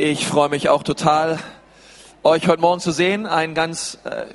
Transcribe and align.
Ich 0.00 0.28
freue 0.28 0.48
mich 0.48 0.68
auch 0.68 0.84
total, 0.84 1.40
euch 2.22 2.46
heute 2.46 2.60
Morgen 2.60 2.80
zu 2.80 2.92
sehen. 2.92 3.26
Einen 3.26 3.54
ganz 3.54 3.98
äh, 4.04 4.26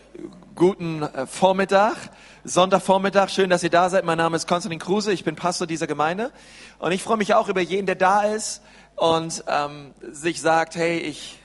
guten 0.55 1.03
äh, 1.03 1.25
Vormittag, 1.25 1.95
Sonntagvormittag. 2.43 3.29
Schön, 3.29 3.49
dass 3.49 3.63
ihr 3.63 3.69
da 3.69 3.89
seid. 3.89 4.03
Mein 4.03 4.17
Name 4.17 4.35
ist 4.35 4.45
Konstantin 4.45 4.79
Kruse. 4.79 5.13
Ich 5.13 5.23
bin 5.23 5.37
Pastor 5.37 5.65
dieser 5.65 5.87
Gemeinde. 5.87 6.33
Und 6.79 6.91
ich 6.91 7.01
freue 7.01 7.15
mich 7.15 7.33
auch 7.33 7.47
über 7.47 7.61
jeden, 7.61 7.85
der 7.85 7.95
da 7.95 8.23
ist 8.23 8.61
und 8.97 9.45
ähm, 9.47 9.93
sich 10.11 10.41
sagt, 10.41 10.75
hey, 10.75 10.97
ich 10.97 11.39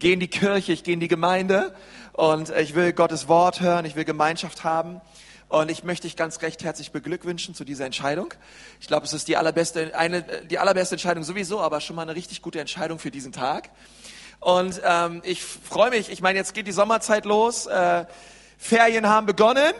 gehe 0.00 0.14
in 0.14 0.18
die 0.18 0.26
Kirche, 0.26 0.72
ich 0.72 0.82
gehe 0.82 0.94
in 0.94 0.98
die 0.98 1.06
Gemeinde 1.06 1.76
und 2.12 2.50
ich 2.50 2.74
will 2.74 2.92
Gottes 2.92 3.28
Wort 3.28 3.60
hören, 3.60 3.84
ich 3.84 3.94
will 3.94 4.04
Gemeinschaft 4.04 4.64
haben. 4.64 5.00
Und 5.48 5.70
ich 5.70 5.84
möchte 5.84 6.06
dich 6.06 6.16
ganz 6.16 6.40
recht 6.42 6.64
herzlich 6.64 6.90
beglückwünschen 6.90 7.54
zu 7.54 7.64
dieser 7.64 7.84
Entscheidung. 7.84 8.32
Ich 8.80 8.88
glaube, 8.88 9.06
es 9.06 9.12
ist 9.12 9.28
die 9.28 9.36
allerbeste, 9.36 9.96
eine, 9.96 10.22
die 10.22 10.58
allerbeste 10.58 10.94
Entscheidung 10.94 11.22
sowieso, 11.22 11.60
aber 11.60 11.80
schon 11.80 11.96
mal 11.96 12.02
eine 12.02 12.14
richtig 12.14 12.42
gute 12.42 12.60
Entscheidung 12.60 12.98
für 12.98 13.10
diesen 13.10 13.32
Tag. 13.32 13.70
Und 14.40 14.80
ähm, 14.84 15.22
ich 15.24 15.42
freue 15.42 15.90
mich, 15.90 16.10
ich 16.10 16.20
meine, 16.20 16.38
jetzt 16.38 16.54
geht 16.54 16.66
die 16.66 16.72
Sommerzeit 16.72 17.24
los, 17.24 17.66
äh, 17.66 18.04
Ferien 18.58 19.08
haben 19.08 19.26
begonnen. 19.26 19.72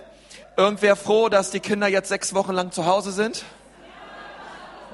Irgendwer 0.56 0.95
froh, 0.95 1.28
dass 1.28 1.50
die 1.50 1.60
Kinder 1.60 1.88
jetzt 1.88 2.08
sechs 2.08 2.34
Wochen 2.34 2.52
lang 2.52 2.70
zu 2.70 2.86
Hause 2.86 3.10
sind? 3.10 3.44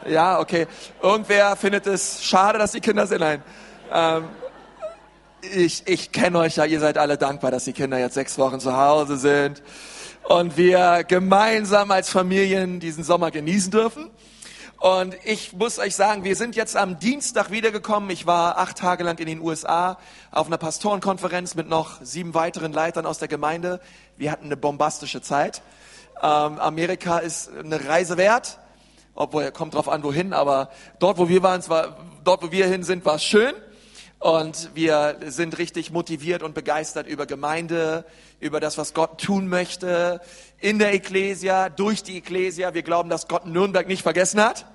Ja, 0.06 0.40
okay. 0.40 0.66
Irgendwer 1.02 1.56
findet 1.56 1.86
es 1.86 2.24
schade, 2.24 2.58
dass 2.58 2.72
die 2.72 2.80
Kinder 2.80 3.06
sind? 3.06 3.20
Nein. 3.20 3.42
Ähm, 3.92 4.24
ich 5.42 5.82
ich 5.86 6.12
kenne 6.12 6.38
euch 6.38 6.56
ja, 6.56 6.64
ihr 6.64 6.80
seid 6.80 6.96
alle 6.96 7.18
dankbar, 7.18 7.50
dass 7.50 7.64
die 7.64 7.72
Kinder 7.72 7.98
jetzt 7.98 8.14
sechs 8.14 8.38
Wochen 8.38 8.60
zu 8.60 8.76
Hause 8.76 9.18
sind 9.18 9.62
und 10.24 10.56
wir 10.56 11.04
gemeinsam 11.04 11.90
als 11.90 12.10
Familien 12.10 12.80
diesen 12.80 13.04
Sommer 13.04 13.30
genießen 13.30 13.70
dürfen. 13.70 14.10
Und 14.78 15.14
ich 15.24 15.52
muss 15.52 15.78
euch 15.78 15.94
sagen, 15.94 16.24
wir 16.24 16.36
sind 16.36 16.56
jetzt 16.56 16.74
am 16.74 16.98
Dienstag 16.98 17.50
wiedergekommen. 17.50 18.08
Ich 18.08 18.26
war 18.26 18.56
acht 18.56 18.78
Tage 18.78 19.04
lang 19.04 19.18
in 19.18 19.26
den 19.26 19.40
USA 19.40 19.98
auf 20.30 20.46
einer 20.46 20.56
Pastorenkonferenz 20.56 21.54
mit 21.54 21.68
noch 21.68 22.00
sieben 22.00 22.32
weiteren 22.32 22.72
Leitern 22.72 23.04
aus 23.04 23.18
der 23.18 23.28
Gemeinde. 23.28 23.80
Wir 24.16 24.32
hatten 24.32 24.46
eine 24.46 24.56
bombastische 24.56 25.20
Zeit. 25.20 25.60
Ähm, 26.22 26.58
Amerika 26.58 27.18
ist 27.18 27.50
eine 27.54 27.86
Reise 27.88 28.16
wert, 28.16 28.58
obwohl 29.14 29.50
kommt 29.52 29.74
drauf 29.74 29.88
an, 29.88 30.02
wohin. 30.02 30.32
Aber 30.32 30.70
dort, 30.98 31.18
wo 31.18 31.28
wir 31.28 31.42
waren, 31.42 31.66
war, 31.68 31.98
dort, 32.24 32.42
wo 32.42 32.50
wir 32.50 32.66
hin 32.66 32.82
sind, 32.82 33.04
war 33.04 33.16
es 33.16 33.24
schön. 33.24 33.52
Und 34.20 34.74
wir 34.74 35.16
sind 35.28 35.56
richtig 35.56 35.92
motiviert 35.92 36.42
und 36.42 36.54
begeistert 36.54 37.06
über 37.06 37.24
Gemeinde, 37.24 38.04
über 38.38 38.60
das, 38.60 38.76
was 38.76 38.92
Gott 38.92 39.18
tun 39.18 39.48
möchte 39.48 40.20
in 40.58 40.78
der 40.78 40.92
Ecclesia, 40.92 41.70
durch 41.70 42.02
die 42.02 42.18
Ecclesia. 42.18 42.74
Wir 42.74 42.82
glauben, 42.82 43.08
dass 43.08 43.28
Gott 43.28 43.46
Nürnberg 43.46 43.88
nicht 43.88 44.02
vergessen 44.02 44.42
hat, 44.42 44.66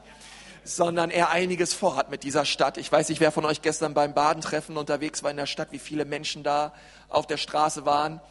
sondern 0.64 1.12
er 1.12 1.30
einiges 1.30 1.76
vorhat 1.76 2.10
mit 2.10 2.24
dieser 2.24 2.44
Stadt. 2.44 2.80
Ich 2.80 2.92
weiß 2.92 3.08
nicht, 3.10 3.20
wer 3.20 3.32
von 3.32 3.46
euch 3.46 3.62
gestern 3.62 3.94
beim 3.94 4.16
Badentreffen 4.16 4.78
unterwegs 4.78 5.22
war 5.22 5.30
in 5.30 5.38
der 5.38 5.46
Stadt, 5.46 5.72
wie 5.72 5.78
viele 5.78 6.06
Menschen 6.06 6.42
da 6.42 6.74
auf 7.08 7.28
der 7.28 7.38
Straße 7.38 7.86
waren. 7.86 8.22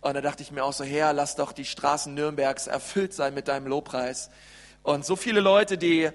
Und 0.00 0.14
da 0.14 0.20
dachte 0.20 0.42
ich 0.42 0.50
mir 0.50 0.64
auch 0.64 0.72
so, 0.72 0.82
Herr, 0.82 1.12
lass 1.12 1.36
doch 1.36 1.52
die 1.52 1.64
Straßen 1.64 2.12
Nürnbergs 2.12 2.66
erfüllt 2.66 3.14
sein 3.14 3.34
mit 3.34 3.46
deinem 3.46 3.68
Lobpreis. 3.68 4.30
Und 4.82 5.04
so 5.04 5.14
viele 5.14 5.38
Leute, 5.38 5.78
die, 5.78 6.10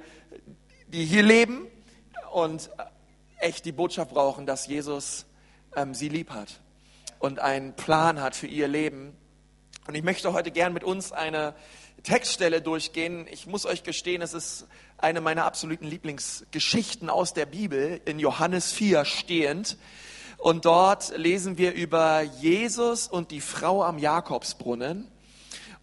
die 0.88 1.06
hier 1.06 1.24
leben 1.24 1.68
und 2.34 2.70
echt 3.42 3.66
die 3.66 3.72
Botschaft 3.72 4.12
brauchen, 4.12 4.46
dass 4.46 4.68
Jesus 4.68 5.26
ähm, 5.76 5.94
sie 5.94 6.10
lieb 6.10 6.32
hat 6.32 6.60
und 7.20 7.40
einen 7.40 7.76
Plan 7.76 8.22
hat 8.22 8.36
für 8.36 8.48
ihr 8.48 8.68
Leben. 8.68 9.16
Und 9.88 9.96
ich 9.96 10.04
möchte 10.04 10.34
heute 10.34 10.52
gern 10.52 10.74
mit 10.74 10.84
uns 10.84 11.12
eine 11.12 11.56
Textstelle 12.04 12.62
durchgehen. 12.62 13.28
Ich 13.32 13.48
muss 13.48 13.66
euch 13.66 13.84
gestehen, 13.84 14.22
es 14.22 14.34
ist 14.34 14.68
eine 14.98 15.22
meiner 15.22 15.46
absoluten 15.46 15.86
Lieblingsgeschichten 15.86 17.10
aus 17.10 17.34
der 17.34 17.46
Bibel, 17.46 18.02
in 18.06 18.20
Johannes 18.20 18.72
4 18.72 19.06
stehend. 19.06 19.78
Und 20.38 20.66
dort 20.66 21.16
lesen 21.18 21.58
wir 21.58 21.74
über 21.74 22.22
Jesus 22.22 23.08
und 23.08 23.32
die 23.32 23.42
Frau 23.42 23.84
am 23.84 24.00
Jakobsbrunnen. 24.00 25.08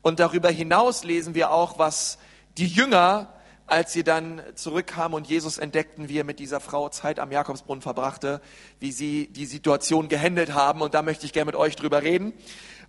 Und 0.03 0.19
darüber 0.21 0.51
hinaus 0.51 1.05
lesen 1.05 1.35
wir 1.35 1.53
auch, 1.53 1.79
was 1.79 2.19
die 2.57 2.67
Jünger 2.67 3.33
als 3.69 3.93
sie 3.93 4.03
dann 4.03 4.43
zurückkamen 4.55 5.15
und 5.15 5.29
Jesus 5.29 5.59
entdeckten, 5.59 6.09
wie 6.09 6.19
er 6.19 6.25
mit 6.25 6.39
dieser 6.39 6.59
Frau 6.59 6.89
Zeit 6.89 7.21
am 7.21 7.31
Jakobsbrunnen 7.31 7.83
verbrachte, 7.83 8.41
wie 8.81 8.93
sie 8.93 9.29
die 9.29 9.45
Situation 9.45 10.09
gehandelt 10.09 10.55
haben. 10.55 10.81
Und 10.81 10.95
da 10.95 11.03
möchte 11.03 11.27
ich 11.27 11.35
gerne 11.35 11.47
mit 11.47 11.55
euch 11.55 11.77
drüber 11.77 12.03
reden. 12.03 12.33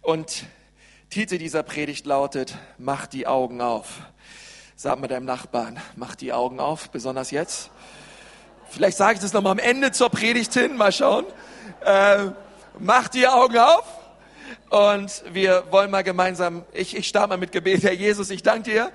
Und 0.02 0.46
Titel 1.10 1.38
dieser 1.38 1.64
Predigt 1.64 2.06
lautet, 2.06 2.56
mach 2.78 3.08
die 3.08 3.28
Augen 3.28 3.60
auf. 3.60 4.00
Sag 4.78 5.00
mal 5.02 5.08
deinem 5.08 5.26
Nachbarn, 5.26 5.82
mach 5.98 6.16
die 6.16 6.32
Augen 6.32 6.62
auf, 6.62 6.90
besonders 6.92 7.32
jetzt. 7.32 7.72
Vielleicht 8.70 8.98
sage 8.98 9.16
ich 9.16 9.20
das 9.20 9.34
nochmal 9.34 9.52
am 9.52 9.60
Ende 9.60 9.92
zur 9.92 10.10
Predigt 10.10 10.54
hin, 10.54 10.78
mal 10.78 10.94
schauen. 10.94 11.26
Äh, 11.84 12.28
mach 12.80 13.10
die 13.10 13.28
Augen 13.28 13.58
auf. 13.58 13.84
Und 14.70 15.24
wir 15.34 15.66
wollen 15.72 15.92
mal 15.92 16.04
gemeinsam, 16.04 16.64
ich, 16.72 16.96
ich 16.96 17.08
starte 17.08 17.30
mal 17.30 17.38
mit 17.38 17.52
Gebet. 17.52 17.84
Herr 17.84 17.92
Jesus, 17.92 18.30
ich 18.30 18.44
danke 18.44 18.72
dir 18.72 18.92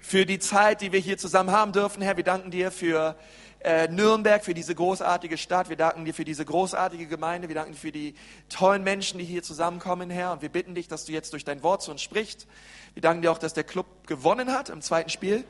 für 0.00 0.26
die 0.26 0.38
Zeit, 0.38 0.80
die 0.80 0.92
wir 0.92 1.00
hier 1.00 1.18
zusammen 1.18 1.50
haben 1.50 1.72
dürfen. 1.72 2.02
Herr, 2.02 2.16
wir 2.16 2.24
danken 2.24 2.50
dir 2.50 2.70
für 2.70 3.16
äh, 3.60 3.88
Nürnberg, 3.88 4.44
für 4.44 4.54
diese 4.54 4.74
großartige 4.74 5.36
Stadt. 5.36 5.68
Wir 5.68 5.76
danken 5.76 6.04
dir 6.04 6.14
für 6.14 6.24
diese 6.24 6.44
großartige 6.44 7.06
Gemeinde. 7.06 7.48
Wir 7.48 7.54
danken 7.54 7.72
dir 7.72 7.78
für 7.78 7.92
die 7.92 8.14
tollen 8.48 8.84
Menschen, 8.84 9.18
die 9.18 9.24
hier 9.24 9.42
zusammenkommen, 9.42 10.10
Herr. 10.10 10.32
Und 10.32 10.42
wir 10.42 10.48
bitten 10.48 10.74
dich, 10.74 10.88
dass 10.88 11.04
du 11.04 11.12
jetzt 11.12 11.32
durch 11.32 11.44
dein 11.44 11.62
Wort 11.62 11.82
zu 11.82 11.90
uns 11.90 12.02
sprichst. 12.02 12.46
Wir 12.94 13.02
danken 13.02 13.22
dir 13.22 13.32
auch, 13.32 13.38
dass 13.38 13.54
der 13.54 13.64
Club 13.64 14.06
gewonnen 14.06 14.52
hat 14.52 14.68
im 14.68 14.80
zweiten 14.80 15.10
Spiel. 15.10 15.44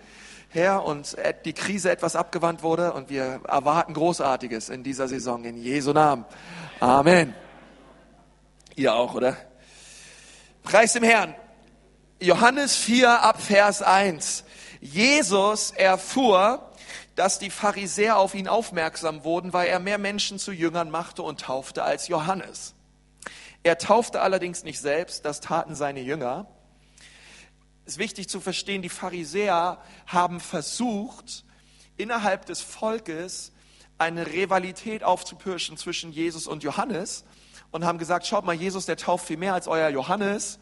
Herr, 0.50 0.84
und 0.84 1.14
die 1.44 1.52
Krise 1.52 1.90
etwas 1.90 2.16
abgewandt 2.16 2.62
wurde 2.62 2.94
und 2.94 3.10
wir 3.10 3.42
erwarten 3.46 3.92
Großartiges 3.92 4.70
in 4.70 4.82
dieser 4.82 5.06
Saison 5.06 5.44
in 5.44 5.62
Jesu 5.62 5.92
Namen. 5.92 6.24
Amen. 6.80 7.34
Ihr 8.74 8.94
auch, 8.94 9.14
oder? 9.14 9.36
Preis 10.62 10.94
dem 10.94 11.02
Herrn. 11.02 11.34
Johannes 12.20 12.74
4 12.74 13.22
ab 13.22 13.40
Vers 13.40 13.80
1. 13.80 14.42
Jesus 14.80 15.70
erfuhr, 15.70 16.72
dass 17.14 17.38
die 17.38 17.50
Pharisäer 17.50 18.16
auf 18.18 18.34
ihn 18.34 18.48
aufmerksam 18.48 19.22
wurden, 19.22 19.52
weil 19.52 19.68
er 19.68 19.78
mehr 19.78 19.98
Menschen 19.98 20.40
zu 20.40 20.50
Jüngern 20.50 20.90
machte 20.90 21.22
und 21.22 21.40
taufte 21.40 21.84
als 21.84 22.08
Johannes. 22.08 22.74
Er 23.62 23.78
taufte 23.78 24.20
allerdings 24.20 24.64
nicht 24.64 24.80
selbst, 24.80 25.24
das 25.24 25.40
taten 25.40 25.76
seine 25.76 26.00
Jünger. 26.00 26.48
Es 27.86 27.92
ist 27.94 27.98
wichtig 27.98 28.28
zu 28.28 28.40
verstehen, 28.40 28.82
die 28.82 28.88
Pharisäer 28.88 29.78
haben 30.08 30.40
versucht, 30.40 31.44
innerhalb 31.96 32.46
des 32.46 32.60
Volkes 32.60 33.52
eine 33.96 34.26
Rivalität 34.26 35.04
aufzupirschen 35.04 35.76
zwischen 35.76 36.10
Jesus 36.10 36.48
und 36.48 36.64
Johannes 36.64 37.24
und 37.70 37.84
haben 37.84 37.98
gesagt, 37.98 38.26
schaut 38.26 38.44
mal, 38.44 38.54
Jesus, 38.54 38.86
der 38.86 38.96
tauft 38.96 39.28
viel 39.28 39.36
mehr 39.36 39.54
als 39.54 39.68
euer 39.68 39.88
Johannes 39.88 40.58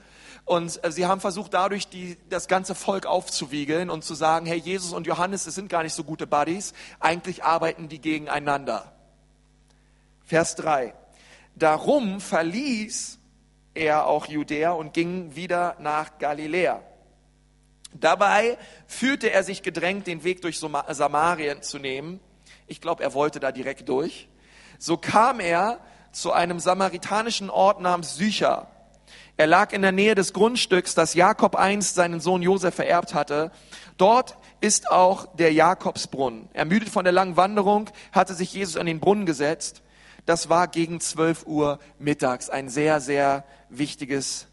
und 0.47 0.83
äh, 0.85 0.93
sie 0.93 1.07
haben 1.07 1.21
versucht, 1.21 1.53
dadurch 1.53 1.89
die, 1.89 2.17
das 2.31 2.49
ganze 2.49 2.75
Volk 2.75 3.05
aufzuwiegeln 3.05 3.91
und 3.91 4.05
zu 4.05 4.15
sagen, 4.15 4.47
hey, 4.47 4.59
Jesus 4.59 4.93
und 4.93 5.07
Johannes, 5.07 5.47
es 5.47 5.57
sind 5.57 5.69
gar 5.69 5.83
nicht 5.83 5.93
so 5.93 6.05
gute 6.05 6.27
Buddies, 6.27 6.73
eigentlich 7.01 7.45
arbeiten 7.45 7.89
die 7.89 8.01
gegeneinander. 8.01 8.93
Vers 10.25 10.55
3. 10.55 10.95
Darum 11.57 12.21
verließ 12.21 13.19
er 13.75 14.07
auch 14.07 14.27
Judäa 14.27 14.71
und 14.71 14.95
ging 14.95 15.35
wieder 15.35 15.77
nach 15.81 16.19
Galiläa. 16.19 16.81
Dabei 17.93 18.57
fühlte 18.87 19.31
er 19.31 19.43
sich 19.43 19.63
gedrängt, 19.63 20.07
den 20.07 20.23
Weg 20.23 20.43
durch 20.43 20.61
Samarien 20.61 21.63
zu 21.63 21.79
nehmen. 21.79 22.21
Ich 22.69 22.81
glaube, 22.81 23.03
er 23.03 23.15
wollte 23.15 23.41
da 23.41 23.51
direkt 23.51 23.89
durch. 23.89 24.29
So 24.79 24.97
kam 24.97 25.41
er 25.41 25.81
zu 26.13 26.33
einem 26.33 26.61
samaritanischen 26.61 27.51
Ort 27.51 27.81
namens 27.81 28.15
Sychar. 28.15 28.71
Er 29.39 29.47
lag 29.47 29.73
in 29.73 29.83
der 29.83 29.93
Nähe 29.93 30.15
des 30.15 30.33
Grundstücks, 30.33 30.95
das 30.95 31.15
Jakob 31.15 31.57
einst 31.57 31.95
seinen 31.95 32.21
Sohn 32.21 32.41
Josef 32.41 32.75
vererbt 32.75 33.13
hatte. 33.13 33.51
Dort 33.99 34.37
ist 34.61 34.91
auch 34.91 35.27
der 35.37 35.53
Jakobsbrunnen. 35.53 36.49
Ermüdet 36.55 36.89
von 36.89 37.05
der 37.05 37.13
langen 37.13 37.37
Wanderung 37.37 37.91
hatte 38.13 38.35
sich 38.35 38.55
Jesus 38.55 38.77
an 38.77 38.87
den 38.87 39.01
Brunnen 39.01 39.27
gesetzt. 39.27 39.83
Das 40.25 40.49
war 40.49 40.69
gegen 40.69 41.01
12 41.01 41.47
Uhr 41.47 41.79
mittags. 41.99 42.49
Ein 42.49 42.69
sehr, 42.69 43.01
sehr 43.01 43.45
wichtiges 43.69 44.47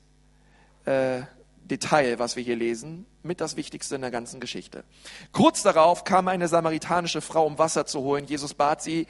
äh, 0.85 1.21
Detail, 1.63 2.19
was 2.19 2.35
wir 2.35 2.43
hier 2.43 2.57
lesen. 2.57 3.05
Mit 3.23 3.39
das 3.39 3.55
Wichtigste 3.55 3.95
in 3.95 4.01
der 4.01 4.11
ganzen 4.11 4.41
Geschichte. 4.41 4.83
Kurz 5.31 5.63
darauf 5.63 6.03
kam 6.03 6.27
eine 6.27 6.49
samaritanische 6.49 7.21
Frau, 7.21 7.45
um 7.45 7.57
Wasser 7.57 7.85
zu 7.85 8.01
holen. 8.01 8.25
Jesus 8.25 8.53
bat 8.53 8.83
sie, 8.83 9.07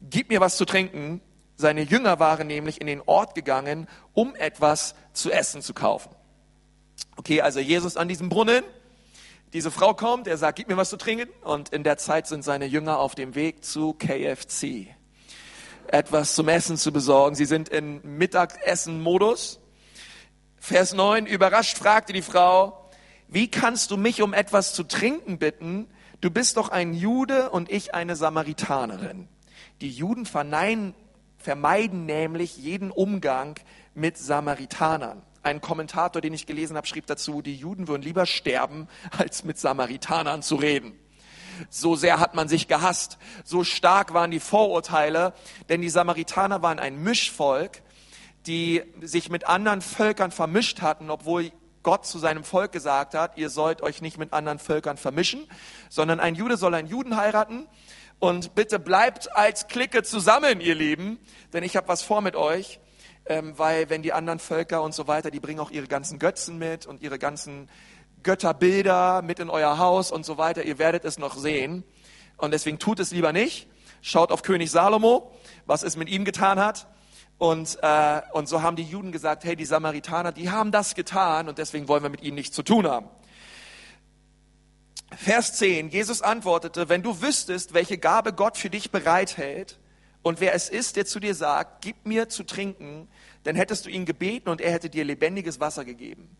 gib 0.00 0.28
mir 0.28 0.40
was 0.40 0.56
zu 0.56 0.64
trinken. 0.64 1.20
Seine 1.56 1.82
Jünger 1.82 2.18
waren 2.18 2.46
nämlich 2.46 2.80
in 2.80 2.86
den 2.86 3.00
Ort 3.06 3.34
gegangen, 3.34 3.88
um 4.12 4.34
etwas 4.34 4.94
zu 5.12 5.30
essen 5.30 5.62
zu 5.62 5.72
kaufen. 5.72 6.10
Okay, 7.16 7.40
also 7.40 7.60
Jesus 7.60 7.96
an 7.96 8.08
diesem 8.08 8.28
Brunnen. 8.28 8.64
Diese 9.52 9.70
Frau 9.70 9.94
kommt, 9.94 10.26
er 10.26 10.36
sagt, 10.36 10.56
gib 10.56 10.68
mir 10.68 10.76
was 10.76 10.90
zu 10.90 10.96
trinken. 10.96 11.28
Und 11.42 11.68
in 11.68 11.84
der 11.84 11.96
Zeit 11.96 12.26
sind 12.26 12.42
seine 12.42 12.66
Jünger 12.66 12.98
auf 12.98 13.14
dem 13.14 13.36
Weg 13.36 13.64
zu 13.64 13.94
KFC. 13.94 14.88
Etwas 15.86 16.34
zum 16.34 16.48
Essen 16.48 16.76
zu 16.76 16.92
besorgen. 16.92 17.36
Sie 17.36 17.44
sind 17.44 17.68
in 17.68 18.00
Mittagessen-Modus. 18.02 19.60
Vers 20.58 20.92
9, 20.94 21.26
überrascht 21.26 21.78
fragte 21.78 22.12
die 22.12 22.22
Frau, 22.22 22.90
wie 23.28 23.50
kannst 23.50 23.90
du 23.90 23.96
mich 23.96 24.22
um 24.22 24.32
etwas 24.32 24.74
zu 24.74 24.82
trinken 24.82 25.38
bitten? 25.38 25.88
Du 26.20 26.30
bist 26.30 26.56
doch 26.56 26.70
ein 26.70 26.94
Jude 26.94 27.50
und 27.50 27.70
ich 27.70 27.94
eine 27.94 28.16
Samaritanerin. 28.16 29.28
Die 29.82 29.90
Juden 29.90 30.24
verneinen, 30.24 30.94
vermeiden 31.44 32.06
nämlich 32.06 32.56
jeden 32.56 32.90
Umgang 32.90 33.60
mit 33.94 34.16
Samaritanern. 34.16 35.22
Ein 35.42 35.60
Kommentator, 35.60 36.22
den 36.22 36.32
ich 36.32 36.46
gelesen 36.46 36.74
habe, 36.76 36.86
schrieb 36.86 37.06
dazu, 37.06 37.42
die 37.42 37.54
Juden 37.54 37.86
würden 37.86 38.00
lieber 38.00 38.24
sterben, 38.24 38.88
als 39.18 39.44
mit 39.44 39.58
Samaritanern 39.58 40.42
zu 40.42 40.56
reden. 40.56 40.98
So 41.68 41.96
sehr 41.96 42.18
hat 42.18 42.34
man 42.34 42.48
sich 42.48 42.66
gehasst. 42.66 43.18
So 43.44 43.62
stark 43.62 44.14
waren 44.14 44.30
die 44.30 44.40
Vorurteile, 44.40 45.34
denn 45.68 45.82
die 45.82 45.90
Samaritaner 45.90 46.62
waren 46.62 46.78
ein 46.78 47.00
Mischvolk, 47.00 47.82
die 48.46 48.82
sich 49.02 49.28
mit 49.28 49.46
anderen 49.46 49.82
Völkern 49.82 50.30
vermischt 50.30 50.80
hatten, 50.80 51.10
obwohl 51.10 51.52
Gott 51.82 52.06
zu 52.06 52.18
seinem 52.18 52.42
Volk 52.42 52.72
gesagt 52.72 53.14
hat, 53.14 53.36
ihr 53.36 53.50
sollt 53.50 53.82
euch 53.82 54.00
nicht 54.00 54.16
mit 54.16 54.32
anderen 54.32 54.58
Völkern 54.58 54.96
vermischen, 54.96 55.46
sondern 55.90 56.18
ein 56.18 56.34
Jude 56.34 56.56
soll 56.56 56.74
einen 56.74 56.88
Juden 56.88 57.16
heiraten. 57.16 57.68
Und 58.18 58.54
bitte 58.54 58.78
bleibt 58.78 59.34
als 59.36 59.66
Clique 59.66 60.02
zusammen, 60.02 60.60
ihr 60.60 60.74
Lieben, 60.74 61.18
denn 61.52 61.62
ich 61.62 61.76
habe 61.76 61.88
was 61.88 62.02
vor 62.02 62.20
mit 62.20 62.36
euch 62.36 62.80
ähm, 63.26 63.54
weil 63.56 63.88
wenn 63.90 64.02
die 64.02 64.12
anderen 64.12 64.38
Völker 64.38 64.82
und 64.82 64.94
so 64.94 65.06
weiter, 65.06 65.30
die 65.30 65.40
bringen 65.40 65.60
auch 65.60 65.70
ihre 65.70 65.86
ganzen 65.86 66.18
Götzen 66.18 66.58
mit 66.58 66.86
und 66.86 67.02
ihre 67.02 67.18
ganzen 67.18 67.68
Götterbilder 68.22 69.22
mit 69.22 69.38
in 69.38 69.50
euer 69.50 69.78
Haus 69.78 70.10
und 70.10 70.24
so 70.24 70.38
weiter. 70.38 70.64
Ihr 70.64 70.78
werdet 70.78 71.04
es 71.04 71.18
noch 71.18 71.36
sehen. 71.36 71.84
Und 72.36 72.52
deswegen 72.52 72.78
tut 72.78 73.00
es 73.00 73.10
lieber 73.12 73.32
nicht. 73.32 73.68
Schaut 74.02 74.32
auf 74.32 74.42
König 74.42 74.70
Salomo, 74.70 75.32
was 75.66 75.82
es 75.82 75.96
mit 75.96 76.08
ihm 76.08 76.24
getan 76.24 76.58
hat. 76.58 76.86
Und, 77.38 77.78
äh, 77.82 78.22
und 78.32 78.48
so 78.48 78.62
haben 78.62 78.76
die 78.76 78.82
Juden 78.82 79.12
gesagt, 79.12 79.44
hey, 79.44 79.56
die 79.56 79.64
Samaritaner, 79.64 80.32
die 80.32 80.50
haben 80.50 80.70
das 80.70 80.94
getan 80.94 81.48
und 81.48 81.58
deswegen 81.58 81.88
wollen 81.88 82.02
wir 82.02 82.10
mit 82.10 82.22
ihnen 82.22 82.36
nichts 82.36 82.54
zu 82.54 82.62
tun 82.62 82.86
haben. 82.86 83.08
Vers 85.18 85.54
10, 85.54 85.90
Jesus 85.90 86.22
antwortete, 86.22 86.88
wenn 86.88 87.02
du 87.02 87.20
wüsstest, 87.20 87.74
welche 87.74 87.98
Gabe 87.98 88.32
Gott 88.32 88.56
für 88.56 88.70
dich 88.70 88.90
bereithält 88.90 89.78
und 90.22 90.40
wer 90.40 90.54
es 90.54 90.68
ist, 90.68 90.96
der 90.96 91.06
zu 91.06 91.20
dir 91.20 91.34
sagt, 91.34 91.82
gib 91.82 92.06
mir 92.06 92.28
zu 92.28 92.44
trinken, 92.44 93.08
dann 93.42 93.56
hättest 93.56 93.84
du 93.84 93.90
ihn 93.90 94.06
gebeten 94.06 94.48
und 94.48 94.60
er 94.60 94.72
hätte 94.72 94.88
dir 94.88 95.04
lebendiges 95.04 95.60
Wasser 95.60 95.84
gegeben. 95.84 96.36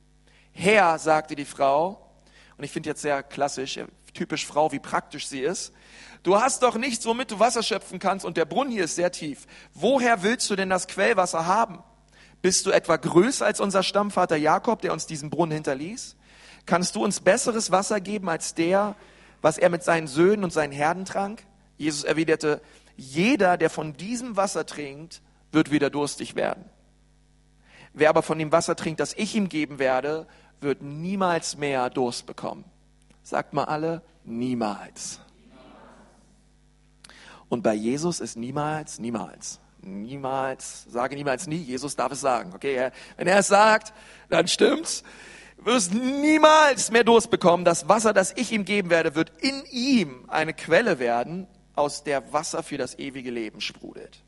Herr, 0.52 0.98
sagte 0.98 1.36
die 1.36 1.44
Frau, 1.44 2.10
und 2.56 2.64
ich 2.64 2.70
finde 2.70 2.90
jetzt 2.90 3.02
sehr 3.02 3.22
klassisch, 3.22 3.78
typisch 4.14 4.46
Frau, 4.46 4.72
wie 4.72 4.78
praktisch 4.78 5.26
sie 5.26 5.40
ist, 5.40 5.72
du 6.22 6.40
hast 6.40 6.62
doch 6.62 6.76
nichts, 6.76 7.04
womit 7.06 7.30
du 7.30 7.38
Wasser 7.38 7.62
schöpfen 7.62 7.98
kannst 7.98 8.24
und 8.24 8.36
der 8.36 8.44
Brunnen 8.44 8.72
hier 8.72 8.84
ist 8.84 8.94
sehr 8.94 9.12
tief. 9.12 9.46
Woher 9.74 10.22
willst 10.22 10.48
du 10.48 10.56
denn 10.56 10.70
das 10.70 10.86
Quellwasser 10.86 11.46
haben? 11.46 11.82
Bist 12.40 12.66
du 12.66 12.70
etwa 12.70 12.96
größer 12.96 13.44
als 13.44 13.60
unser 13.60 13.82
Stammvater 13.82 14.36
Jakob, 14.36 14.80
der 14.82 14.92
uns 14.92 15.06
diesen 15.06 15.30
Brunnen 15.30 15.52
hinterließ? 15.52 16.16
Kannst 16.66 16.96
du 16.96 17.04
uns 17.04 17.20
besseres 17.20 17.70
Wasser 17.70 18.00
geben 18.00 18.28
als 18.28 18.54
der, 18.54 18.96
was 19.42 19.58
er 19.58 19.68
mit 19.68 19.82
seinen 19.82 20.06
Söhnen 20.06 20.44
und 20.44 20.52
seinen 20.52 20.72
Herden 20.72 21.04
trank? 21.04 21.44
Jesus 21.76 22.04
erwiderte, 22.04 22.62
jeder, 22.96 23.56
der 23.56 23.70
von 23.70 23.96
diesem 23.96 24.36
Wasser 24.36 24.64
trinkt, 24.64 25.20
wird 25.52 25.70
wieder 25.70 25.90
durstig 25.90 26.36
werden. 26.36 26.64
Wer 27.92 28.08
aber 28.08 28.22
von 28.22 28.38
dem 28.38 28.52
Wasser 28.52 28.76
trinkt, 28.76 29.00
das 29.00 29.14
ich 29.14 29.34
ihm 29.34 29.48
geben 29.48 29.78
werde, 29.78 30.26
wird 30.60 30.82
niemals 30.82 31.56
mehr 31.56 31.90
Durst 31.90 32.26
bekommen. 32.26 32.64
Sagt 33.22 33.52
mal 33.52 33.64
alle, 33.64 34.02
niemals. 34.24 35.20
Und 37.48 37.62
bei 37.62 37.74
Jesus 37.74 38.20
ist 38.20 38.36
niemals, 38.36 38.98
niemals. 38.98 39.60
Niemals, 39.80 40.86
sage 40.88 41.14
niemals 41.14 41.46
nie, 41.46 41.56
Jesus 41.58 41.94
darf 41.94 42.12
es 42.12 42.20
sagen. 42.20 42.52
Okay, 42.54 42.90
wenn 43.16 43.26
er 43.26 43.38
es 43.38 43.48
sagt, 43.48 43.92
dann 44.30 44.48
stimmt's. 44.48 45.04
Wirst 45.64 45.94
niemals 45.94 46.90
mehr 46.90 47.04
Durst 47.04 47.30
bekommen. 47.30 47.64
Das 47.64 47.88
Wasser, 47.88 48.12
das 48.12 48.32
ich 48.36 48.52
ihm 48.52 48.66
geben 48.66 48.90
werde, 48.90 49.14
wird 49.14 49.32
in 49.40 49.64
ihm 49.70 50.26
eine 50.28 50.52
Quelle 50.52 50.98
werden, 50.98 51.46
aus 51.74 52.04
der 52.04 52.32
Wasser 52.32 52.62
für 52.62 52.78
das 52.78 52.98
ewige 52.98 53.30
Leben 53.30 53.60
sprudelt. 53.60 54.22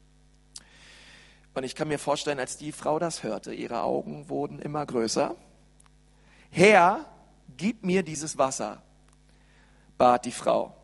Und 1.55 1.65
ich 1.65 1.75
kann 1.75 1.89
mir 1.89 1.99
vorstellen, 1.99 2.39
als 2.39 2.57
die 2.57 2.73
Frau 2.73 2.99
das 2.99 3.23
hörte, 3.23 3.55
ihre 3.55 3.83
Augen 3.83 4.29
wurden 4.29 4.59
immer 4.59 4.85
größer. 4.85 5.37
Herr, 6.51 7.05
gib 7.57 7.85
mir 7.85 8.03
dieses 8.03 8.37
Wasser, 8.39 8.83
bat 9.97 10.25
die 10.25 10.33
Frau. 10.33 10.75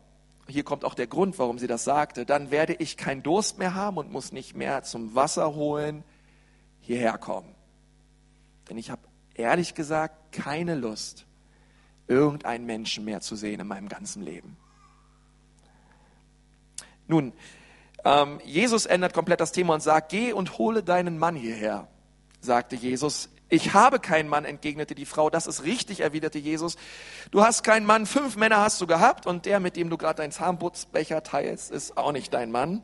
Hier 0.47 0.63
kommt 0.63 0.83
auch 0.83 0.93
der 0.93 1.07
Grund, 1.07 1.39
warum 1.39 1.57
sie 1.57 1.67
das 1.67 1.83
sagte. 1.83 2.25
Dann 2.25 2.51
werde 2.51 2.73
ich 2.73 2.97
keinen 2.97 3.23
Durst 3.23 3.57
mehr 3.57 3.75
haben 3.75 3.97
und 3.97 4.11
muss 4.11 4.31
nicht 4.31 4.55
mehr 4.55 4.83
zum 4.83 5.15
Wasser 5.15 5.55
holen 5.55 6.03
hierher 6.81 7.17
kommen. 7.17 7.55
Denn 8.69 8.77
ich 8.77 8.89
habe 8.89 9.01
ehrlich 9.35 9.73
gesagt 9.75 10.31
keine 10.31 10.75
Lust, 10.75 11.25
irgendeinen 12.07 12.65
Menschen 12.65 13.05
mehr 13.05 13.21
zu 13.21 13.35
sehen 13.35 13.59
in 13.59 13.67
meinem 13.67 13.87
ganzen 13.87 14.23
Leben. 14.23 14.57
Nun, 17.07 17.33
ähm, 18.05 18.39
Jesus 18.43 18.85
ändert 18.85 19.13
komplett 19.13 19.39
das 19.39 19.51
Thema 19.51 19.75
und 19.75 19.81
sagt, 19.81 20.09
geh 20.09 20.33
und 20.33 20.57
hole 20.57 20.83
deinen 20.83 21.17
Mann 21.17 21.35
hierher, 21.35 21.87
sagte 22.41 22.75
Jesus. 22.75 23.29
Ich 23.49 23.73
habe 23.73 23.99
keinen 23.99 24.29
Mann, 24.29 24.45
entgegnete 24.45 24.95
die 24.95 25.05
Frau. 25.05 25.29
Das 25.29 25.45
ist 25.45 25.63
richtig, 25.63 25.99
erwiderte 25.99 26.39
Jesus. 26.39 26.75
Du 27.29 27.43
hast 27.43 27.63
keinen 27.63 27.85
Mann, 27.85 28.07
fünf 28.07 28.35
Männer 28.35 28.61
hast 28.61 28.81
du 28.81 28.87
gehabt 28.87 29.27
und 29.27 29.45
der, 29.45 29.59
mit 29.59 29.75
dem 29.75 29.89
du 29.89 29.97
gerade 29.97 30.17
deinen 30.17 30.31
Zahnputzbecher 30.31 31.21
teilst, 31.21 31.71
ist 31.71 31.95
auch 31.95 32.13
nicht 32.13 32.33
dein 32.33 32.51
Mann. 32.51 32.83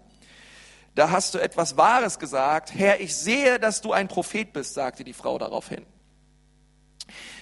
Da 0.93 1.09
hast 1.09 1.33
du 1.33 1.39
etwas 1.39 1.75
Wahres 1.75 2.19
gesagt. 2.19 2.73
Herr, 2.75 3.01
ich 3.01 3.15
sehe, 3.15 3.59
dass 3.59 3.81
du 3.81 3.93
ein 3.93 4.07
Prophet 4.07 4.53
bist, 4.53 4.75
sagte 4.75 5.03
die 5.03 5.13
Frau 5.13 5.37
daraufhin. 5.37 5.85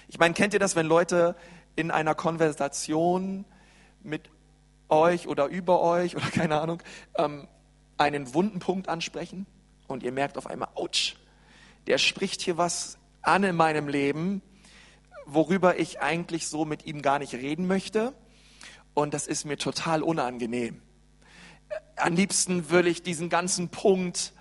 Ich 0.09 0.19
meine, 0.19 0.33
kennt 0.33 0.53
ihr 0.53 0.59
das, 0.59 0.75
wenn 0.75 0.85
Leute 0.85 1.35
in 1.75 1.91
einer 1.91 2.15
Konversation 2.15 3.45
mit 4.01 4.29
euch 4.89 5.27
oder 5.27 5.47
über 5.47 5.81
euch 5.81 6.15
oder 6.15 6.25
keine 6.31 6.59
Ahnung, 6.59 6.81
ähm, 7.17 7.47
einen 7.97 8.33
wunden 8.33 8.59
Punkt 8.59 8.87
ansprechen 8.87 9.45
und 9.87 10.03
ihr 10.03 10.11
merkt 10.11 10.37
auf 10.37 10.47
einmal, 10.47 10.69
ouch, 10.75 11.15
der 11.87 11.97
spricht 11.97 12.41
hier 12.41 12.57
was 12.57 12.97
an 13.21 13.43
in 13.43 13.55
meinem 13.55 13.89
Leben, 13.89 14.41
worüber 15.25 15.77
ich 15.77 15.99
eigentlich 15.99 16.47
so 16.47 16.63
mit 16.63 16.85
ihm 16.85 17.01
gar 17.01 17.19
nicht 17.19 17.33
reden 17.33 17.67
möchte 17.67 18.13
und 18.93 19.13
das 19.13 19.27
ist 19.27 19.45
mir 19.45 19.57
total 19.57 20.03
unangenehm. 20.03 20.81
Am 21.97 22.15
liebsten 22.15 22.69
würde 22.69 22.87
ich 22.87 23.03
diesen 23.03 23.27
ganzen 23.27 23.69
Punkt 23.69 24.33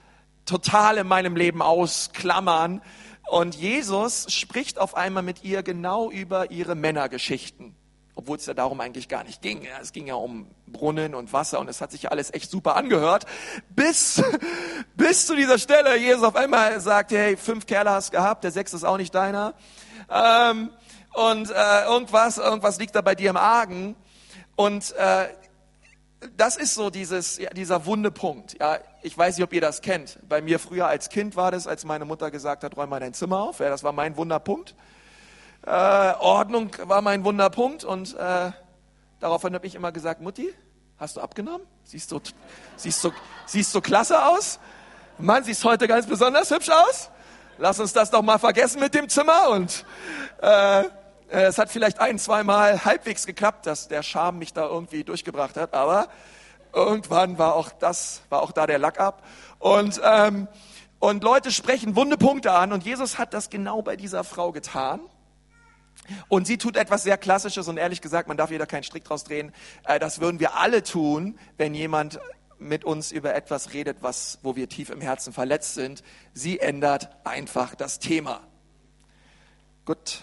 total 0.44 0.98
in 0.98 1.08
meinem 1.08 1.34
Leben 1.34 1.60
ausklammern 1.60 2.82
und 3.31 3.55
Jesus 3.55 4.32
spricht 4.32 4.78
auf 4.78 4.96
einmal 4.96 5.23
mit 5.23 5.44
ihr 5.44 5.62
genau 5.62 6.11
über 6.11 6.50
ihre 6.50 6.75
Männergeschichten 6.75 7.75
obwohl 8.17 8.38
es 8.38 8.46
ja 8.46 8.55
darum 8.55 8.81
eigentlich 8.81 9.08
gar 9.08 9.25
nicht 9.25 9.43
ging. 9.43 9.69
Es 9.81 9.93
ging 9.93 10.06
ja 10.06 10.14
um 10.14 10.50
Brunnen 10.67 11.14
und 11.14 11.32
Wasser 11.34 11.61
und 11.61 11.69
es 11.69 11.82
hat 11.82 11.93
sich 11.93 12.05
ja 12.05 12.11
alles 12.11 12.32
echt 12.32 12.50
super 12.50 12.75
angehört, 12.75 13.26
bis, 13.69 14.23
bis 14.96 15.26
zu 15.26 15.37
dieser 15.37 15.58
Stelle 15.58 15.96
Jesus 15.99 16.25
auf 16.25 16.35
einmal 16.35 16.80
sagt, 16.80 17.12
hey, 17.12 17.37
fünf 17.37 17.66
Kerle 17.66 17.90
hast 17.90 18.11
gehabt, 18.11 18.42
der 18.42 18.50
sechste 18.50 18.78
ist 18.78 18.85
auch 18.85 18.97
nicht 18.97 19.14
deiner. 19.14 19.52
Ähm, 20.11 20.71
und 21.12 21.50
äh, 21.50 21.85
irgendwas, 21.85 22.38
irgendwas 22.38 22.78
liegt 22.78 22.95
da 22.95 23.02
bei 23.02 23.14
dir 23.14 23.30
im 23.30 23.37
Argen. 23.37 23.95
Und 24.56 24.92
äh, 24.97 25.28
das 26.37 26.56
ist 26.56 26.75
so 26.75 26.90
dieses, 26.90 27.38
ja, 27.38 27.50
dieser 27.50 27.87
wunde 27.87 28.11
Punkt. 28.11 28.59
Ja, 28.59 28.78
ich 29.02 29.16
weiß 29.16 29.37
nicht, 29.37 29.45
ob 29.45 29.52
ihr 29.52 29.61
das 29.61 29.83
kennt. 29.83 30.18
Bei 30.28 30.40
mir 30.40 30.59
früher 30.59 30.87
als 30.87 31.09
Kind 31.09 31.37
war 31.37 31.50
das, 31.50 31.66
als 31.66 31.85
meine 31.85 32.04
Mutter 32.04 32.30
gesagt 32.30 32.64
hat, 32.64 32.76
räum 32.76 32.90
mal 32.90 33.00
dein 33.00 33.14
Zimmer 33.14 33.40
auf. 33.40 33.61
Ja, 33.61 33.68
das 33.68 33.85
war 33.85 33.92
mein 33.92 34.16
Wunderpunkt. 34.16 34.75
Äh, 35.64 35.71
Ordnung 35.71 36.71
war 36.85 37.02
mein 37.02 37.25
Wunderpunkt 37.25 37.85
und 37.85 38.14
äh, 38.14 38.50
daraufhin 39.21 39.54
habe 39.54 39.66
ich 39.66 39.75
immer 39.75 39.92
gesagt, 39.92 40.21
Mutti, 40.21 40.52
hast 40.99 41.16
du 41.16 41.21
abgenommen? 41.21 41.66
Siehst 41.85 42.12
du, 42.12 42.21
siehst 42.76 43.02
du, 43.02 43.11
siehst 43.47 43.75
du 43.75 43.80
klasse 43.80 44.25
aus? 44.26 44.59
Mann, 45.18 45.45
siehst 45.45 45.64
heute 45.64 45.88
ganz 45.88 46.06
besonders 46.06 46.50
hübsch 46.50 46.71
aus? 46.71 47.11
Lass 47.59 47.80
uns 47.80 47.92
das 47.92 48.11
doch 48.11 48.23
mal 48.23 48.38
vergessen 48.38 48.80
mit 48.80 48.95
dem 48.95 49.09
Zimmer 49.09 49.49
und 49.50 49.85
äh 50.40 50.85
es 51.28 51.59
hat 51.59 51.71
vielleicht 51.71 52.00
ein, 52.00 52.18
zweimal 52.18 52.85
halbwegs 52.85 53.26
geklappt, 53.26 53.66
dass 53.66 53.88
der 53.88 54.02
Charme 54.02 54.38
mich 54.38 54.52
da 54.52 54.66
irgendwie 54.66 55.04
durchgebracht 55.04 55.56
hat, 55.56 55.75
aber 55.75 56.09
irgendwann 56.73 57.38
war 57.38 57.54
auch 57.54 57.71
das, 57.71 58.23
war 58.28 58.42
auch 58.42 58.52
da 58.52 58.66
der 58.66 58.78
Lack 58.78 59.00
ab. 59.00 59.25
Und, 59.59 60.00
ähm, 60.04 60.47
und 60.99 61.25
Leute 61.25 61.50
sprechen 61.50 61.97
wunde 61.97 62.16
Punkte 62.16 62.52
an 62.52 62.73
und 62.73 62.85
Jesus 62.85 63.18
hat 63.18 63.35
das 63.35 63.50
genau 63.50 63.83
bei 63.83 63.97
dieser 63.97 64.25
Frau 64.25 64.52
getan. 64.52 65.00
Und 66.28 66.47
sie 66.47 66.59
tut 66.59 66.76
etwas 66.76 67.02
sehr 67.02 67.18
Klassisches 67.18 67.66
und 67.68 67.78
ehrlich 67.78 68.00
gesagt, 68.00 68.28
man 68.28 68.37
darf 68.37 68.50
jeder 68.50 68.66
keinen 68.66 68.85
Strick 68.85 69.04
draus 69.04 69.25
drehen. 69.25 69.52
Äh, 69.85 69.99
das 69.99 70.21
würden 70.21 70.38
wir 70.38 70.54
alle 70.54 70.83
tun, 70.83 71.38
wenn 71.56 71.75
jemand 71.75 72.21
mit 72.59 72.85
uns 72.85 73.12
über 73.12 73.35
etwas 73.35 73.73
redet, 73.73 73.99
was, 74.00 74.38
wo 74.42 74.56
wir 74.56 74.68
tief 74.68 74.90
im 74.90 75.00
Herzen 75.00 75.33
verletzt 75.33 75.75
sind. 75.75 76.02
Sie 76.33 76.61
ändert 76.61 77.11
einfach 77.25 77.75
das 77.75 77.99
Thema. 77.99 78.40
Gut. 79.85 80.23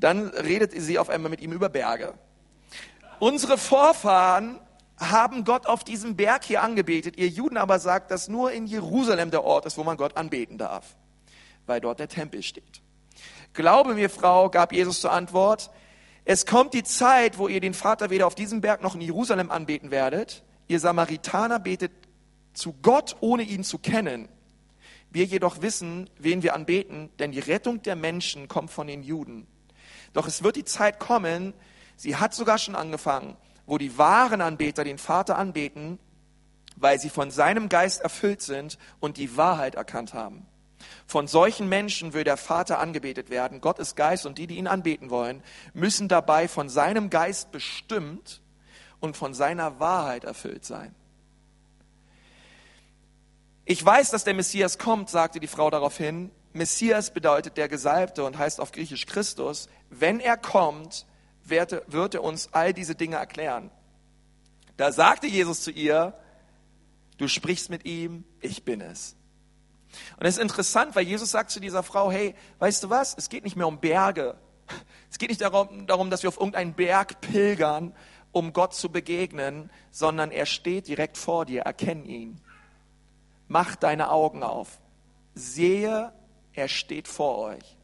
Dann 0.00 0.28
redet 0.28 0.72
sie 0.74 0.98
auf 0.98 1.10
einmal 1.10 1.30
mit 1.30 1.40
ihm 1.40 1.52
über 1.52 1.68
Berge. 1.68 2.14
Unsere 3.18 3.58
Vorfahren 3.58 4.58
haben 4.98 5.44
Gott 5.44 5.66
auf 5.66 5.84
diesem 5.84 6.16
Berg 6.16 6.44
hier 6.44 6.62
angebetet. 6.62 7.16
Ihr 7.16 7.28
Juden 7.28 7.56
aber 7.56 7.78
sagt, 7.78 8.10
dass 8.10 8.28
nur 8.28 8.52
in 8.52 8.66
Jerusalem 8.66 9.30
der 9.30 9.44
Ort 9.44 9.66
ist, 9.66 9.78
wo 9.78 9.84
man 9.84 9.96
Gott 9.96 10.16
anbeten 10.16 10.58
darf, 10.58 10.96
weil 11.66 11.80
dort 11.80 12.00
der 12.00 12.08
Tempel 12.08 12.42
steht. 12.42 12.82
Glaube 13.52 13.94
mir, 13.94 14.10
Frau, 14.10 14.50
gab 14.50 14.72
Jesus 14.72 15.00
zur 15.00 15.12
Antwort, 15.12 15.70
es 16.24 16.46
kommt 16.46 16.74
die 16.74 16.84
Zeit, 16.84 17.38
wo 17.38 17.48
ihr 17.48 17.60
den 17.60 17.74
Vater 17.74 18.10
weder 18.10 18.26
auf 18.26 18.34
diesem 18.34 18.60
Berg 18.60 18.82
noch 18.82 18.94
in 18.94 19.00
Jerusalem 19.00 19.50
anbeten 19.50 19.90
werdet. 19.90 20.44
ihr 20.68 20.78
Samaritaner 20.78 21.58
betet 21.58 21.92
zu 22.52 22.74
Gott, 22.82 23.16
ohne 23.20 23.42
ihn 23.42 23.64
zu 23.64 23.78
kennen. 23.78 24.28
Wir 25.10 25.24
jedoch 25.24 25.62
wissen, 25.62 26.08
wen 26.18 26.42
wir 26.42 26.54
anbeten, 26.54 27.10
denn 27.18 27.32
die 27.32 27.40
Rettung 27.40 27.82
der 27.82 27.96
Menschen 27.96 28.46
kommt 28.46 28.70
von 28.70 28.86
den 28.86 29.02
Juden. 29.02 29.46
Doch 30.12 30.26
es 30.26 30.42
wird 30.42 30.56
die 30.56 30.64
Zeit 30.64 30.98
kommen, 30.98 31.54
sie 31.96 32.16
hat 32.16 32.34
sogar 32.34 32.58
schon 32.58 32.74
angefangen, 32.74 33.36
wo 33.66 33.78
die 33.78 33.96
wahren 33.98 34.40
Anbeter 34.40 34.84
den 34.84 34.98
Vater 34.98 35.38
anbeten, 35.38 35.98
weil 36.76 36.98
sie 36.98 37.10
von 37.10 37.30
seinem 37.30 37.68
Geist 37.68 38.00
erfüllt 38.00 38.42
sind 38.42 38.78
und 39.00 39.16
die 39.16 39.36
Wahrheit 39.36 39.74
erkannt 39.74 40.14
haben. 40.14 40.46
Von 41.06 41.26
solchen 41.26 41.68
Menschen 41.68 42.14
will 42.14 42.24
der 42.24 42.36
Vater 42.36 42.78
angebetet 42.78 43.30
werden. 43.30 43.60
Gott 43.60 43.78
ist 43.78 43.96
Geist 43.96 44.26
und 44.26 44.38
die, 44.38 44.46
die 44.46 44.56
ihn 44.56 44.66
anbeten 44.66 45.10
wollen, 45.10 45.42
müssen 45.74 46.08
dabei 46.08 46.48
von 46.48 46.68
seinem 46.68 47.10
Geist 47.10 47.52
bestimmt 47.52 48.40
und 48.98 49.16
von 49.16 49.34
seiner 49.34 49.78
Wahrheit 49.78 50.24
erfüllt 50.24 50.64
sein. 50.64 50.94
Ich 53.64 53.84
weiß, 53.84 54.10
dass 54.10 54.24
der 54.24 54.34
Messias 54.34 54.78
kommt, 54.78 55.10
sagte 55.10 55.38
die 55.38 55.46
Frau 55.46 55.70
daraufhin. 55.70 56.30
Messias 56.52 57.12
bedeutet 57.12 57.56
der 57.56 57.68
Gesalbte 57.68 58.24
und 58.24 58.38
heißt 58.38 58.60
auf 58.60 58.72
Griechisch 58.72 59.06
Christus. 59.06 59.68
Wenn 59.88 60.20
er 60.20 60.36
kommt, 60.36 61.06
wird, 61.44 62.14
er 62.14 62.24
uns 62.24 62.48
all 62.52 62.72
diese 62.72 62.94
Dinge 62.94 63.16
erklären. 63.16 63.70
Da 64.76 64.92
sagte 64.92 65.26
Jesus 65.26 65.62
zu 65.62 65.70
ihr, 65.70 66.14
du 67.18 67.28
sprichst 67.28 67.70
mit 67.70 67.84
ihm, 67.84 68.24
ich 68.40 68.64
bin 68.64 68.80
es. 68.80 69.16
Und 70.18 70.26
es 70.26 70.36
ist 70.36 70.42
interessant, 70.42 70.94
weil 70.94 71.06
Jesus 71.06 71.30
sagt 71.30 71.50
zu 71.50 71.60
dieser 71.60 71.82
Frau, 71.82 72.10
hey, 72.10 72.34
weißt 72.60 72.84
du 72.84 72.90
was, 72.90 73.16
es 73.18 73.28
geht 73.28 73.44
nicht 73.44 73.56
mehr 73.56 73.66
um 73.66 73.80
Berge. 73.80 74.36
Es 75.10 75.18
geht 75.18 75.28
nicht 75.28 75.40
darum, 75.40 75.86
darum, 75.86 76.10
dass 76.10 76.22
wir 76.22 76.28
auf 76.28 76.38
irgendeinen 76.38 76.74
Berg 76.74 77.20
pilgern, 77.20 77.92
um 78.32 78.52
Gott 78.52 78.74
zu 78.74 78.90
begegnen, 78.90 79.70
sondern 79.90 80.30
er 80.30 80.46
steht 80.46 80.86
direkt 80.86 81.18
vor 81.18 81.44
dir, 81.44 81.62
erkenn 81.62 82.04
ihn. 82.04 82.40
Mach 83.48 83.74
deine 83.74 84.10
Augen 84.10 84.44
auf. 84.44 84.80
Sehe, 85.34 86.12
er 86.52 86.68
steht 86.68 87.08
vor 87.08 87.38
euch. 87.38 87.76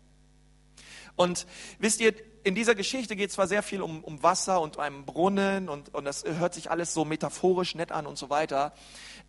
Und 1.17 1.47
wisst 1.79 2.01
ihr, 2.01 2.15
in 2.45 2.55
dieser 2.55 2.75
Geschichte 2.77 3.17
geht 3.17 3.33
zwar 3.33 3.49
sehr 3.49 3.63
viel 3.63 3.83
um, 3.83 4.05
um 4.05 4.23
Wasser 4.23 4.61
und 4.61 4.79
einen 4.79 5.05
Brunnen 5.05 5.69
und, 5.69 5.93
und 5.93 6.05
das 6.05 6.25
hört 6.25 6.55
sich 6.55 6.71
alles 6.71 6.95
so 6.95 7.05
metaphorisch 7.05 7.75
nett 7.75 7.91
an 7.91 8.07
und 8.07 8.17
so 8.17 8.31
weiter. 8.31 8.73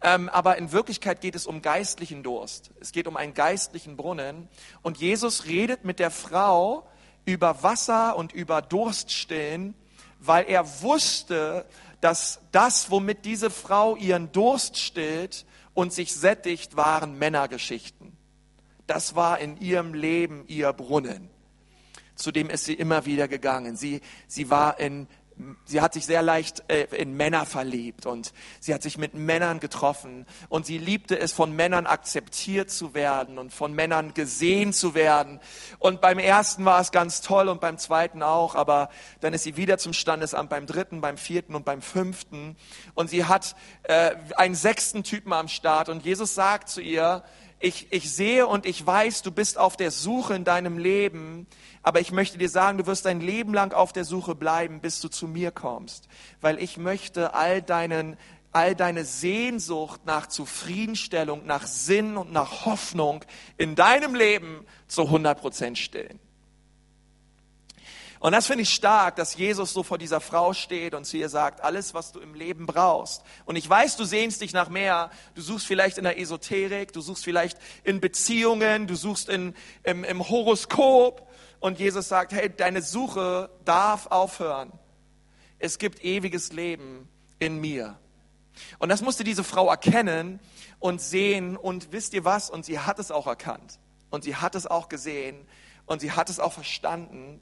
Ähm, 0.01 0.29
aber 0.29 0.57
in 0.57 0.71
Wirklichkeit 0.71 1.21
geht 1.21 1.33
es 1.33 1.47
um 1.47 1.61
geistlichen 1.61 2.21
Durst. 2.21 2.69
Es 2.79 2.91
geht 2.91 3.07
um 3.07 3.17
einen 3.17 3.33
geistlichen 3.33 3.97
Brunnen. 3.97 4.47
Und 4.83 4.97
Jesus 4.97 5.45
redet 5.45 5.83
mit 5.83 5.97
der 5.97 6.11
Frau 6.11 6.87
über 7.25 7.63
Wasser 7.63 8.15
und 8.15 8.33
über 8.33 8.61
Durststillen, 8.61 9.73
weil 10.19 10.45
er 10.45 10.81
wusste, 10.81 11.65
dass 12.01 12.39
das, 12.51 12.91
womit 12.91 13.25
diese 13.25 13.49
Frau 13.49 13.95
ihren 13.95 14.31
Durst 14.31 14.77
stillt 14.77 15.45
und 15.73 15.93
sich 15.93 16.13
sättigt, 16.13 16.75
waren 16.75 17.17
Männergeschichten. 17.17 18.16
Das 18.87 19.15
war 19.15 19.39
in 19.39 19.57
ihrem 19.57 19.93
Leben 19.93 20.45
ihr 20.47 20.73
Brunnen 20.73 21.29
zu 22.17 22.31
dem 22.31 22.49
ist 22.49 22.65
sie 22.65 22.73
immer 22.73 23.05
wieder 23.05 23.27
gegangen. 23.27 23.77
Sie, 23.77 24.01
sie 24.27 24.49
war 24.49 24.79
in, 24.79 25.07
sie 25.65 25.81
hat 25.81 25.93
sich 25.93 26.05
sehr 26.05 26.21
leicht 26.21 26.63
äh, 26.67 26.87
in 26.95 27.15
Männer 27.15 27.45
verliebt 27.45 28.05
und 28.05 28.33
sie 28.59 28.73
hat 28.73 28.81
sich 28.81 28.97
mit 28.97 29.13
Männern 29.13 29.59
getroffen 29.59 30.25
und 30.49 30.65
sie 30.65 30.77
liebte 30.77 31.17
es, 31.19 31.31
von 31.31 31.55
Männern 31.55 31.85
akzeptiert 31.85 32.71
zu 32.71 32.93
werden 32.93 33.37
und 33.37 33.53
von 33.53 33.73
Männern 33.73 34.13
gesehen 34.13 34.73
zu 34.73 34.95
werden. 34.95 35.39
Und 35.79 36.01
beim 36.01 36.19
ersten 36.19 36.65
war 36.65 36.81
es 36.81 36.91
ganz 36.91 37.21
toll 37.21 37.49
und 37.49 37.61
beim 37.61 37.77
zweiten 37.77 38.23
auch, 38.23 38.55
aber 38.55 38.89
dann 39.21 39.33
ist 39.33 39.43
sie 39.43 39.57
wieder 39.57 39.77
zum 39.77 39.93
Standesamt 39.93 40.49
beim 40.49 40.65
dritten, 40.65 41.01
beim 41.01 41.17
vierten 41.17 41.55
und 41.55 41.65
beim 41.65 41.81
fünften 41.81 42.57
und 42.95 43.09
sie 43.09 43.25
hat 43.25 43.55
äh, 43.83 44.15
einen 44.35 44.55
sechsten 44.55 45.03
Typen 45.03 45.33
am 45.33 45.47
Start 45.47 45.89
und 45.89 46.03
Jesus 46.03 46.33
sagt 46.33 46.69
zu 46.69 46.81
ihr, 46.81 47.23
ich, 47.59 47.87
ich 47.91 48.11
sehe 48.11 48.47
und 48.47 48.65
ich 48.65 48.85
weiß, 48.85 49.21
du 49.23 49.31
bist 49.31 49.57
auf 49.57 49.77
der 49.77 49.91
Suche 49.91 50.35
in 50.35 50.43
deinem 50.43 50.77
Leben 50.77 51.47
aber 51.87 52.01
ich 52.01 52.11
möchte 52.11 52.37
dir 52.37 52.49
sagen, 52.49 52.77
du 52.77 52.85
wirst 52.85 53.05
dein 53.05 53.21
Leben 53.21 53.53
lang 53.53 53.71
auf 53.71 53.93
der 53.93 54.03
Suche 54.03 54.35
bleiben, 54.35 54.81
bis 54.81 54.99
du 54.99 55.07
zu 55.07 55.25
mir 55.25 55.51
kommst. 55.51 56.09
Weil 56.41 56.61
ich 56.61 56.75
möchte 56.75 57.33
all 57.33 57.61
deinen, 57.61 58.17
all 58.51 58.75
deine 58.75 59.05
Sehnsucht 59.05 60.01
nach 60.05 60.27
Zufriedenstellung, 60.27 61.45
nach 61.45 61.65
Sinn 61.65 62.17
und 62.17 62.33
nach 62.33 62.65
Hoffnung 62.65 63.23
in 63.55 63.75
deinem 63.75 64.15
Leben 64.15 64.65
zu 64.89 65.03
100 65.03 65.39
Prozent 65.39 65.77
stillen. 65.77 66.19
Und 68.19 68.31
das 68.31 68.47
finde 68.47 68.63
ich 68.63 68.73
stark, 68.73 69.15
dass 69.15 69.35
Jesus 69.35 69.73
so 69.73 69.83
vor 69.83 69.97
dieser 69.97 70.19
Frau 70.19 70.53
steht 70.53 70.95
und 70.95 71.05
zu 71.05 71.17
ihr 71.17 71.29
sagt, 71.29 71.61
alles, 71.61 71.93
was 71.93 72.11
du 72.11 72.19
im 72.19 72.33
Leben 72.33 72.65
brauchst. 72.65 73.21
Und 73.45 73.55
ich 73.55 73.69
weiß, 73.69 73.95
du 73.95 74.05
sehnst 74.05 74.41
dich 74.41 74.53
nach 74.53 74.69
mehr. 74.69 75.11
Du 75.35 75.41
suchst 75.41 75.67
vielleicht 75.67 75.97
in 75.97 76.03
der 76.03 76.19
Esoterik, 76.19 76.93
du 76.93 77.01
suchst 77.01 77.23
vielleicht 77.23 77.57
in 77.83 77.99
Beziehungen, 78.01 78.87
du 78.87 78.95
suchst 78.95 79.29
in, 79.29 79.53
im, 79.83 80.03
im 80.03 80.27
Horoskop. 80.27 81.29
Und 81.59 81.79
Jesus 81.79 82.07
sagt, 82.07 82.33
hey, 82.33 82.49
deine 82.55 82.81
Suche 82.81 83.49
darf 83.65 84.07
aufhören. 84.07 84.71
Es 85.59 85.77
gibt 85.77 86.03
ewiges 86.03 86.51
Leben 86.51 87.07
in 87.39 87.59
mir. 87.59 87.99
Und 88.79 88.89
das 88.89 89.01
musste 89.01 89.23
diese 89.23 89.43
Frau 89.43 89.69
erkennen 89.69 90.39
und 90.79 91.01
sehen. 91.01 91.57
Und 91.57 91.91
wisst 91.91 92.13
ihr 92.13 92.25
was? 92.25 92.49
Und 92.49 92.65
sie 92.65 92.79
hat 92.79 92.99
es 92.99 93.11
auch 93.11 93.27
erkannt. 93.27 93.79
Und 94.09 94.23
sie 94.23 94.35
hat 94.35 94.55
es 94.55 94.65
auch 94.65 94.89
gesehen. 94.89 95.47
Und 95.85 96.01
sie 96.01 96.11
hat 96.11 96.29
es 96.29 96.39
auch 96.39 96.53
verstanden. 96.53 97.41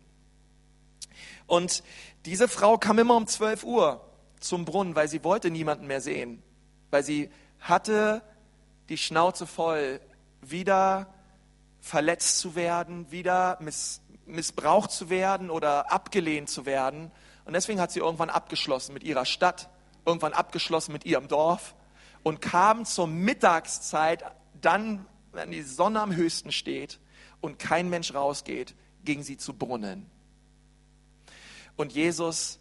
Und 1.47 1.83
diese 2.25 2.47
Frau 2.47 2.77
kam 2.77 2.99
immer 2.99 3.15
um 3.15 3.27
12 3.27 3.63
Uhr 3.63 4.01
zum 4.39 4.65
Brunnen, 4.65 4.95
weil 4.95 5.07
sie 5.07 5.23
wollte 5.23 5.51
niemanden 5.51 5.87
mehr 5.87 6.01
sehen. 6.01 6.41
Weil 6.91 7.03
sie 7.03 7.29
hatte 7.59 8.21
die 8.89 8.97
Schnauze 8.97 9.47
voll, 9.47 9.99
wieder 10.41 11.13
verletzt 11.79 12.39
zu 12.39 12.55
werden, 12.55 13.11
wieder 13.11 13.57
miss 13.61 14.01
missbraucht 14.25 14.91
zu 14.91 15.11
werden 15.11 15.51
oder 15.51 15.91
abgelehnt 15.91 16.49
zu 16.49 16.65
werden. 16.65 17.11
Und 17.45 17.53
deswegen 17.53 17.79
hat 17.79 17.91
sie 17.91 17.99
irgendwann 17.99 18.31
abgeschlossen 18.31 18.93
mit 18.93 19.03
ihrer 19.03 19.25
Stadt, 19.25 19.69
irgendwann 20.03 20.33
abgeschlossen 20.33 20.93
mit 20.93 21.05
ihrem 21.05 21.27
Dorf 21.27 21.75
und 22.23 22.41
kam 22.41 22.85
zur 22.85 23.05
Mittagszeit, 23.05 24.23
dann, 24.59 25.05
wenn 25.31 25.51
die 25.51 25.61
Sonne 25.61 26.01
am 26.01 26.15
höchsten 26.15 26.51
steht 26.51 26.99
und 27.39 27.59
kein 27.59 27.87
Mensch 27.89 28.15
rausgeht, 28.15 28.73
ging 29.03 29.21
sie 29.21 29.37
zu 29.37 29.53
Brunnen. 29.53 30.09
Und 31.75 31.91
Jesus, 31.91 32.59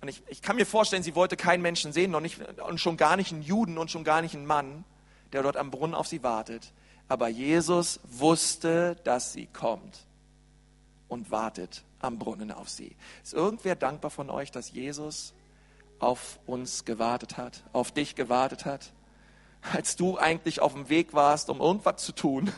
und 0.00 0.08
ich, 0.08 0.22
ich 0.28 0.42
kann 0.42 0.56
mir 0.56 0.66
vorstellen, 0.66 1.02
sie 1.02 1.14
wollte 1.14 1.36
keinen 1.36 1.62
Menschen 1.62 1.92
sehen 1.92 2.14
und, 2.14 2.22
nicht, 2.22 2.40
und 2.60 2.80
schon 2.80 2.96
gar 2.96 3.16
nicht 3.16 3.32
einen 3.32 3.42
Juden 3.42 3.78
und 3.78 3.90
schon 3.90 4.04
gar 4.04 4.22
nicht 4.22 4.34
einen 4.34 4.46
Mann, 4.46 4.84
der 5.32 5.42
dort 5.42 5.56
am 5.56 5.70
Brunnen 5.70 5.94
auf 5.94 6.06
sie 6.06 6.22
wartet. 6.22 6.72
Aber 7.08 7.28
Jesus 7.28 8.00
wusste, 8.04 8.96
dass 9.04 9.32
sie 9.32 9.46
kommt 9.46 10.06
und 11.08 11.30
wartet 11.30 11.84
am 12.00 12.18
Brunnen 12.18 12.52
auf 12.52 12.68
sie. 12.68 12.96
Ist 13.22 13.34
irgendwer 13.34 13.76
dankbar 13.76 14.10
von 14.10 14.30
euch, 14.30 14.50
dass 14.50 14.70
Jesus 14.70 15.34
auf 15.98 16.38
uns 16.46 16.84
gewartet 16.84 17.36
hat, 17.36 17.64
auf 17.72 17.92
dich 17.92 18.14
gewartet 18.14 18.64
hat? 18.64 18.92
Als 19.72 19.96
du 19.96 20.18
eigentlich 20.18 20.60
auf 20.60 20.74
dem 20.74 20.88
Weg 20.88 21.14
warst, 21.14 21.48
um 21.48 21.60
irgendwas 21.60 22.04
zu 22.04 22.12
tun, 22.12 22.52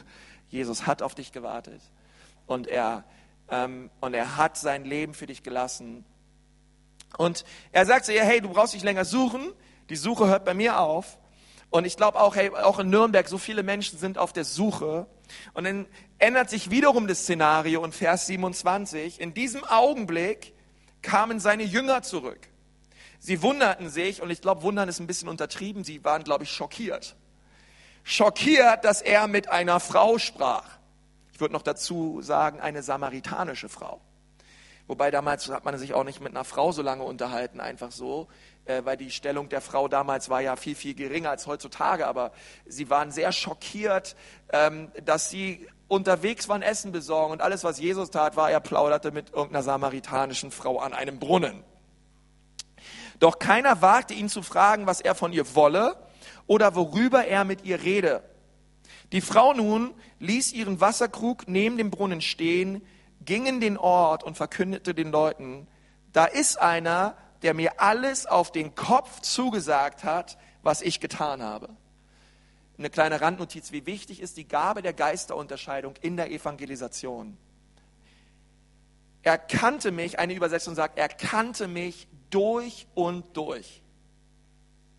Jesus 0.49 0.87
hat 0.87 1.03
auf 1.03 1.15
dich 1.15 1.33
gewartet 1.33 1.81
und 2.47 2.67
er, 2.67 3.05
und 3.49 4.15
er 4.15 4.37
hat 4.37 4.57
sein 4.57 4.85
Leben 4.85 5.15
für 5.15 5.27
dich 5.27 5.43
gelassen. 5.43 6.05
Und 7.17 7.45
er 7.73 7.87
sagt 7.87 8.07
zu 8.07 8.13
ihr, 8.13 8.25
hey, 8.25 8.41
du 8.41 8.49
brauchst 8.49 8.75
nicht 8.75 8.85
länger 8.85 9.05
suchen, 9.05 9.53
die 9.89 9.97
Suche 9.97 10.27
hört 10.27 10.45
bei 10.45 10.55
mir 10.55 10.81
auf. 10.81 11.19
Und 11.71 11.85
ich 11.85 11.97
glaube 11.97 12.21
auch, 12.21 12.37
hey, 12.37 12.51
auch 12.51 12.79
in 12.79 12.91
Nürnberg, 12.91 13.29
so 13.29 13.39
viele 13.39 13.63
Menschen 13.63 13.99
sind 13.99 14.19
auf 14.19 14.33
der 14.33 14.45
Suche. 14.45 15.07
Und 15.55 15.65
dann 15.65 15.87
ändert 16.19 16.51
sich 16.51 16.71
wiederum 16.71 17.07
das 17.07 17.21
Szenario 17.21 17.85
in 17.85 17.93
Vers 17.93 18.27
27. 18.27 19.21
In 19.21 19.35
diesem 19.35 19.65
Augenblick 19.65 20.55
kamen 21.03 21.41
seine 21.41 21.65
Jünger 21.65 22.03
zurück. 22.03 22.49
Sie 23.19 23.43
wunderten 23.43 23.89
sich, 23.89 24.23
und 24.23 24.31
ich 24.31 24.41
glaube, 24.41 24.63
wundern 24.63 24.89
ist 24.89 25.01
ein 25.01 25.07
bisschen 25.07 25.29
untertrieben, 25.29 25.85
sie 25.85 26.05
waren, 26.05 26.23
glaube 26.23 26.45
ich, 26.45 26.51
schockiert. 26.51 27.17
Schockiert, 28.05 28.85
dass 28.85 29.03
er 29.03 29.27
mit 29.27 29.49
einer 29.49 29.81
Frau 29.81 30.19
sprach. 30.19 30.76
Ich 31.37 31.41
würde 31.43 31.53
noch 31.53 31.61
dazu 31.61 32.23
sagen, 32.23 32.61
eine 32.61 32.83
samaritanische 32.83 33.69
Frau. 33.69 34.01
Wobei 34.87 35.11
damals 35.11 35.51
hat 35.51 35.67
man 35.67 35.77
sich 35.77 35.93
auch 35.93 36.03
nicht 36.03 36.23
mit 36.23 36.31
einer 36.35 36.45
Frau 36.45 36.73
so 36.73 36.81
lange 36.81 37.03
unterhalten, 37.03 37.61
einfach 37.61 37.93
so, 37.93 38.29
äh, 38.65 38.87
weil 38.87 38.97
die 38.97 39.11
Stellung 39.11 39.51
der 39.51 39.61
Frau 39.61 39.87
damals 39.87 40.31
war 40.31 40.41
ja 40.41 40.57
viel, 40.57 40.75
viel 40.75 40.95
geringer 40.95 41.29
als 41.29 41.47
heutzutage. 41.47 42.07
Aber 42.07 42.33
sie 42.65 42.89
waren 42.89 43.11
sehr 43.11 43.33
schockiert, 43.33 44.17
ähm, 44.51 44.91
dass 45.05 45.29
sie 45.29 45.69
unterwegs 45.89 46.49
waren, 46.49 46.63
Essen 46.63 46.91
besorgen 46.91 47.33
und 47.33 47.43
alles, 47.43 47.65
was 47.65 47.79
Jesus 47.79 48.11
tat, 48.11 48.37
war, 48.37 48.51
er 48.51 48.61
plauderte 48.61 49.11
mit 49.11 49.35
irgendeiner 49.35 49.63
samaritanischen 49.63 50.51
Frau 50.51 50.79
an 50.79 50.95
einem 50.95 51.19
Brunnen. 51.19 51.65
Doch 53.19 53.39
keiner 53.39 53.83
wagte 53.83 54.15
ihn 54.15 54.31
zu 54.31 54.41
fragen, 54.43 54.87
was 54.87 55.03
er 55.03 55.15
von 55.15 55.35
ihr 55.35 55.55
wolle 55.55 55.99
oder 56.47 56.75
worüber 56.75 57.27
er 57.27 57.45
mit 57.45 57.67
ihr 57.67 57.83
rede. 57.83 58.23
Die 59.17 59.23
Frau 59.23 59.55
nun 59.55 59.95
ließ 60.19 60.53
ihren 60.53 60.79
Wasserkrug 60.83 61.49
neben 61.49 61.79
dem 61.79 61.91
Brunnen 61.91 62.21
stehen, 62.21 62.83
ging 63.25 63.47
in 63.47 63.63
den 63.63 63.79
Ort 63.79 64.23
und 64.23 64.37
verkündete 64.37 64.93
den 64.93 65.11
Leuten, 65.11 65.67
da 66.13 66.27
ist 66.27 66.59
einer, 66.61 67.17
der 67.41 67.55
mir 67.55 67.81
alles 67.81 68.27
auf 68.27 68.53
den 68.53 68.75
Kopf 68.75 69.23
zugesagt 69.23 70.05
hat, 70.05 70.37
was 70.63 70.83
ich 70.83 71.01
getan 71.01 71.43
habe. 71.43 71.71
Eine 72.77 72.91
kleine 72.91 73.23
Randnotiz, 73.23 73.73
wie 73.73 73.87
wichtig 73.87 74.21
ist 74.21 74.37
die 74.37 74.47
Gabe 74.47 74.83
der 74.83 74.93
Geisterunterscheidung 74.93 75.95
in 76.03 76.19
der 76.19 76.31
Evangelisation. 76.31 77.39
Er 79.23 79.39
kannte 79.39 79.93
mich, 79.93 80.19
eine 80.19 80.35
Übersetzung 80.35 80.75
sagt, 80.75 80.99
er 80.99 81.09
kannte 81.09 81.69
mich 81.69 82.07
durch 82.29 82.87
und 82.95 83.35
durch. 83.35 83.81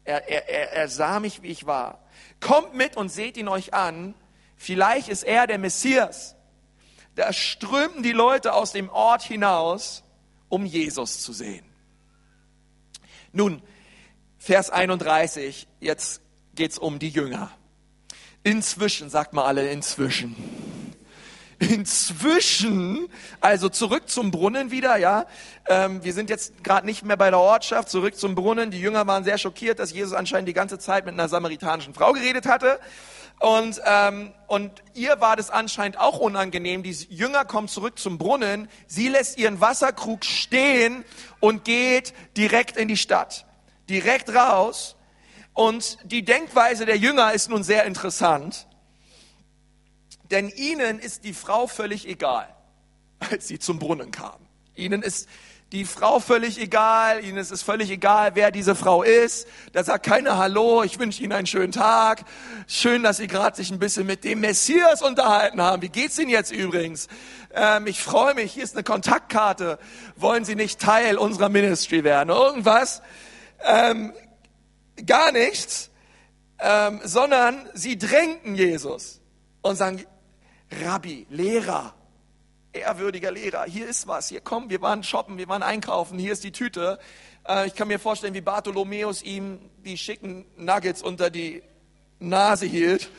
Er, 0.08 0.30
er, 0.30 0.72
er, 0.72 0.88
sah 0.88 1.20
mich, 1.20 1.42
wie 1.42 1.50
ich 1.50 1.66
war. 1.66 2.00
Kommt 2.40 2.74
mit 2.74 2.96
und 2.96 3.10
seht 3.10 3.36
ihn 3.36 3.50
euch 3.50 3.74
an. 3.74 4.16
Vielleicht 4.56 5.10
ist 5.10 5.24
er 5.24 5.48
der 5.48 5.58
Messias. 5.58 6.36
Da 7.16 7.34
strömten 7.34 8.04
die 8.04 8.14
Leute 8.14 8.54
aus 8.54 8.72
dem 8.72 8.88
Ort 8.90 9.22
hinaus, 9.24 10.04
um 10.48 10.66
Jesus 10.66 11.20
zu 11.20 11.34
sehen. 11.34 11.66
Nun, 13.34 13.62
Vers 14.38 14.70
31, 14.70 15.68
jetzt 15.82 16.22
geht's 16.56 16.78
um 16.78 17.00
die 17.00 17.10
Jünger. 17.10 17.52
Inzwischen, 18.44 19.10
sagt 19.10 19.34
mal 19.34 19.44
alle, 19.44 19.70
inzwischen. 19.70 20.38
Inzwischen, 21.60 23.10
also 23.42 23.70
zurück 23.70 24.10
zum 24.10 24.30
Brunnen 24.30 24.70
wieder, 24.70 24.98
ja. 24.98 25.26
Ähm, 25.68 26.04
wir 26.04 26.14
sind 26.14 26.30
jetzt 26.30 26.64
gerade 26.64 26.86
nicht 26.86 27.04
mehr 27.04 27.18
bei 27.18 27.32
der 27.32 27.40
Ortschaft, 27.40 27.90
zurück 27.90 28.16
zum 28.16 28.36
Brunnen. 28.36 28.70
Die 28.70 28.80
Jünger 28.80 29.08
waren 29.08 29.24
sehr 29.24 29.40
schockiert, 29.40 29.80
dass 29.80 29.92
Jesus 29.92 30.14
anscheinend 30.14 30.48
die 30.48 30.54
ganze 30.54 30.78
Zeit 30.78 31.06
mit 31.06 31.16
einer 31.16 31.28
samaritanischen 31.28 31.96
Frau 31.96 32.14
geredet 32.14 32.46
hatte. 32.46 32.80
Und, 33.40 33.82
ähm, 33.86 34.34
und 34.46 34.72
ihr 34.94 35.20
war 35.20 35.36
das 35.36 35.50
anscheinend 35.50 36.00
auch 36.00 36.20
unangenehm. 36.20 36.84
Die 36.84 36.92
Jünger 36.92 37.44
kommen 37.44 37.68
zurück 37.68 37.98
zum 37.98 38.20
Brunnen. 38.20 38.68
Sie 38.86 39.08
lässt 39.10 39.40
ihren 39.40 39.60
Wasserkrug 39.60 40.26
stehen 40.26 41.04
und 41.40 41.64
geht 41.64 42.14
direkt 42.36 42.78
in 42.78 42.88
die 42.88 42.98
Stadt. 42.98 43.46
Direkt 43.90 44.34
raus. 44.34 44.96
Und 45.54 45.98
die 46.04 46.24
Denkweise 46.24 46.86
der 46.86 46.98
Jünger 46.98 47.34
ist 47.34 47.50
nun 47.50 47.64
sehr 47.64 47.86
interessant. 47.86 48.67
Denn 50.32 50.50
ihnen 50.50 51.00
ist 51.00 51.24
die 51.24 51.34
Frau 51.34 51.68
völlig 51.68 52.08
egal, 52.08 52.54
als 53.20 53.48
sie 53.48 53.60
zum 53.60 53.80
Brunnen 53.80 54.12
kamen. 54.12 54.46
Ihnen 54.76 55.02
ist 55.02 55.28
die 55.74 55.84
Frau 55.84 56.20
völlig 56.22 56.62
egal, 56.62 57.26
ihnen 57.26 57.38
ist 57.38 57.52
es 57.52 57.62
völlig 57.62 57.90
egal, 57.90 58.36
wer 58.36 58.52
diese 58.52 58.74
Frau 58.74 59.04
ist. 59.04 59.48
Da 59.74 59.84
sagt 59.84 60.06
keiner 60.06 60.38
Hallo, 60.38 60.84
ich 60.84 60.98
wünsche 60.98 61.22
Ihnen 61.22 61.34
einen 61.34 61.48
schönen 61.48 61.74
Tag. 61.74 62.24
Schön, 62.68 63.04
dass 63.04 63.18
Sie 63.18 63.28
gerade 63.28 63.58
sich 63.58 63.70
ein 63.70 63.80
bisschen 63.80 64.06
mit 64.06 64.24
dem 64.24 64.40
Messias 64.40 65.02
unterhalten 65.02 65.62
haben. 65.62 65.82
Wie 65.82 65.90
geht's 65.90 66.18
Ihnen 66.20 66.30
jetzt 66.30 66.52
übrigens? 66.52 67.10
Ähm, 67.54 67.86
ich 67.86 68.02
freue 68.02 68.34
mich, 68.34 68.54
hier 68.54 68.64
ist 68.64 68.76
eine 68.76 68.84
Kontaktkarte. 68.84 69.78
Wollen 70.16 70.46
Sie 70.46 70.56
nicht 70.56 70.80
Teil 70.80 71.18
unserer 71.18 71.50
Ministry 71.50 72.06
werden? 72.06 72.30
Irgendwas? 72.30 73.02
Ähm, 73.66 74.14
gar 75.06 75.32
nichts, 75.32 75.90
ähm, 76.60 77.02
sondern 77.04 77.70
sie 77.74 77.98
drängten 77.98 78.56
Jesus 78.56 79.22
und 79.62 79.76
sagen, 79.76 80.04
Rabbi, 80.72 81.26
Lehrer, 81.30 81.94
ehrwürdiger 82.74 83.32
Lehrer, 83.32 83.66
hier 83.66 83.88
ist 83.88 84.08
was, 84.08 84.30
hier 84.30 84.42
komm, 84.42 84.70
wir 84.70 84.82
waren 84.82 85.04
shoppen, 85.04 85.38
wir 85.38 85.48
waren 85.48 85.64
einkaufen, 85.64 86.20
hier 86.20 86.34
ist 86.34 86.44
die 86.44 86.52
Tüte. 86.52 87.00
Äh, 87.48 87.68
ich 87.68 87.76
kann 87.76 87.88
mir 87.88 88.00
vorstellen, 88.00 88.34
wie 88.34 88.42
Bartholomäus 88.42 89.22
ihm 89.24 89.60
die 89.86 89.98
schicken 89.98 90.46
Nuggets 90.58 91.02
unter 91.02 91.30
die 91.30 91.64
Nase 92.20 92.66
hielt 92.66 93.10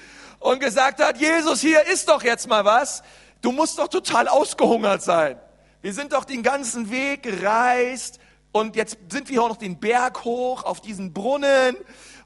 und 0.41 0.61
gesagt 0.61 1.03
hat, 1.03 1.19
Jesus, 1.19 1.61
hier 1.61 1.87
ist 1.87 2.09
doch 2.09 2.23
jetzt 2.23 2.49
mal 2.49 2.65
was. 2.65 3.03
Du 3.41 3.53
musst 3.53 3.79
doch 3.79 3.89
total 3.89 4.29
ausgehungert 4.29 5.03
sein. 5.03 5.39
Wir 5.81 5.95
sind 5.95 6.13
doch 6.13 6.25
den 6.25 6.43
ganzen 6.43 6.91
Weg 6.91 7.23
gereist 7.23 8.19
und 8.53 8.77
jetzt 8.77 8.99
sind 9.11 9.29
wir 9.29 9.43
auch 9.43 9.49
noch 9.49 9.57
den 9.57 9.79
Berg 9.79 10.25
hoch 10.25 10.65
auf 10.65 10.81
diesen 10.81 11.13
Brunnen 11.13 11.77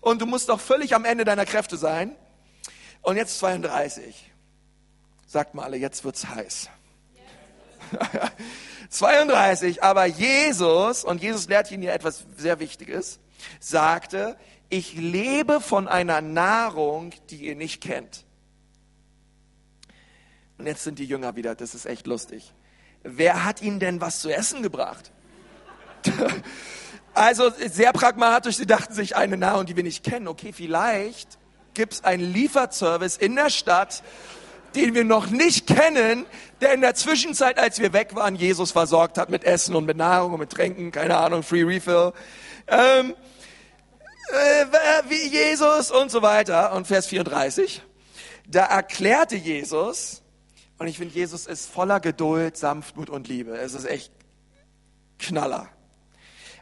und 0.01 0.21
du 0.23 0.27
musst 0.27 0.49
doch 0.49 0.61
völlig 0.61 0.95
am 0.95 1.05
Ende 1.05 1.25
deiner 1.25 1.45
Kräfte 1.45 1.77
sein. 1.77 2.17
Und 3.03 3.17
jetzt 3.17 3.39
32. 3.41 4.32
Sagt 5.33 5.55
mal 5.55 5.65
alle, 5.65 5.79
jetzt 5.79 6.05
wird's 6.05 6.29
heiß. 6.29 6.69
32, 8.91 9.83
aber 9.83 10.05
Jesus, 10.05 11.05
und 11.05 11.23
Jesus 11.23 11.49
lehrt 11.49 11.71
ihnen 11.71 11.81
hier 11.81 11.95
etwas 11.95 12.27
sehr 12.37 12.61
Wichtiges, 12.61 13.19
sagte, 13.59 14.37
ich 14.69 14.93
lebe 14.93 15.63
von 15.63 15.89
einer 15.89 16.21
Nahrung, 16.21 17.15
die 17.31 17.47
ihr 17.47 17.57
nicht 17.57 17.83
kennt. 17.83 18.27
Und 20.59 20.67
jetzt 20.67 20.85
sind 20.85 20.99
die 20.99 21.07
Jünger 21.07 21.35
wieder, 21.35 21.55
das 21.55 21.75
ist 21.75 21.87
echt 21.87 22.07
lustig. 22.07 22.53
Wer 23.03 23.47
hat 23.47 23.63
ihnen 23.63 23.81
denn 23.81 24.03
was 24.03 24.21
zu 24.21 24.29
essen 24.29 24.63
gebracht? 24.63 25.13
also 27.15 27.51
sehr 27.71 27.95
pragmatisch, 27.95 28.59
sie 28.59 28.67
dachten 28.67 28.93
sich 28.93 29.17
eine 29.17 29.39
Nahrung, 29.39 29.65
die 29.65 29.77
wir 29.77 29.83
nicht 29.83 30.05
kennen. 30.05 30.29
Okay, 30.29 30.53
vielleicht 30.53 31.39
gibt 31.73 31.95
es 31.95 32.05
einen 32.05 32.35
Lieferservice 32.35 33.17
in 33.17 33.35
der 33.35 33.49
Stadt, 33.49 34.03
den 34.75 34.95
wir 34.95 35.05
noch 35.05 35.31
nicht 35.31 35.67
kennen, 35.67 36.27
der 36.61 36.73
in 36.75 36.81
der 36.81 36.95
Zwischenzeit, 36.95 37.59
als 37.59 37.79
wir 37.79 37.93
weg 37.93 38.15
waren, 38.15 38.37
Jesus 38.37 38.73
versorgt 38.73 39.19
hat 39.19 39.31
mit 39.31 39.45
Essen 39.45 39.75
und 39.75 39.85
mit 39.85 39.97
Nahrung 39.97 40.35
und 40.35 40.41
mit 40.41 40.51
Tränken, 40.51 40.93
keine 40.93 41.17
Ahnung, 41.17 41.43
Free 41.43 41.63
Refill. 41.63 42.13
Ähm, 42.69 43.15
äh, 44.29 45.11
wie 45.11 45.29
Jesus 45.29 45.91
und 45.91 46.11
so 46.11 46.23
weiter. 46.23 46.73
Und 46.73 46.87
Vers 46.87 47.07
34, 47.07 47.83
da 48.47 48.65
erklärte 48.65 49.37
Jesus, 49.37 50.23
und 50.79 50.87
ich 50.87 50.99
finde, 50.99 51.15
Jesus 51.15 51.47
ist 51.47 51.71
voller 51.71 52.01
Geduld, 52.01 52.57
Sanftmut 52.57 53.11
und 53.11 53.29
Liebe. 53.29 53.53
Es 53.53 53.75
ist 53.75 53.85
echt 53.85 54.13
Knaller. 55.19 55.69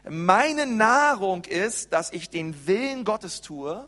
Meine 0.07 0.65
Nahrung 0.65 1.45
ist, 1.45 1.93
dass 1.93 2.11
ich 2.11 2.29
den 2.29 2.67
Willen 2.67 3.05
Gottes 3.05 3.41
tue 3.41 3.87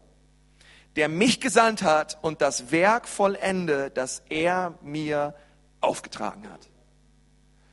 der 0.96 1.10
mich 1.10 1.40
gesandt 1.40 1.84
hat 1.84 2.18
und 2.22 2.42
das 2.42 2.72
Werk 2.72 3.08
vollende, 3.08 3.90
das 3.90 4.24
er 4.30 4.78
mir 4.82 5.36
aufgetragen 5.82 6.50
hat. 6.50 6.70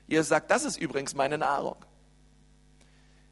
Ihr 0.09 0.25
sagt, 0.25 0.51
das 0.51 0.65
ist 0.65 0.77
übrigens 0.77 1.15
meine 1.15 1.39
Nahrung. 1.39 1.77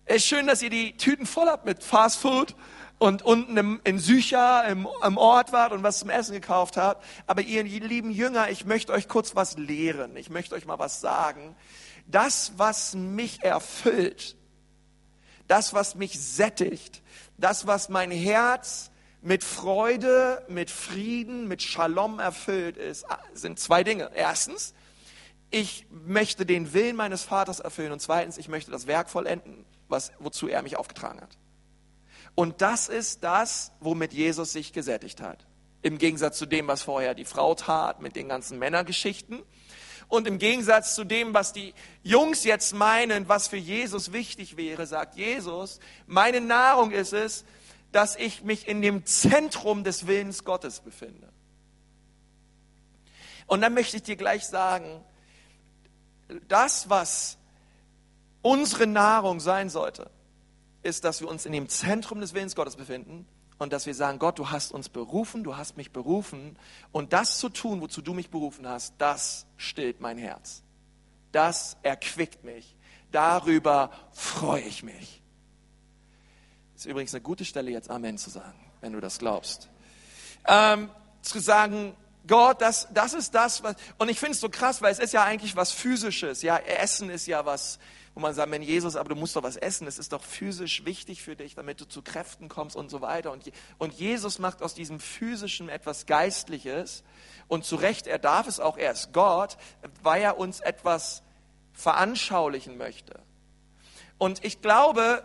Es 0.04 0.16
ist 0.18 0.26
schön, 0.26 0.46
dass 0.46 0.62
ihr 0.62 0.70
die 0.70 0.96
Tüten 0.96 1.26
voll 1.26 1.48
habt 1.48 1.66
mit 1.66 1.82
Fast 1.82 2.20
Food 2.20 2.54
und 2.98 3.22
unten 3.22 3.56
im, 3.56 3.80
in 3.84 3.98
Sücha 3.98 4.62
im, 4.62 4.88
im 5.04 5.16
Ort 5.16 5.52
wart 5.52 5.72
und 5.72 5.82
was 5.82 5.98
zum 6.00 6.10
Essen 6.10 6.32
gekauft 6.32 6.76
habt. 6.76 7.04
Aber 7.26 7.42
ihr 7.42 7.62
lieben 7.62 8.10
Jünger, 8.10 8.50
ich 8.50 8.64
möchte 8.64 8.92
euch 8.92 9.08
kurz 9.08 9.36
was 9.36 9.56
lehren. 9.56 10.16
Ich 10.16 10.30
möchte 10.30 10.54
euch 10.54 10.66
mal 10.66 10.78
was 10.78 11.00
sagen. 11.00 11.56
Das, 12.06 12.52
was 12.56 12.94
mich 12.94 13.42
erfüllt, 13.42 14.36
das, 15.46 15.74
was 15.74 15.94
mich 15.94 16.18
sättigt, 16.18 17.02
das, 17.36 17.66
was 17.66 17.88
mein 17.88 18.10
Herz 18.10 18.90
mit 19.20 19.44
Freude, 19.44 20.44
mit 20.48 20.70
Frieden, 20.70 21.48
mit 21.48 21.62
Shalom 21.62 22.18
erfüllt 22.18 22.76
ist, 22.76 23.04
sind 23.34 23.58
zwei 23.58 23.82
Dinge. 23.82 24.10
Erstens, 24.14 24.74
ich 25.50 25.86
möchte 25.90 26.46
den 26.46 26.72
Willen 26.72 26.96
meines 26.96 27.22
Vaters 27.22 27.60
erfüllen 27.60 27.92
und 27.92 28.00
zweitens, 28.00 28.38
ich 28.38 28.48
möchte 28.48 28.70
das 28.70 28.86
Werk 28.86 29.10
vollenden, 29.10 29.64
was, 29.88 30.12
wozu 30.18 30.48
er 30.48 30.62
mich 30.62 30.76
aufgetragen 30.76 31.20
hat. 31.20 31.36
Und 32.34 32.60
das 32.62 32.88
ist 32.88 33.24
das, 33.24 33.72
womit 33.80 34.12
Jesus 34.12 34.52
sich 34.52 34.72
gesättigt 34.72 35.20
hat. 35.20 35.46
Im 35.82 35.98
Gegensatz 35.98 36.38
zu 36.38 36.46
dem, 36.46 36.68
was 36.68 36.82
vorher 36.82 37.14
die 37.14 37.24
Frau 37.24 37.54
tat 37.54 38.00
mit 38.00 38.14
den 38.14 38.28
ganzen 38.28 38.58
Männergeschichten. 38.58 39.42
Und 40.06 40.26
im 40.26 40.38
Gegensatz 40.38 40.94
zu 40.94 41.04
dem, 41.04 41.34
was 41.34 41.52
die 41.52 41.74
Jungs 42.02 42.44
jetzt 42.44 42.74
meinen, 42.74 43.28
was 43.28 43.48
für 43.48 43.56
Jesus 43.56 44.12
wichtig 44.12 44.56
wäre, 44.56 44.86
sagt 44.86 45.16
Jesus, 45.16 45.80
meine 46.06 46.40
Nahrung 46.40 46.92
ist 46.92 47.12
es, 47.12 47.44
dass 47.92 48.16
ich 48.16 48.42
mich 48.42 48.68
in 48.68 48.82
dem 48.82 49.06
Zentrum 49.06 49.84
des 49.84 50.06
Willens 50.06 50.44
Gottes 50.44 50.80
befinde. 50.80 51.28
Und 53.46 53.62
dann 53.62 53.74
möchte 53.74 53.96
ich 53.96 54.02
dir 54.02 54.16
gleich 54.16 54.46
sagen, 54.46 55.02
das, 56.48 56.90
was 56.90 57.38
unsere 58.42 58.86
Nahrung 58.86 59.40
sein 59.40 59.70
sollte, 59.70 60.10
ist, 60.82 61.04
dass 61.04 61.20
wir 61.20 61.28
uns 61.28 61.46
in 61.46 61.52
dem 61.52 61.68
Zentrum 61.68 62.20
des 62.20 62.34
Willens 62.34 62.54
Gottes 62.54 62.76
befinden 62.76 63.26
und 63.58 63.72
dass 63.72 63.86
wir 63.86 63.94
sagen, 63.94 64.18
Gott, 64.18 64.38
du 64.38 64.50
hast 64.50 64.72
uns 64.72 64.88
berufen, 64.88 65.42
du 65.44 65.56
hast 65.56 65.76
mich 65.76 65.90
berufen 65.90 66.58
und 66.92 67.12
das 67.12 67.38
zu 67.38 67.48
tun, 67.48 67.80
wozu 67.80 68.02
du 68.02 68.14
mich 68.14 68.30
berufen 68.30 68.68
hast, 68.68 68.94
das 68.98 69.46
stillt 69.56 70.00
mein 70.00 70.18
Herz. 70.18 70.62
Das 71.32 71.76
erquickt 71.82 72.44
mich. 72.44 72.76
Darüber 73.10 73.90
freue 74.12 74.62
ich 74.62 74.82
mich. 74.82 75.22
Ist 76.78 76.86
übrigens 76.86 77.12
eine 77.12 77.22
gute 77.22 77.44
Stelle, 77.44 77.72
jetzt 77.72 77.90
Amen 77.90 78.18
zu 78.18 78.30
sagen, 78.30 78.54
wenn 78.80 78.92
du 78.92 79.00
das 79.00 79.18
glaubst. 79.18 79.68
Ähm, 80.46 80.88
zu 81.22 81.40
sagen, 81.40 81.92
Gott, 82.24 82.62
das, 82.62 82.86
das 82.94 83.14
ist 83.14 83.34
das, 83.34 83.64
was, 83.64 83.74
und 83.98 84.08
ich 84.08 84.20
finde 84.20 84.34
es 84.34 84.40
so 84.40 84.48
krass, 84.48 84.80
weil 84.80 84.92
es 84.92 85.00
ist 85.00 85.12
ja 85.12 85.24
eigentlich 85.24 85.56
was 85.56 85.72
Physisches. 85.72 86.42
Ja, 86.42 86.56
Essen 86.56 87.10
ist 87.10 87.26
ja 87.26 87.44
was, 87.44 87.80
wo 88.14 88.20
man 88.20 88.32
sagt, 88.32 88.52
wenn 88.52 88.62
Jesus, 88.62 88.94
aber 88.94 89.08
du 89.08 89.16
musst 89.16 89.34
doch 89.34 89.42
was 89.42 89.56
essen, 89.56 89.88
es 89.88 89.98
ist 89.98 90.12
doch 90.12 90.22
physisch 90.22 90.84
wichtig 90.84 91.20
für 91.20 91.34
dich, 91.34 91.56
damit 91.56 91.80
du 91.80 91.84
zu 91.84 92.00
Kräften 92.00 92.48
kommst 92.48 92.76
und 92.76 92.90
so 92.90 93.00
weiter. 93.00 93.32
Und, 93.32 93.50
und 93.78 93.94
Jesus 93.94 94.38
macht 94.38 94.62
aus 94.62 94.74
diesem 94.74 95.00
Physischen 95.00 95.68
etwas 95.68 96.06
Geistliches. 96.06 97.02
Und 97.48 97.64
zu 97.64 97.74
Recht, 97.74 98.06
er 98.06 98.20
darf 98.20 98.46
es 98.46 98.60
auch, 98.60 98.76
er 98.76 98.92
ist 98.92 99.12
Gott, 99.12 99.56
weil 100.04 100.22
er 100.22 100.38
uns 100.38 100.60
etwas 100.60 101.24
veranschaulichen 101.72 102.78
möchte. 102.78 103.18
Und 104.16 104.44
ich 104.44 104.62
glaube, 104.62 105.24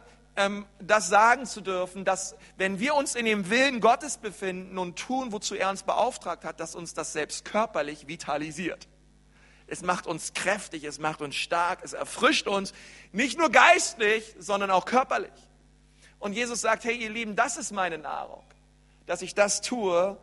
das 0.79 1.09
sagen 1.09 1.45
zu 1.45 1.61
dürfen, 1.61 2.05
dass 2.05 2.35
wenn 2.57 2.79
wir 2.79 2.95
uns 2.95 3.13
in 3.13 3.25
dem 3.25 3.49
Willen 3.51 3.79
Gottes 3.81 4.17
befinden 4.17 4.79
und 4.79 4.97
tun, 4.97 5.31
wozu 5.31 5.53
er 5.53 5.69
uns 5.69 5.83
beauftragt 5.83 6.43
hat, 6.43 6.59
dass 6.59 6.73
uns 6.73 6.95
das 6.95 7.13
selbst 7.13 7.45
körperlich 7.45 8.07
vitalisiert. 8.07 8.87
Es 9.67 9.83
macht 9.83 10.07
uns 10.07 10.33
kräftig, 10.33 10.83
es 10.83 10.99
macht 10.99 11.21
uns 11.21 11.35
stark, 11.35 11.79
es 11.83 11.93
erfrischt 11.93 12.47
uns, 12.47 12.73
nicht 13.11 13.37
nur 13.37 13.49
geistlich, 13.49 14.35
sondern 14.39 14.71
auch 14.71 14.85
körperlich. 14.85 15.31
Und 16.19 16.33
Jesus 16.33 16.61
sagt, 16.61 16.83
hey 16.83 16.95
ihr 16.95 17.09
Lieben, 17.09 17.35
das 17.35 17.57
ist 17.57 17.71
meine 17.71 17.97
Nahrung, 17.97 18.43
dass 19.05 19.21
ich 19.21 19.35
das 19.35 19.61
tue, 19.61 20.17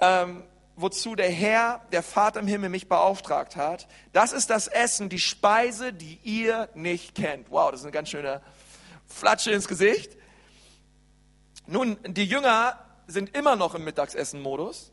ähm, 0.00 0.42
wozu 0.74 1.14
der 1.14 1.30
Herr, 1.30 1.82
der 1.92 2.02
Vater 2.02 2.40
im 2.40 2.46
Himmel 2.46 2.68
mich 2.68 2.88
beauftragt 2.88 3.56
hat. 3.56 3.86
Das 4.12 4.32
ist 4.32 4.50
das 4.50 4.66
Essen, 4.66 5.08
die 5.08 5.18
Speise, 5.18 5.92
die 5.92 6.18
ihr 6.22 6.68
nicht 6.74 7.14
kennt. 7.14 7.50
Wow, 7.50 7.70
das 7.70 7.80
ist 7.80 7.86
eine 7.86 7.92
ganz 7.92 8.10
schöne 8.10 8.42
Flatsche 9.06 9.50
ins 9.52 9.68
Gesicht. 9.68 10.16
Nun, 11.66 11.96
die 12.06 12.24
Jünger 12.24 12.78
sind 13.06 13.36
immer 13.36 13.56
noch 13.56 13.74
im 13.74 13.84
Mittagsessen-Modus. 13.84 14.92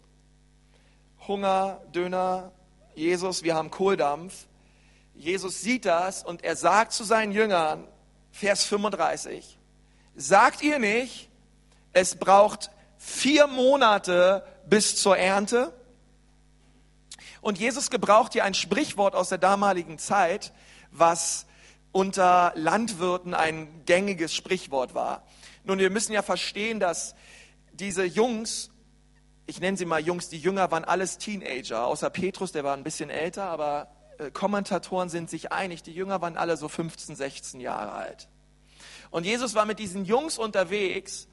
Hunger, 1.27 1.81
Döner, 1.93 2.51
Jesus, 2.95 3.43
wir 3.43 3.55
haben 3.55 3.71
Kohldampf. 3.71 4.47
Jesus 5.15 5.61
sieht 5.61 5.85
das 5.85 6.23
und 6.23 6.43
er 6.43 6.55
sagt 6.55 6.93
zu 6.93 7.03
seinen 7.03 7.31
Jüngern, 7.31 7.87
Vers 8.31 8.65
35, 8.65 9.59
sagt 10.15 10.63
ihr 10.63 10.79
nicht, 10.79 11.29
es 11.91 12.15
braucht 12.15 12.71
vier 12.97 13.45
Monate 13.45 14.43
bis 14.67 14.95
zur 14.95 15.17
Ernte? 15.17 15.71
Und 17.41 17.59
Jesus 17.59 17.91
gebraucht 17.91 18.33
hier 18.33 18.43
ein 18.43 18.53
Sprichwort 18.55 19.15
aus 19.15 19.29
der 19.29 19.37
damaligen 19.37 19.99
Zeit, 19.99 20.51
was 20.91 21.45
unter 21.93 22.51
Landwirten 22.55 23.33
ein 23.33 23.85
gängiges 23.85 24.33
Sprichwort 24.33 24.93
war. 24.93 25.23
Nun, 25.63 25.79
wir 25.79 25.89
müssen 25.89 26.11
ja 26.11 26.21
verstehen, 26.23 26.81
dass 26.81 27.15
diese 27.71 28.03
Jungs, 28.03 28.71
ich 29.45 29.61
nenne 29.61 29.77
sie 29.77 29.85
mal 29.85 30.01
Jungs, 30.01 30.27
die 30.27 30.39
Jünger 30.39 30.71
waren 30.71 30.83
alles 30.83 31.19
Teenager, 31.19 31.87
außer 31.87 32.09
Petrus, 32.09 32.51
der 32.51 32.65
war 32.65 32.75
ein 32.75 32.83
bisschen 32.83 33.09
älter, 33.09 33.45
aber 33.45 33.87
äh, 34.17 34.31
Kommentatoren 34.31 35.07
sind 35.07 35.29
sich 35.29 35.51
einig, 35.51 35.83
die 35.83 35.93
Jünger 35.93 36.19
waren 36.21 36.35
alle 36.35 36.57
so 36.57 36.67
15, 36.67 37.15
16 37.15 37.59
Jahre 37.61 37.93
alt. 37.93 38.27
Und 39.11 39.25
Jesus 39.25 39.53
war 39.53 39.65
mit 39.65 39.77
diesen 39.77 40.03
Jungs 40.03 40.39
unterwegs 40.39 41.27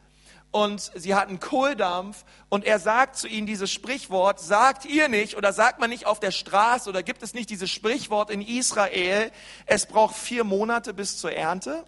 und 0.50 0.90
sie 0.94 1.14
hatten 1.14 1.38
Kohldampf 1.38 2.24
und 2.48 2.64
er 2.64 2.78
sagt 2.78 3.16
zu 3.16 3.28
ihnen 3.28 3.46
dieses 3.46 3.70
Sprichwort, 3.70 4.40
sagt 4.40 4.84
ihr 4.84 5.08
nicht 5.08 5.36
oder 5.36 5.52
sagt 5.52 5.78
man 5.78 5.90
nicht 5.90 6.06
auf 6.06 6.18
der 6.18 6.32
Straße 6.32 6.88
oder 6.88 7.02
gibt 7.02 7.22
es 7.22 7.34
nicht 7.34 7.50
dieses 7.50 7.70
Sprichwort 7.70 8.30
in 8.30 8.42
Israel, 8.42 9.30
es 9.66 9.86
braucht 9.86 10.16
vier 10.16 10.42
Monate 10.42 10.92
bis 10.92 11.18
zur 11.18 11.32
Ernte? 11.32 11.84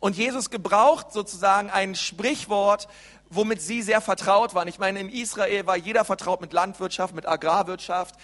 Und 0.00 0.16
Jesus 0.16 0.50
gebraucht 0.50 1.12
sozusagen 1.12 1.70
ein 1.70 1.94
Sprichwort, 1.94 2.88
womit 3.30 3.60
sie 3.60 3.82
sehr 3.82 4.00
vertraut 4.00 4.54
waren. 4.54 4.68
Ich 4.68 4.78
meine, 4.78 5.00
in 5.00 5.08
Israel 5.08 5.66
war 5.66 5.76
jeder 5.76 6.04
vertraut 6.04 6.40
mit 6.40 6.52
Landwirtschaft, 6.52 7.14
mit 7.14 7.26
Agrarwirtschaft. 7.26 8.14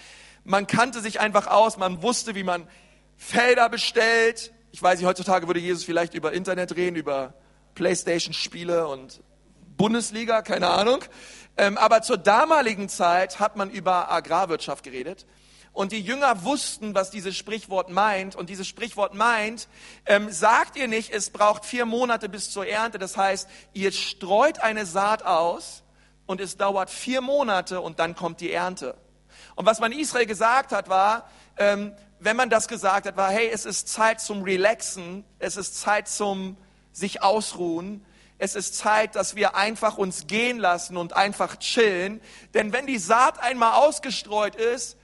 Man 0.43 0.67
kannte 0.67 1.01
sich 1.01 1.19
einfach 1.19 1.47
aus, 1.47 1.77
man 1.77 2.01
wusste, 2.01 2.35
wie 2.35 2.43
man 2.43 2.67
Felder 3.17 3.69
bestellt. 3.69 4.53
Ich 4.71 4.81
weiß 4.81 4.99
nicht, 4.99 5.07
heutzutage 5.07 5.47
würde 5.47 5.59
Jesus 5.59 5.83
vielleicht 5.83 6.13
über 6.13 6.33
Internet 6.33 6.75
reden, 6.75 6.95
über 6.95 7.33
Playstation-Spiele 7.75 8.87
und 8.87 9.21
Bundesliga, 9.77 10.41
keine 10.41 10.69
Ahnung. 10.69 11.03
Ähm, 11.57 11.77
aber 11.77 12.01
zur 12.01 12.17
damaligen 12.17 12.89
Zeit 12.89 13.39
hat 13.39 13.55
man 13.55 13.69
über 13.69 14.11
Agrarwirtschaft 14.11 14.83
geredet. 14.83 15.25
Und 15.71 15.91
die 15.91 15.99
Jünger 15.99 16.45
wussten, 16.45 16.95
was 16.95 17.11
dieses 17.11 17.35
Sprichwort 17.35 17.89
meint. 17.89 18.35
Und 18.35 18.49
dieses 18.49 18.65
Sprichwort 18.65 19.13
meint, 19.13 19.67
ähm, 20.05 20.31
sagt 20.31 20.77
ihr 20.77 20.87
nicht, 20.87 21.11
es 21.11 21.29
braucht 21.29 21.65
vier 21.65 21.85
Monate 21.85 22.29
bis 22.29 22.49
zur 22.49 22.65
Ernte. 22.65 22.97
Das 22.97 23.17
heißt, 23.17 23.49
ihr 23.73 23.91
streut 23.91 24.59
eine 24.59 24.85
Saat 24.85 25.23
aus 25.23 25.83
und 26.25 26.39
es 26.39 26.55
dauert 26.55 26.89
vier 26.89 27.19
Monate 27.19 27.81
und 27.81 27.99
dann 27.99 28.15
kommt 28.15 28.39
die 28.39 28.51
Ernte. 28.51 28.95
Und 29.55 29.65
was 29.65 29.81
man 29.81 29.91
Israel 29.91 30.25
gesagt 30.25 30.71
hat, 30.71 30.87
war, 30.87 31.29
ähm, 31.57 31.93
wenn 32.19 32.37
man 32.37 32.49
das 32.49 32.69
gesagt 32.69 33.05
hat, 33.05 33.17
war, 33.17 33.29
hey, 33.29 33.49
es 33.51 33.65
ist 33.65 33.89
Zeit 33.89 34.21
zum 34.21 34.43
Relaxen, 34.43 35.25
es 35.39 35.57
ist 35.57 35.79
Zeit 35.79 36.07
zum 36.07 36.57
sich 36.95 37.21
ausruhen. 37.21 38.03
Es 38.37 38.55
ist 38.55 38.75
Zeit, 38.75 39.15
dass 39.15 39.35
wir 39.35 39.55
einfach 39.55 39.97
uns 39.97 40.27
gehen 40.27 40.57
lassen 40.57 40.97
und 40.97 41.13
einfach 41.13 41.57
chillen. 41.57 42.21
Denn 42.53 42.73
wenn 42.73 42.87
die 42.87 42.97
Saat 42.97 43.39
einmal 43.39 43.73
ausgestreut 43.73 44.55
ist, 44.55 44.97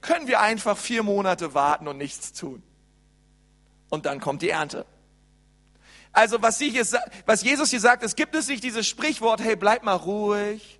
können 0.00 0.28
wir 0.28 0.40
einfach 0.40 0.78
vier 0.78 1.02
Monate 1.02 1.54
warten 1.54 1.88
und 1.88 1.98
nichts 1.98 2.32
tun. 2.32 2.62
Und 3.90 4.06
dann 4.06 4.20
kommt 4.20 4.42
die 4.42 4.50
Ernte. 4.50 4.86
Also 6.12 6.40
was, 6.42 6.58
hier, 6.58 6.86
was 7.26 7.42
Jesus 7.42 7.70
hier 7.70 7.80
sagt, 7.80 8.04
es 8.04 8.14
gibt 8.14 8.34
es 8.36 8.46
nicht 8.46 8.62
dieses 8.62 8.86
Sprichwort, 8.86 9.40
hey, 9.40 9.56
bleib 9.56 9.82
mal 9.82 9.94
ruhig. 9.94 10.78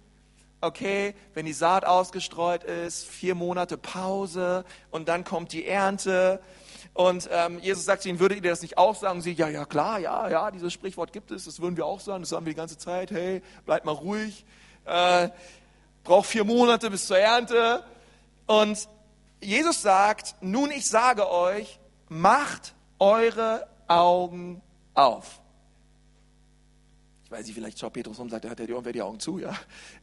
Okay, 0.60 1.14
wenn 1.34 1.44
die 1.44 1.52
Saat 1.52 1.84
ausgestreut 1.84 2.64
ist, 2.64 3.06
vier 3.06 3.34
Monate 3.34 3.76
Pause 3.76 4.64
und 4.90 5.08
dann 5.08 5.24
kommt 5.24 5.52
die 5.52 5.66
Ernte. 5.66 6.40
Und 6.94 7.28
ähm, 7.32 7.58
Jesus 7.58 7.84
sagt 7.84 8.02
zu 8.02 8.08
ihnen, 8.08 8.20
würdet 8.20 8.42
ihr 8.42 8.50
das 8.50 8.62
nicht 8.62 8.78
auch 8.78 8.94
sagen? 8.94 9.16
Und 9.16 9.22
sie, 9.22 9.32
ja, 9.32 9.48
ja, 9.48 9.64
klar, 9.64 9.98
ja, 9.98 10.28
ja, 10.28 10.50
dieses 10.52 10.72
Sprichwort 10.72 11.12
gibt 11.12 11.32
es, 11.32 11.44
das 11.44 11.60
würden 11.60 11.76
wir 11.76 11.86
auch 11.86 11.98
sagen, 11.98 12.22
das 12.22 12.30
sagen 12.30 12.46
wir 12.46 12.52
die 12.52 12.56
ganze 12.56 12.78
Zeit, 12.78 13.10
hey, 13.10 13.42
bleibt 13.66 13.84
mal 13.84 13.92
ruhig, 13.92 14.46
äh, 14.84 15.28
braucht 16.04 16.26
vier 16.26 16.44
Monate 16.44 16.90
bis 16.90 17.08
zur 17.08 17.18
Ernte. 17.18 17.82
Und 18.46 18.88
Jesus 19.40 19.82
sagt, 19.82 20.36
nun 20.40 20.70
ich 20.70 20.88
sage 20.88 21.28
euch, 21.28 21.80
macht 22.08 22.74
eure 23.00 23.66
Augen 23.88 24.62
auf. 24.94 25.40
Ich 27.24 27.30
weiß 27.32 27.44
nicht, 27.44 27.56
vielleicht 27.56 27.80
schaut 27.80 27.92
Petrus 27.92 28.20
um 28.20 28.26
und 28.26 28.30
sagt, 28.30 28.44
er 28.44 28.52
hat 28.52 28.60
ja 28.60 28.66
die, 28.66 28.92
die 28.92 29.02
Augen 29.02 29.18
zu, 29.18 29.40
ja. 29.40 29.52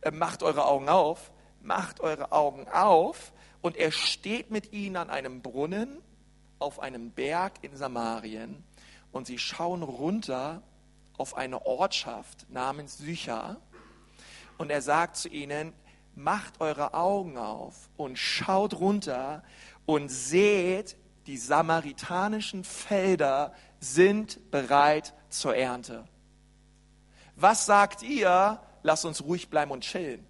Äh, 0.02 0.12
macht 0.12 0.44
eure 0.44 0.66
Augen 0.66 0.90
auf, 0.90 1.32
macht 1.62 2.02
eure 2.02 2.34
Augen 2.34 2.68
auf. 2.68 3.32
Und 3.62 3.78
er 3.78 3.94
steht 3.94 4.52
mit 4.52 4.74
ihnen 4.74 4.98
an 4.98 5.10
einem 5.10 5.42
Brunnen 5.42 6.02
auf 6.62 6.80
einem 6.80 7.12
Berg 7.12 7.54
in 7.62 7.76
Samarien 7.76 8.64
und 9.12 9.28
sie 9.28 9.38
schauen 9.38 9.84
runter 9.84 10.62
auf 11.18 11.36
eine 11.36 11.66
Ortschaft 11.66 12.50
namens 12.50 12.98
Sychar. 12.98 13.58
Und 14.58 14.70
er 14.70 14.82
sagt 14.82 15.18
zu 15.18 15.30
ihnen, 15.30 15.74
macht 16.16 16.62
eure 16.62 16.94
Augen 16.94 17.38
auf 17.38 17.90
und 17.98 18.18
schaut 18.18 18.76
runter 18.76 19.44
und 19.86 20.10
seht, 20.10 20.98
die 21.28 21.38
samaritanischen 21.38 22.64
Felder 22.64 23.54
sind 23.80 24.52
bereit 24.52 25.14
zur 25.30 25.56
Ernte. 25.56 26.06
Was 27.36 27.66
sagt 27.66 28.04
ihr? 28.04 28.60
Lasst 28.84 29.06
uns 29.06 29.24
ruhig 29.24 29.50
bleiben 29.50 29.72
und 29.72 29.84
chillen. 29.84 30.26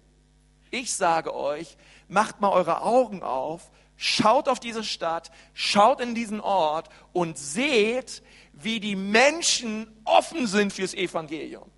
Ich 0.70 0.94
sage 0.94 1.34
euch, 1.34 1.76
macht 2.08 2.40
mal 2.40 2.50
eure 2.50 2.82
Augen 2.82 3.22
auf 3.22 3.70
Schaut 4.04 4.48
auf 4.48 4.58
diese 4.58 4.82
Stadt, 4.82 5.30
schaut 5.54 6.00
in 6.00 6.16
diesen 6.16 6.40
Ort 6.40 6.88
und 7.12 7.38
seht, 7.38 8.24
wie 8.52 8.80
die 8.80 8.96
Menschen 8.96 9.86
offen 10.04 10.48
sind 10.48 10.72
fürs 10.72 10.92
Evangelium, 10.92 11.70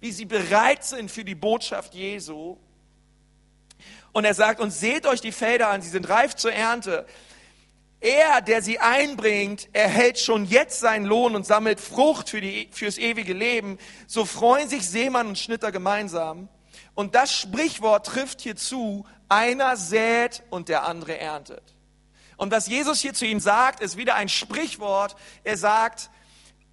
wie 0.00 0.10
sie 0.10 0.24
bereit 0.24 0.82
sind 0.82 1.10
für 1.10 1.26
die 1.26 1.34
Botschaft 1.34 1.92
Jesu. 1.92 2.56
Und 4.12 4.24
er 4.24 4.32
sagt, 4.32 4.60
und 4.60 4.70
seht 4.70 5.06
euch 5.06 5.20
die 5.20 5.30
Felder 5.30 5.68
an, 5.68 5.82
sie 5.82 5.90
sind 5.90 6.08
reif 6.08 6.36
zur 6.36 6.54
Ernte. 6.54 7.04
Er, 8.00 8.40
der 8.40 8.62
sie 8.62 8.78
einbringt, 8.78 9.68
erhält 9.74 10.18
schon 10.18 10.46
jetzt 10.46 10.80
seinen 10.80 11.04
Lohn 11.04 11.36
und 11.36 11.44
sammelt 11.44 11.80
Frucht 11.80 12.30
für 12.30 12.40
die, 12.40 12.70
fürs 12.72 12.96
ewige 12.96 13.34
Leben. 13.34 13.76
So 14.06 14.24
freuen 14.24 14.70
sich 14.70 14.88
Seemann 14.88 15.26
und 15.26 15.38
Schnitter 15.38 15.70
gemeinsam. 15.70 16.48
Und 16.94 17.14
das 17.14 17.30
Sprichwort 17.34 18.06
trifft 18.06 18.40
hier 18.40 18.56
zu, 18.56 19.04
einer 19.28 19.76
sät 19.76 20.42
und 20.50 20.68
der 20.68 20.86
andere 20.86 21.18
erntet. 21.18 21.74
Und 22.36 22.52
was 22.52 22.68
Jesus 22.68 23.00
hier 23.00 23.14
zu 23.14 23.26
ihm 23.26 23.40
sagt, 23.40 23.80
ist 23.80 23.96
wieder 23.96 24.14
ein 24.14 24.28
Sprichwort. 24.28 25.16
Er 25.42 25.56
sagt, 25.56 26.10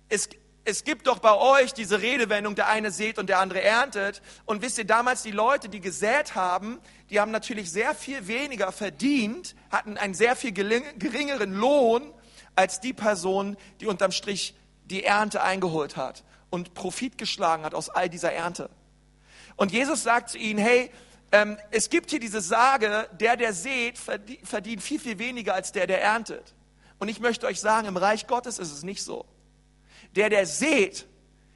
es, 0.10 0.30
es 0.64 0.84
gibt 0.84 1.08
doch 1.08 1.20
bei 1.20 1.34
euch 1.34 1.74
diese 1.74 2.02
Redewendung, 2.02 2.56
der 2.56 2.68
eine 2.68 2.92
sät 2.92 3.18
und 3.18 3.30
der 3.30 3.40
andere 3.40 3.62
erntet. 3.62 4.22
Und 4.46 4.62
wisst 4.62 4.78
ihr, 4.78 4.86
damals 4.86 5.24
die 5.24 5.32
Leute, 5.32 5.68
die 5.68 5.80
gesät 5.80 6.36
haben, 6.36 6.80
die 7.10 7.20
haben 7.20 7.32
natürlich 7.32 7.72
sehr 7.72 7.96
viel 7.96 8.28
weniger 8.28 8.72
verdient, 8.72 9.56
hatten 9.72 9.98
einen 9.98 10.14
sehr 10.14 10.36
viel 10.36 10.52
geringeren 10.54 11.54
Lohn 11.54 12.14
als 12.56 12.80
die 12.80 12.94
Person, 12.94 13.58
die 13.80 13.88
unterm 13.88 14.12
Strich 14.12 14.56
die 14.86 15.04
Ernte 15.04 15.42
eingeholt 15.42 15.98
hat 15.98 16.24
und 16.50 16.74
Profit 16.74 17.18
geschlagen 17.18 17.64
hat 17.64 17.74
aus 17.74 17.90
all 17.90 18.10
dieser 18.10 18.32
Ernte. 18.32 18.70
Und 19.56 19.72
Jesus 19.72 20.04
sagt 20.04 20.30
zu 20.30 20.38
ihnen, 20.38 20.60
hey, 20.60 20.92
ähm, 21.32 21.58
es 21.72 21.90
gibt 21.90 22.10
hier 22.10 22.20
diese 22.20 22.42
Sage, 22.42 23.10
der, 23.20 23.38
der 23.38 23.54
sät, 23.54 23.98
verdient 23.98 24.82
viel, 24.82 25.00
viel 25.00 25.20
weniger 25.20 25.54
als 25.54 25.72
der, 25.72 25.88
der 25.88 26.02
erntet. 26.02 26.54
Und 27.00 27.10
ich 27.10 27.20
möchte 27.20 27.46
euch 27.46 27.60
sagen, 27.60 27.88
im 27.88 27.98
Reich 27.98 28.28
Gottes 28.28 28.60
ist 28.60 28.72
es 28.72 28.84
nicht 28.84 29.04
so. 29.04 29.26
Der, 30.16 30.30
der 30.30 30.46
sät, 30.46 31.06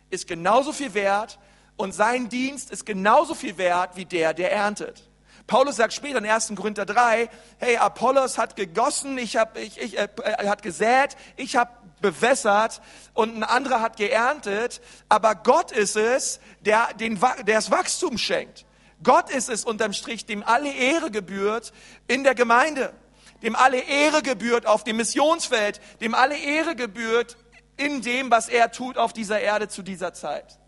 ist 0.09 0.27
genauso 0.27 0.73
viel 0.73 0.93
wert 0.93 1.39
und 1.77 1.93
sein 1.93 2.29
Dienst 2.29 2.71
ist 2.71 2.85
genauso 2.85 3.35
viel 3.35 3.57
wert 3.57 3.95
wie 3.95 4.05
der, 4.05 4.33
der 4.33 4.51
erntet. 4.51 5.09
Paulus 5.47 5.77
sagt 5.77 5.93
später 5.93 6.19
in 6.19 6.25
1. 6.25 6.53
Korinther 6.55 6.85
3, 6.85 7.29
hey, 7.57 7.77
Apollos 7.77 8.37
hat 8.37 8.55
gegossen, 8.55 9.17
ich 9.17 9.37
hab, 9.37 9.57
ich, 9.57 9.79
ich, 9.79 9.97
äh, 9.97 10.07
er 10.23 10.49
hat 10.49 10.61
gesät, 10.61 11.15
ich 11.37 11.55
habe 11.55 11.71
bewässert 12.01 12.81
und 13.13 13.35
ein 13.35 13.43
anderer 13.43 13.81
hat 13.81 13.97
geerntet, 13.97 14.81
aber 15.09 15.35
Gott 15.35 15.71
ist 15.71 15.95
es, 15.95 16.39
der, 16.61 16.93
den, 16.93 17.19
der 17.19 17.55
das 17.55 17.71
Wachstum 17.71 18.17
schenkt. 18.17 18.65
Gott 19.03 19.29
ist 19.29 19.49
es 19.49 19.63
unterm 19.63 19.93
Strich, 19.93 20.25
dem 20.25 20.43
alle 20.43 20.71
Ehre 20.73 21.11
gebührt 21.11 21.71
in 22.07 22.23
der 22.23 22.35
Gemeinde, 22.35 22.93
dem 23.41 23.55
alle 23.55 23.79
Ehre 23.79 24.21
gebührt 24.21 24.65
auf 24.65 24.83
dem 24.83 24.97
Missionsfeld, 24.97 25.79
dem 26.01 26.13
alle 26.13 26.37
Ehre 26.37 26.75
gebührt 26.75 27.37
in 27.77 28.01
dem, 28.01 28.29
was 28.29 28.49
er 28.49 28.71
tut 28.71 28.97
auf 28.97 29.13
dieser 29.13 29.39
Erde 29.39 29.69
zu 29.69 29.81
dieser 29.81 30.13
Zeit. 30.13 30.59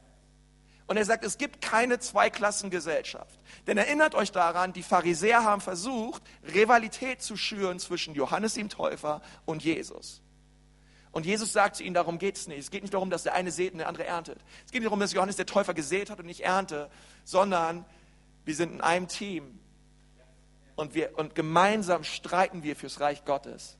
Und 0.87 0.97
er 0.97 1.05
sagt, 1.05 1.23
es 1.23 1.37
gibt 1.37 1.61
keine 1.61 1.99
Zweiklassengesellschaft. 1.99 3.39
Denn 3.65 3.77
erinnert 3.77 4.13
euch 4.13 4.31
daran, 4.31 4.73
die 4.73 4.83
Pharisäer 4.83 5.43
haben 5.43 5.61
versucht, 5.61 6.21
Rivalität 6.53 7.21
zu 7.21 7.37
schüren 7.37 7.79
zwischen 7.79 8.13
Johannes 8.13 8.55
dem 8.55 8.67
Täufer 8.67 9.21
und 9.45 9.63
Jesus. 9.63 10.21
Und 11.11 11.25
Jesus 11.25 11.53
sagt 11.53 11.77
zu 11.77 11.83
ihnen, 11.83 11.93
darum 11.93 12.17
geht 12.17 12.37
es 12.37 12.47
nicht. 12.47 12.59
Es 12.59 12.71
geht 12.71 12.81
nicht 12.83 12.93
darum, 12.93 13.09
dass 13.09 13.23
der 13.23 13.33
eine 13.33 13.51
sät 13.51 13.73
und 13.73 13.79
der 13.79 13.87
andere 13.87 14.05
erntet. 14.05 14.39
Es 14.65 14.71
geht 14.71 14.81
nicht 14.81 14.87
darum, 14.87 14.99
dass 14.99 15.13
Johannes 15.13 15.35
der 15.35 15.45
Täufer 15.45 15.73
gesät 15.73 16.09
hat 16.09 16.19
und 16.19 16.25
nicht 16.25 16.41
ernte, 16.41 16.89
sondern 17.23 17.85
wir 18.45 18.55
sind 18.55 18.73
in 18.73 18.81
einem 18.81 19.07
Team. 19.07 19.59
Und, 20.75 20.95
wir, 20.95 21.17
und 21.17 21.35
gemeinsam 21.35 22.03
streiten 22.03 22.63
wir 22.63 22.75
fürs 22.75 22.99
Reich 22.99 23.25
Gottes. 23.25 23.77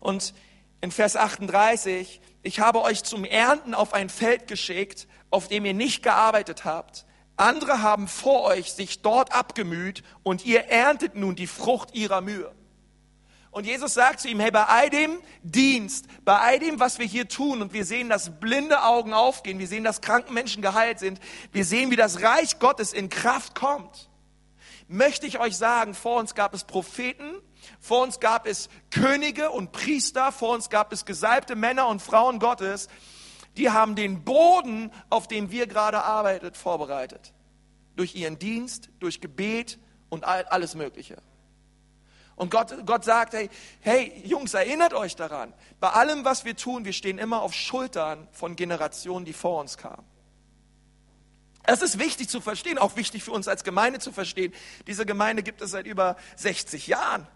Und 0.00 0.34
in 0.80 0.90
Vers 0.90 1.16
38, 1.16 2.20
ich 2.42 2.60
habe 2.60 2.82
euch 2.82 3.02
zum 3.02 3.24
Ernten 3.24 3.74
auf 3.74 3.94
ein 3.94 4.08
Feld 4.08 4.46
geschickt, 4.46 5.08
auf 5.30 5.48
dem 5.48 5.64
ihr 5.64 5.74
nicht 5.74 6.02
gearbeitet 6.02 6.64
habt. 6.64 7.06
Andere 7.36 7.82
haben 7.82 8.08
vor 8.08 8.44
euch 8.44 8.72
sich 8.72 9.02
dort 9.02 9.34
abgemüht 9.34 10.02
und 10.22 10.44
ihr 10.46 10.66
erntet 10.66 11.16
nun 11.16 11.36
die 11.36 11.46
Frucht 11.46 11.94
ihrer 11.94 12.20
Mühe. 12.20 12.54
Und 13.56 13.64
Jesus 13.64 13.94
sagt 13.94 14.20
zu 14.20 14.28
ihm, 14.28 14.38
hey, 14.38 14.50
bei 14.50 14.64
all 14.64 14.90
dem 14.90 15.18
Dienst, 15.42 16.04
bei 16.26 16.38
all 16.38 16.58
dem, 16.58 16.78
was 16.78 16.98
wir 16.98 17.06
hier 17.06 17.26
tun, 17.26 17.62
und 17.62 17.72
wir 17.72 17.86
sehen, 17.86 18.10
dass 18.10 18.38
blinde 18.38 18.82
Augen 18.82 19.14
aufgehen, 19.14 19.58
wir 19.58 19.66
sehen, 19.66 19.82
dass 19.82 20.02
kranken 20.02 20.34
Menschen 20.34 20.60
geheilt 20.60 20.98
sind, 20.98 21.20
wir 21.52 21.64
sehen, 21.64 21.90
wie 21.90 21.96
das 21.96 22.20
Reich 22.20 22.58
Gottes 22.58 22.92
in 22.92 23.08
Kraft 23.08 23.54
kommt, 23.54 24.10
möchte 24.88 25.26
ich 25.26 25.40
euch 25.40 25.56
sagen, 25.56 25.94
vor 25.94 26.20
uns 26.20 26.34
gab 26.34 26.52
es 26.52 26.64
Propheten, 26.64 27.34
vor 27.80 28.02
uns 28.02 28.20
gab 28.20 28.46
es 28.46 28.68
Könige 28.90 29.50
und 29.50 29.72
Priester, 29.72 30.32
vor 30.32 30.52
uns 30.52 30.68
gab 30.68 30.92
es 30.92 31.06
gesalbte 31.06 31.56
Männer 31.56 31.88
und 31.88 32.02
Frauen 32.02 32.40
Gottes, 32.40 32.88
die 33.56 33.70
haben 33.70 33.96
den 33.96 34.22
Boden, 34.22 34.92
auf 35.08 35.28
dem 35.28 35.50
wir 35.50 35.66
gerade 35.66 36.02
arbeitet, 36.02 36.58
vorbereitet. 36.58 37.32
Durch 37.96 38.16
ihren 38.16 38.38
Dienst, 38.38 38.90
durch 39.00 39.22
Gebet 39.22 39.78
und 40.10 40.24
alles 40.24 40.74
Mögliche. 40.74 41.16
Und 42.36 42.50
Gott, 42.50 42.74
Gott 42.84 43.02
sagt, 43.04 43.32
hey, 43.32 43.48
hey, 43.80 44.22
Jungs, 44.24 44.52
erinnert 44.52 44.92
euch 44.92 45.16
daran. 45.16 45.54
Bei 45.80 45.88
allem, 45.88 46.24
was 46.24 46.44
wir 46.44 46.54
tun, 46.54 46.84
wir 46.84 46.92
stehen 46.92 47.18
immer 47.18 47.40
auf 47.40 47.54
Schultern 47.54 48.28
von 48.30 48.56
Generationen, 48.56 49.24
die 49.24 49.32
vor 49.32 49.60
uns 49.60 49.78
kamen. 49.78 50.04
Es 51.64 51.82
ist 51.82 51.98
wichtig 51.98 52.28
zu 52.28 52.40
verstehen, 52.40 52.78
auch 52.78 52.96
wichtig 52.96 53.24
für 53.24 53.32
uns 53.32 53.48
als 53.48 53.64
Gemeinde 53.64 53.98
zu 53.98 54.12
verstehen. 54.12 54.54
Diese 54.86 55.04
Gemeinde 55.04 55.42
gibt 55.42 55.62
es 55.62 55.72
seit 55.72 55.86
über 55.86 56.16
60 56.36 56.86
Jahren. 56.86 57.26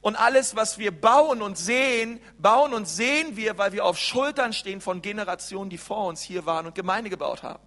Und 0.00 0.14
alles, 0.14 0.54
was 0.54 0.78
wir 0.78 0.92
bauen 0.92 1.42
und 1.42 1.58
sehen, 1.58 2.20
bauen 2.38 2.72
und 2.72 2.86
sehen 2.86 3.36
wir, 3.36 3.58
weil 3.58 3.72
wir 3.72 3.84
auf 3.84 3.98
Schultern 3.98 4.52
stehen 4.52 4.80
von 4.80 5.02
Generationen, 5.02 5.70
die 5.70 5.78
vor 5.78 6.06
uns 6.06 6.22
hier 6.22 6.46
waren 6.46 6.66
und 6.66 6.74
Gemeinde 6.74 7.10
gebaut 7.10 7.42
haben. 7.42 7.62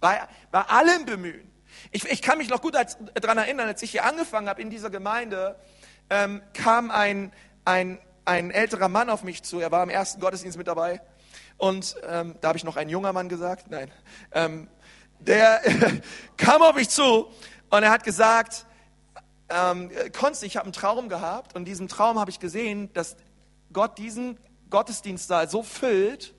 Bei, 0.00 0.26
bei 0.50 0.62
allem 0.62 1.04
Bemühen. 1.04 1.50
Ich, 1.92 2.04
ich 2.04 2.22
kann 2.22 2.38
mich 2.38 2.48
noch 2.48 2.60
gut 2.60 2.74
daran 2.74 3.38
erinnern, 3.38 3.68
als 3.68 3.82
ich 3.82 3.90
hier 3.90 4.04
angefangen 4.04 4.48
habe 4.48 4.60
in 4.62 4.70
dieser 4.70 4.90
Gemeinde, 4.90 5.56
ähm, 6.10 6.42
kam 6.52 6.90
ein, 6.90 7.32
ein, 7.64 7.98
ein 8.24 8.50
älterer 8.50 8.88
Mann 8.88 9.10
auf 9.10 9.22
mich 9.22 9.42
zu. 9.42 9.60
Er 9.60 9.70
war 9.70 9.82
im 9.82 9.90
ersten 9.90 10.20
Gottesdienst 10.20 10.58
mit 10.58 10.66
dabei. 10.66 11.00
Und 11.58 11.96
ähm, 12.06 12.36
da 12.40 12.48
habe 12.48 12.58
ich 12.58 12.64
noch 12.64 12.76
ein 12.76 12.88
junger 12.88 13.12
Mann 13.12 13.28
gesagt. 13.28 13.70
Nein. 13.70 13.90
Ähm, 14.32 14.68
der 15.20 15.62
kam 16.36 16.62
auf 16.62 16.74
mich 16.74 16.88
zu 16.88 17.28
und 17.70 17.82
er 17.82 17.90
hat 17.90 18.04
gesagt, 18.04 18.66
ähm, 19.48 19.90
Konst, 20.18 20.42
ich 20.42 20.56
habe 20.56 20.64
einen 20.64 20.72
Traum 20.72 21.08
gehabt 21.08 21.54
und 21.54 21.62
in 21.62 21.64
diesem 21.64 21.88
Traum 21.88 22.18
habe 22.18 22.30
ich 22.30 22.40
gesehen, 22.40 22.92
dass 22.92 23.16
Gott 23.72 23.98
diesen 23.98 24.38
Gottesdienstsaal 24.70 25.48
so 25.48 25.62
füllt, 25.62 26.34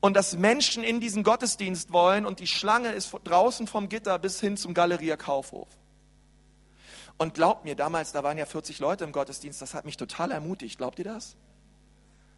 und 0.00 0.14
dass 0.14 0.36
Menschen 0.36 0.82
in 0.82 1.00
diesen 1.00 1.22
Gottesdienst 1.22 1.92
wollen 1.92 2.24
und 2.24 2.40
die 2.40 2.46
Schlange 2.46 2.92
ist 2.92 3.14
draußen 3.24 3.66
vom 3.66 3.88
Gitter 3.88 4.18
bis 4.18 4.40
hin 4.40 4.56
zum 4.56 4.74
Galeria 4.74 5.16
Kaufhof. 5.16 5.68
Und 7.18 7.34
glaubt 7.34 7.64
mir, 7.64 7.76
damals, 7.76 8.12
da 8.12 8.22
waren 8.22 8.38
ja 8.38 8.46
40 8.46 8.78
Leute 8.78 9.04
im 9.04 9.12
Gottesdienst, 9.12 9.60
das 9.60 9.74
hat 9.74 9.84
mich 9.84 9.98
total 9.98 10.30
ermutigt. 10.30 10.78
Glaubt 10.78 10.98
ihr 10.98 11.04
das? 11.04 11.36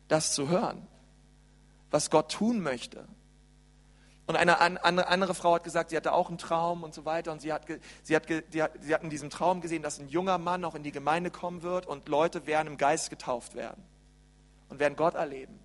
Das 0.08 0.32
zu 0.32 0.48
hören, 0.48 0.88
was 1.92 2.10
Gott 2.10 2.32
tun 2.32 2.60
möchte. 2.60 3.06
Und 4.26 4.34
eine 4.34 4.58
andere 4.82 5.34
Frau 5.34 5.54
hat 5.54 5.62
gesagt, 5.62 5.90
sie 5.90 5.96
hatte 5.96 6.12
auch 6.12 6.28
einen 6.28 6.38
Traum 6.38 6.82
und 6.82 6.94
so 6.94 7.04
weiter. 7.04 7.30
Und 7.30 7.40
sie 7.40 7.52
hat, 7.52 7.66
sie, 8.02 8.16
hat, 8.16 8.26
sie 8.50 8.62
hat 8.62 9.02
in 9.04 9.10
diesem 9.10 9.30
Traum 9.30 9.60
gesehen, 9.60 9.82
dass 9.82 10.00
ein 10.00 10.08
junger 10.08 10.38
Mann 10.38 10.60
noch 10.60 10.74
in 10.74 10.82
die 10.82 10.92
Gemeinde 10.92 11.30
kommen 11.30 11.62
wird 11.62 11.86
und 11.86 12.08
Leute 12.08 12.46
werden 12.46 12.66
im 12.66 12.76
Geist 12.76 13.08
getauft 13.10 13.54
werden 13.54 13.84
und 14.68 14.80
werden 14.80 14.96
Gott 14.96 15.14
erleben 15.14 15.61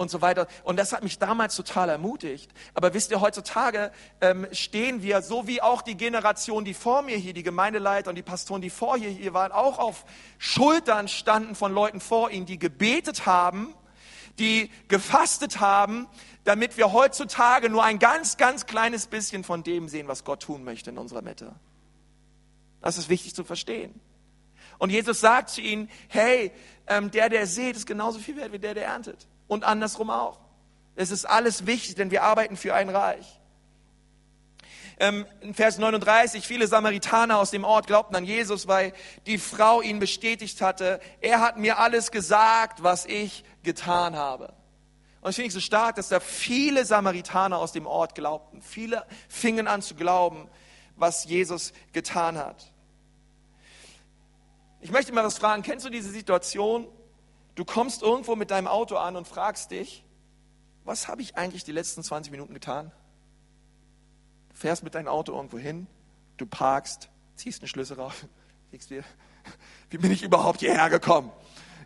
und 0.00 0.10
so 0.10 0.22
weiter. 0.22 0.46
Und 0.64 0.78
das 0.78 0.94
hat 0.94 1.02
mich 1.02 1.18
damals 1.18 1.54
total 1.54 1.90
ermutigt. 1.90 2.50
Aber 2.72 2.94
wisst 2.94 3.10
ihr, 3.10 3.20
heutzutage 3.20 3.92
ähm, 4.22 4.46
stehen 4.50 5.02
wir, 5.02 5.20
so 5.20 5.46
wie 5.46 5.60
auch 5.60 5.82
die 5.82 5.94
Generation, 5.94 6.64
die 6.64 6.72
vor 6.72 7.02
mir 7.02 7.18
hier, 7.18 7.34
die 7.34 7.42
Gemeindeleiter 7.42 8.08
und 8.08 8.16
die 8.16 8.22
Pastoren, 8.22 8.62
die 8.62 8.70
vor 8.70 8.96
hier, 8.96 9.10
hier 9.10 9.34
waren, 9.34 9.52
auch 9.52 9.78
auf 9.78 10.06
Schultern 10.38 11.06
standen 11.06 11.54
von 11.54 11.74
Leuten 11.74 12.00
vor 12.00 12.30
ihnen, 12.30 12.46
die 12.46 12.58
gebetet 12.58 13.26
haben, 13.26 13.74
die 14.38 14.70
gefastet 14.88 15.60
haben, 15.60 16.06
damit 16.44 16.78
wir 16.78 16.94
heutzutage 16.94 17.68
nur 17.68 17.84
ein 17.84 17.98
ganz, 17.98 18.38
ganz 18.38 18.64
kleines 18.64 19.06
bisschen 19.06 19.44
von 19.44 19.62
dem 19.62 19.90
sehen, 19.90 20.08
was 20.08 20.24
Gott 20.24 20.40
tun 20.40 20.64
möchte 20.64 20.88
in 20.88 20.96
unserer 20.96 21.20
Mitte. 21.20 21.54
Das 22.80 22.96
ist 22.96 23.10
wichtig 23.10 23.34
zu 23.34 23.44
verstehen. 23.44 24.00
Und 24.78 24.88
Jesus 24.88 25.20
sagt 25.20 25.50
zu 25.50 25.60
ihnen, 25.60 25.90
hey, 26.08 26.52
ähm, 26.86 27.10
der, 27.10 27.28
der 27.28 27.46
seht, 27.46 27.76
ist 27.76 27.84
genauso 27.84 28.18
viel 28.18 28.38
wert 28.38 28.52
wie 28.52 28.58
der, 28.58 28.72
der 28.72 28.86
erntet 28.86 29.28
und 29.50 29.64
andersrum 29.64 30.10
auch. 30.10 30.38
Es 30.94 31.10
ist 31.10 31.24
alles 31.24 31.66
wichtig, 31.66 31.96
denn 31.96 32.10
wir 32.10 32.22
arbeiten 32.22 32.56
für 32.56 32.74
ein 32.74 32.88
Reich. 32.88 33.40
Ähm, 34.98 35.26
in 35.40 35.54
Vers 35.54 35.78
39, 35.78 36.46
viele 36.46 36.66
Samaritaner 36.66 37.38
aus 37.38 37.50
dem 37.50 37.64
Ort 37.64 37.86
glaubten 37.86 38.14
an 38.14 38.24
Jesus, 38.24 38.68
weil 38.68 38.92
die 39.26 39.38
Frau 39.38 39.80
ihn 39.80 39.98
bestätigt 39.98 40.60
hatte, 40.60 41.00
er 41.20 41.40
hat 41.40 41.56
mir 41.56 41.78
alles 41.78 42.12
gesagt, 42.12 42.82
was 42.82 43.06
ich 43.06 43.44
getan 43.62 44.14
habe. 44.14 44.52
Und 45.20 45.30
ich 45.30 45.36
finde 45.36 45.48
es 45.48 45.54
so 45.54 45.60
stark, 45.60 45.96
dass 45.96 46.08
da 46.08 46.20
viele 46.20 46.84
Samaritaner 46.84 47.58
aus 47.58 47.72
dem 47.72 47.86
Ort 47.86 48.14
glaubten. 48.14 48.62
Viele 48.62 49.04
fingen 49.28 49.66
an 49.66 49.82
zu 49.82 49.94
glauben, 49.94 50.48
was 50.96 51.24
Jesus 51.24 51.72
getan 51.92 52.38
hat. 52.38 52.72
Ich 54.80 54.90
möchte 54.90 55.12
mal 55.12 55.24
was 55.24 55.38
fragen. 55.38 55.62
Kennst 55.62 55.84
du 55.84 55.90
diese 55.90 56.10
Situation, 56.10 56.86
Du 57.54 57.64
kommst 57.64 58.02
irgendwo 58.02 58.36
mit 58.36 58.50
deinem 58.50 58.68
Auto 58.68 58.96
an 58.96 59.16
und 59.16 59.26
fragst 59.26 59.70
dich, 59.70 60.04
was 60.84 61.08
habe 61.08 61.22
ich 61.22 61.36
eigentlich 61.36 61.64
die 61.64 61.72
letzten 61.72 62.02
20 62.02 62.30
Minuten 62.30 62.54
getan? 62.54 62.92
Du 64.50 64.56
fährst 64.56 64.82
mit 64.82 64.94
deinem 64.94 65.08
Auto 65.08 65.34
irgendwo 65.34 65.58
hin, 65.58 65.86
du 66.36 66.46
parkst, 66.46 67.08
ziehst 67.36 67.62
einen 67.62 67.68
Schlüssel 67.68 67.98
raus, 67.98 68.14
denkst 68.72 68.88
dir, 68.88 69.04
wie 69.90 69.98
bin 69.98 70.10
ich 70.10 70.22
überhaupt 70.22 70.60
hierher 70.60 70.90
gekommen? 70.90 71.30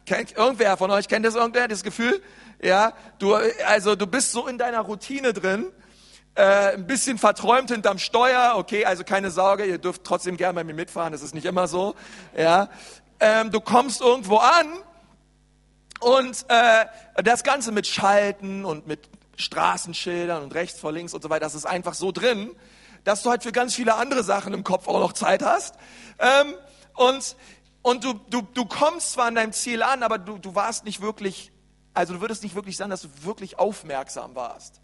Kennt 0.07 0.33
irgendwer 0.33 0.77
von 0.77 0.91
euch 0.91 1.09
kennt 1.09 1.25
das 1.25 1.35
irgendwer, 1.35 1.67
das 1.67 1.83
Gefühl? 1.83 2.23
Ja, 2.63 2.93
du, 3.19 3.35
also 3.67 3.97
du 3.97 4.07
bist 4.07 4.33
so 4.33 4.47
in 4.47 4.59
deiner 4.59 4.81
Routine 4.81 5.33
drin, 5.33 5.73
äh, 6.35 6.75
ein 6.75 6.87
bisschen 6.87 7.17
verträumt 7.17 7.71
hinterm 7.71 7.99
Steuer, 7.99 8.55
okay, 8.57 8.85
also 8.85 9.03
keine 9.05 9.31
Sorge, 9.31 9.65
ihr 9.65 9.79
dürft 9.79 10.05
trotzdem 10.05 10.37
gerne 10.37 10.55
bei 10.55 10.65
mir 10.65 10.75
mitfahren, 10.75 11.13
das 11.13 11.23
ist 11.23 11.35
nicht 11.35 11.47
immer 11.47 11.69
so, 11.69 11.95
ja. 12.37 12.69
Ähm, 13.21 13.51
du 13.51 13.61
kommst 13.61 14.01
irgendwo 14.01 14.37
an 14.37 14.67
und 16.05 16.45
äh, 16.49 16.85
das 17.23 17.45
Ganze 17.45 17.73
mit 17.73 17.87
Schalten 17.87 18.65
und 18.65 18.87
mit 18.87 19.09
Straßenschildern 19.37 20.43
und 20.43 20.55
rechts 20.55 20.79
vor 20.79 20.93
links 20.93 21.15
und 21.15 21.23
so 21.23 21.31
weiter, 21.31 21.41
das 21.41 21.55
ist 21.55 21.67
einfach 21.67 21.95
so 21.95 22.13
drin, 22.13 22.55
dass 23.05 23.23
du 23.23 23.31
halt 23.31 23.43
für 23.43 23.53
ganz 23.53 23.75
viele 23.75 23.95
andere 23.95 24.23
Sachen 24.23 24.53
im 24.53 24.65
Kopf 24.65 24.87
auch 24.87 25.01
noch 25.01 25.13
Zeit 25.13 25.43
hast. 25.43 25.75
Ähm, 26.19 26.55
und 26.95 27.37
und 27.83 28.03
du, 28.03 28.15
du, 28.31 28.41
du 28.41 28.65
kommst 28.65 29.13
zwar 29.13 29.27
an 29.27 29.35
deinem 29.35 29.53
Ziel 29.53 29.83
an, 29.83 30.03
aber 30.03 30.17
du, 30.17 30.39
du 30.39 30.55
warst 30.55 30.85
nicht 30.85 31.03
wirklich, 31.03 31.53
also 31.93 32.15
du 32.15 32.21
würdest 32.23 32.43
nicht 32.43 32.55
wirklich 32.55 32.79
sagen, 32.79 32.91
dass 32.91 33.03
du 33.03 33.09
wirklich 33.23 33.59
aufmerksam 33.59 34.35
warst 34.35 34.81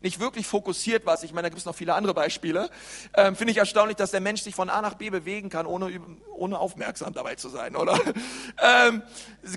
nicht 0.00 0.20
wirklich 0.20 0.46
fokussiert 0.46 1.06
warst, 1.06 1.24
ich 1.24 1.32
meine, 1.32 1.46
da 1.46 1.48
gibt 1.48 1.58
es 1.58 1.64
noch 1.64 1.74
viele 1.74 1.94
andere 1.94 2.14
Beispiele, 2.14 2.70
ähm, 3.14 3.34
finde 3.34 3.50
ich 3.50 3.58
erstaunlich, 3.58 3.96
dass 3.96 4.10
der 4.10 4.20
Mensch 4.20 4.42
sich 4.42 4.54
von 4.54 4.70
A 4.70 4.80
nach 4.80 4.94
B 4.94 5.10
bewegen 5.10 5.50
kann, 5.50 5.66
ohne, 5.66 6.00
ohne 6.34 6.58
aufmerksam 6.58 7.12
dabei 7.12 7.34
zu 7.34 7.48
sein, 7.48 7.74
oder? 7.74 7.98
ähm, 8.62 9.02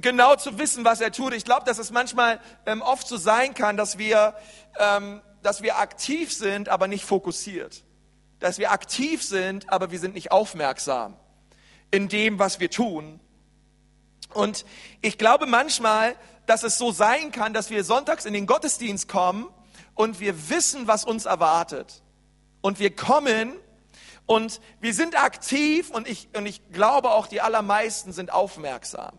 genau 0.02 0.36
zu 0.36 0.58
wissen, 0.58 0.84
was 0.84 1.02
er 1.02 1.12
tut. 1.12 1.34
Ich 1.34 1.46
glaube, 1.46 1.66
dass 1.66 1.78
es 1.78 1.92
manchmal 1.92 2.40
ähm, 2.66 2.82
oft 2.82 3.08
so 3.08 3.18
sein 3.18 3.54
kann, 3.54 3.78
dass 3.78 3.98
wir, 3.98 4.36
ähm, 4.80 5.22
dass 5.44 5.62
wir 5.62 5.78
aktiv 5.78 6.34
sind, 6.34 6.70
aber 6.70 6.88
nicht 6.88 7.06
fokussiert. 7.06 7.84
Dass 8.40 8.58
wir 8.58 8.72
aktiv 8.72 9.24
sind, 9.24 9.72
aber 9.72 9.92
wir 9.92 10.00
sind 10.00 10.16
nicht 10.16 10.32
aufmerksam 10.32 11.16
in 11.92 12.08
dem, 12.08 12.40
was 12.40 12.60
wir 12.60 12.72
tun. 12.72 13.20
Und 14.34 14.66
ich 15.02 15.18
glaube 15.18 15.46
manchmal, 15.46 16.16
dass 16.48 16.64
es 16.64 16.78
so 16.78 16.92
sein 16.92 17.32
kann, 17.32 17.54
dass 17.54 17.70
wir 17.70 17.84
sonntags 17.84 18.26
in 18.26 18.34
den 18.34 18.48
Gottesdienst 18.48 19.08
kommen 19.08 19.48
und 19.96 20.20
wir 20.20 20.50
wissen, 20.50 20.88
was 20.88 21.06
uns 21.06 21.26
erwartet. 21.26 22.02
Und 22.62 22.80
wir 22.80 22.96
kommen 22.96 23.54
und 24.26 24.62
wir 24.80 24.94
sind 24.94 25.22
aktiv 25.22 25.90
und 25.90 26.08
ich, 26.08 26.30
und 26.36 26.46
ich 26.46 26.62
glaube 26.72 27.12
auch, 27.12 27.28
die 27.28 27.42
allermeisten 27.42 28.14
sind 28.14 28.32
aufmerksam 28.32 29.14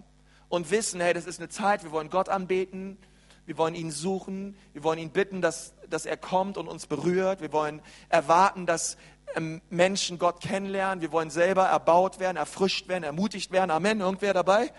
und 0.49 0.71
wissen, 0.71 1.01
hey, 1.01 1.13
das 1.13 1.27
ist 1.27 1.41
eine 1.41 1.49
Zeit, 1.49 1.83
wir 1.83 1.91
wollen 1.91 2.11
Gott 2.11 2.29
anbeten, 2.29 2.99
wir 3.45 3.59
wollen 3.59 3.75
ihn 3.75 3.91
suchen, 3.91 4.57
wir 4.73 4.85
wollen 4.85 4.99
ihn 4.99 5.11
bitten, 5.11 5.43
dass, 5.43 5.75
dass 5.89 6.07
er 6.07 6.17
kommt 6.17 6.57
und 6.57 6.69
uns 6.69 6.87
berührt, 6.87 7.41
wir 7.41 7.53
wollen 7.53 7.83
erwarten, 8.09 8.67
dass 8.67 8.97
ähm, 9.35 9.61
Menschen 9.71 10.19
Gott 10.19 10.41
kennenlernen, 10.41 11.01
wir 11.01 11.11
wollen 11.11 11.31
selber 11.31 11.65
erbaut 11.65 12.21
werden, 12.21 12.37
erfrischt 12.37 12.89
werden, 12.89 13.05
ermutigt 13.05 13.51
werden. 13.51 13.71
Amen, 13.71 14.01
irgendwer 14.01 14.35
dabei? 14.35 14.73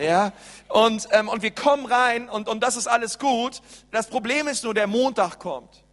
Ja, 0.00 0.32
und, 0.68 1.08
ähm, 1.12 1.28
und 1.28 1.42
wir 1.42 1.52
kommen 1.52 1.86
rein 1.86 2.28
und, 2.28 2.48
und 2.48 2.60
das 2.60 2.76
ist 2.76 2.86
alles 2.86 3.18
gut. 3.18 3.62
Das 3.92 4.08
Problem 4.08 4.48
ist 4.48 4.64
nur, 4.64 4.74
der 4.74 4.86
Montag 4.86 5.38
kommt. 5.38 5.84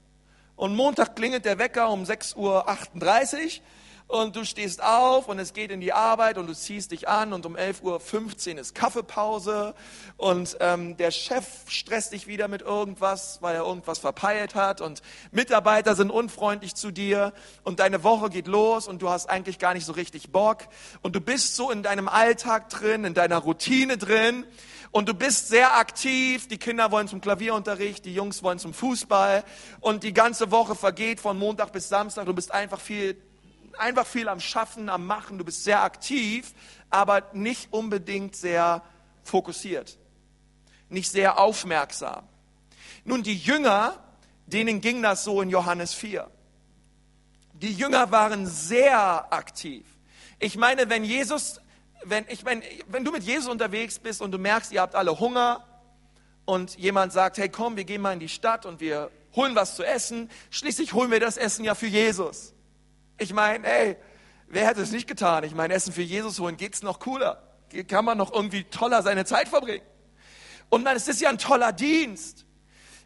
Und 0.56 0.76
Montag 0.76 1.16
klingelt 1.16 1.46
der 1.46 1.60
Wecker 1.60 1.90
um 1.90 2.04
6.38 2.04 2.36
Uhr 2.38 3.62
und 4.12 4.36
du 4.36 4.44
stehst 4.44 4.84
auf 4.84 5.30
und 5.30 5.40
es 5.40 5.54
geht 5.54 5.72
in 5.72 5.80
die 5.80 5.94
Arbeit 5.94 6.38
und 6.38 6.48
du 6.48 6.54
ziehst 6.54 6.92
dich 6.92 7.08
an 7.08 7.32
und 7.32 7.46
um 7.46 7.56
11.15 7.56 8.54
Uhr 8.56 8.60
ist 8.60 8.76
Kaffeepause 8.76 9.74
und 10.18 10.58
ähm, 10.60 10.98
der 10.98 11.12
Chef 11.12 11.46
stresst 11.68 12.12
dich 12.12 12.28
wieder 12.28 12.50
mit 12.50 12.62
irgendwas, 12.62 13.42
weil 13.42 13.56
er 13.56 13.62
irgendwas 13.62 14.00
verpeilt 14.00 14.54
hat 14.54 14.82
und 14.82 15.02
Mitarbeiter 15.32 15.96
sind 15.96 16.12
unfreundlich 16.12 16.76
zu 16.76 16.92
dir 16.92 17.32
und 17.64 17.80
deine 17.80 18.04
Woche 18.04 18.30
geht 18.30 18.48
los 18.48 18.90
und 18.90 19.02
du 19.02 19.10
hast 19.10 19.30
eigentlich 19.30 19.60
gar 19.60 19.74
nicht 19.74 19.86
so 19.86 19.94
richtig 19.94 20.30
Bock 20.34 20.64
und 21.02 21.16
du 21.16 21.22
bist 21.22 21.56
so 21.56 21.72
in 21.72 21.82
deinem 21.82 22.10
Alltag 22.10 22.70
drin, 22.70 23.06
in 23.06 23.14
deiner 23.14 23.38
Routine 23.38 23.98
drin 23.98 24.46
und 24.92 25.08
du 25.08 25.14
bist 25.14 25.48
sehr 25.48 25.78
aktiv. 25.78 26.50
Die 26.50 26.58
Kinder 26.58 26.92
wollen 26.92 27.08
zum 27.08 27.22
Klavierunterricht, 27.22 28.04
die 28.04 28.14
Jungs 28.14 28.44
wollen 28.44 28.60
zum 28.60 28.74
Fußball 28.74 29.46
und 29.80 30.04
die 30.04 30.14
ganze 30.14 30.52
Woche 30.52 30.76
vergeht 30.76 31.22
von 31.22 31.40
Montag 31.40 31.72
bis 31.72 31.88
Samstag. 31.88 32.26
Du 32.26 32.34
bist 32.34 32.52
einfach 32.52 32.82
viel 32.82 33.16
einfach 33.80 34.06
viel 34.06 34.28
am 34.28 34.40
Schaffen, 34.40 34.90
am 34.90 35.06
Machen, 35.06 35.38
du 35.38 35.46
bist 35.46 35.64
sehr 35.64 35.84
aktiv, 35.84 36.54
aber 36.90 37.24
nicht 37.34 37.72
unbedingt 37.72 38.36
sehr 38.36 38.84
fokussiert, 39.24 39.98
nicht 40.90 41.12
sehr 41.12 41.40
aufmerksam. 41.40 42.28
Nun, 43.04 43.24
die 43.24 43.36
Jünger, 43.36 43.98
denen 44.46 44.82
ging 44.82 45.02
das 45.02 45.24
so 45.24 45.42
in 45.42 45.50
Johannes 45.50 45.94
4. 45.94 46.30
Die 47.54 47.74
Jünger 47.74 48.12
waren 48.12 48.48
sehr 48.48 49.32
aktiv. 49.32 49.86
Ich 50.40 50.58
meine, 50.58 50.90
wenn 50.90 51.04
Jesus, 51.04 51.62
wenn, 52.04 52.26
ich 52.28 52.44
meine, 52.44 52.64
wenn 52.88 53.06
du 53.06 53.12
mit 53.12 53.24
Jesus 53.24 53.48
unterwegs 53.48 54.00
bist 54.00 54.22
und 54.22 54.32
du 54.32 54.38
merkst, 54.38 54.72
ihr 54.72 54.82
habt 54.82 54.96
alle 54.96 55.20
Hunger 55.20 55.66
und 56.46 56.76
jemand 56.78 57.14
sagt, 57.14 57.38
hey 57.38 57.50
komm, 57.50 57.76
wir 57.76 57.84
gehen 57.84 58.02
mal 58.02 58.14
in 58.14 58.20
die 58.20 58.30
Stadt 58.30 58.66
und 58.66 58.80
wir 58.80 59.12
holen 59.36 59.56
was 59.56 59.76
zu 59.76 59.84
essen, 59.84 60.30
schließlich 60.50 60.94
holen 60.94 61.12
wir 61.12 61.20
das 61.20 61.38
Essen 61.38 61.64
ja 61.64 61.76
für 61.76 61.88
Jesus. 61.88 62.54
Ich 63.22 63.34
meine, 63.34 63.68
ey, 63.68 63.98
wer 64.48 64.66
hätte 64.66 64.82
es 64.82 64.92
nicht 64.92 65.08
getan? 65.08 65.44
Ich 65.44 65.54
meine, 65.54 65.76
Essen 65.76 65.94
für 65.94 66.02
Jesus 66.02 66.40
holen, 66.40 66.58
geht's 66.58 66.82
noch 66.82 66.98
cooler? 66.98 67.44
Kann 67.88 68.04
man 68.04 68.18
noch 68.18 68.34
irgendwie 68.34 68.64
toller 68.64 69.04
seine 69.04 69.26
Zeit 69.26 69.48
verbringen? 69.48 69.86
Und 70.70 70.88
es 70.88 71.08
ist 71.08 71.22
ja 71.22 71.30
ein 71.30 71.38
toller 71.38 71.72
Dienst. 71.72 72.48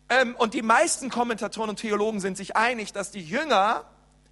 Ähm, 0.08 0.34
und 0.38 0.54
die 0.54 0.62
meisten 0.62 1.10
Kommentatoren 1.10 1.70
und 1.70 1.82
Theologen 1.82 2.22
sind 2.22 2.38
sich 2.38 2.56
einig, 2.56 2.94
dass 2.94 3.12
die 3.12 3.20
Jünger 3.20 3.84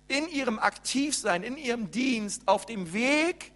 in 0.07 0.29
ihrem 0.29 0.57
Aktivsein, 0.57 1.43
in 1.43 1.57
ihrem 1.57 1.91
Dienst 1.91 2.43
auf 2.45 2.65
dem 2.65 2.93
Weg 2.93 3.51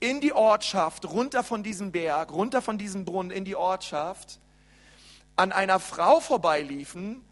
in 0.00 0.22
die 0.22 0.32
Ortschaft, 0.32 1.04
runter 1.04 1.44
von 1.44 1.62
diesem 1.62 1.92
Berg, 1.92 2.32
runter 2.32 2.62
von 2.62 2.78
diesem 2.78 3.04
Brunnen 3.04 3.30
in 3.30 3.44
die 3.44 3.56
Ortschaft, 3.56 4.40
an 5.36 5.52
einer 5.52 5.80
Frau 5.80 6.18
vorbeiliefen, 6.18 7.22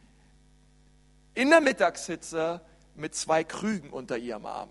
in 1.33 1.49
der 1.49 1.63
Mittagshitze, 1.63 2.61
mit 3.01 3.15
zwei 3.15 3.45
Krügen 3.45 3.91
unter 3.91 4.17
ihrem 4.17 4.47
Arm. 4.47 4.69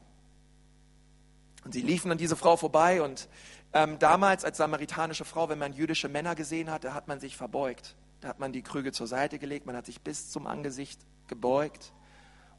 Und 1.65 1.73
sie 1.73 1.81
liefen 1.81 2.11
an 2.11 2.17
diese 2.17 2.35
Frau 2.35 2.55
vorbei 2.55 3.01
und 3.01 3.27
ähm, 3.73 3.99
damals 3.99 4.45
als 4.45 4.57
samaritanische 4.57 5.25
Frau, 5.25 5.49
wenn 5.49 5.59
man 5.59 5.73
jüdische 5.73 6.07
Männer 6.07 6.35
gesehen 6.35 6.71
hat, 6.71 6.83
da 6.83 6.93
hat 6.93 7.07
man 7.07 7.19
sich 7.19 7.35
verbeugt. 7.35 7.95
Da 8.21 8.29
hat 8.29 8.39
man 8.39 8.51
die 8.51 8.61
Krüge 8.61 8.91
zur 8.91 9.07
Seite 9.07 9.39
gelegt, 9.39 9.65
man 9.65 9.75
hat 9.75 9.85
sich 9.85 10.01
bis 10.01 10.29
zum 10.29 10.47
Angesicht 10.47 10.99
gebeugt 11.27 11.93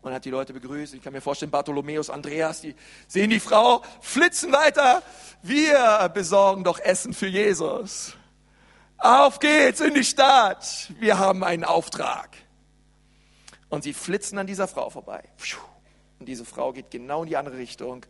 und 0.03 0.13
hat 0.13 0.25
die 0.25 0.31
Leute 0.31 0.53
begrüßt. 0.53 0.95
Ich 0.95 1.03
kann 1.03 1.13
mir 1.13 1.21
vorstellen, 1.21 1.51
Bartholomäus, 1.51 2.09
Andreas, 2.09 2.61
die 2.61 2.75
sehen 3.07 3.31
die 3.31 3.41
Frau, 3.41 3.83
flitzen 4.01 4.53
weiter. 4.53 5.03
Wir 5.43 6.11
besorgen 6.15 6.65
doch 6.65 6.79
Essen 6.79 7.13
für 7.13 7.27
Jesus. 7.27 8.17
Auf 8.97 9.39
geht's 9.39 9.81
in 9.81 9.95
die 9.95 10.05
Stadt. 10.05 10.93
Wir 10.99 11.19
haben 11.19 11.43
einen 11.45 11.65
Auftrag. 11.65 12.31
Und 13.71 13.83
sie 13.83 13.95
flitzen 13.95 14.37
an 14.39 14.47
dieser 14.47 14.69
Frau 14.69 14.91
vorbei. 14.91 15.23
Und 16.19 16.27
diese 16.27 16.45
Frau 16.45 16.73
geht 16.73 16.91
genau 16.91 17.23
in 17.23 17.29
die 17.29 17.37
andere 17.37 17.57
Richtung, 17.57 18.05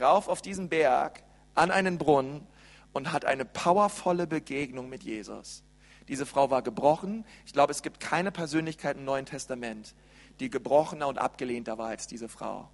rauf 0.00 0.28
auf 0.28 0.40
diesen 0.40 0.68
Berg, 0.68 1.22
an 1.54 1.70
einen 1.70 1.98
Brunnen 1.98 2.46
und 2.92 3.12
hat 3.12 3.24
eine 3.24 3.44
powervolle 3.44 4.26
Begegnung 4.26 4.88
mit 4.88 5.02
Jesus. 5.02 5.62
Diese 6.08 6.26
Frau 6.26 6.50
war 6.50 6.62
gebrochen. 6.62 7.24
Ich 7.44 7.52
glaube, 7.52 7.72
es 7.72 7.82
gibt 7.82 8.00
keine 8.00 8.32
Persönlichkeit 8.32 8.96
im 8.96 9.04
Neuen 9.04 9.26
Testament, 9.26 9.94
die 10.40 10.48
gebrochener 10.48 11.06
und 11.08 11.18
abgelehnter 11.18 11.76
war 11.76 11.88
als 11.88 12.06
diese 12.06 12.28
Frau. 12.28 12.68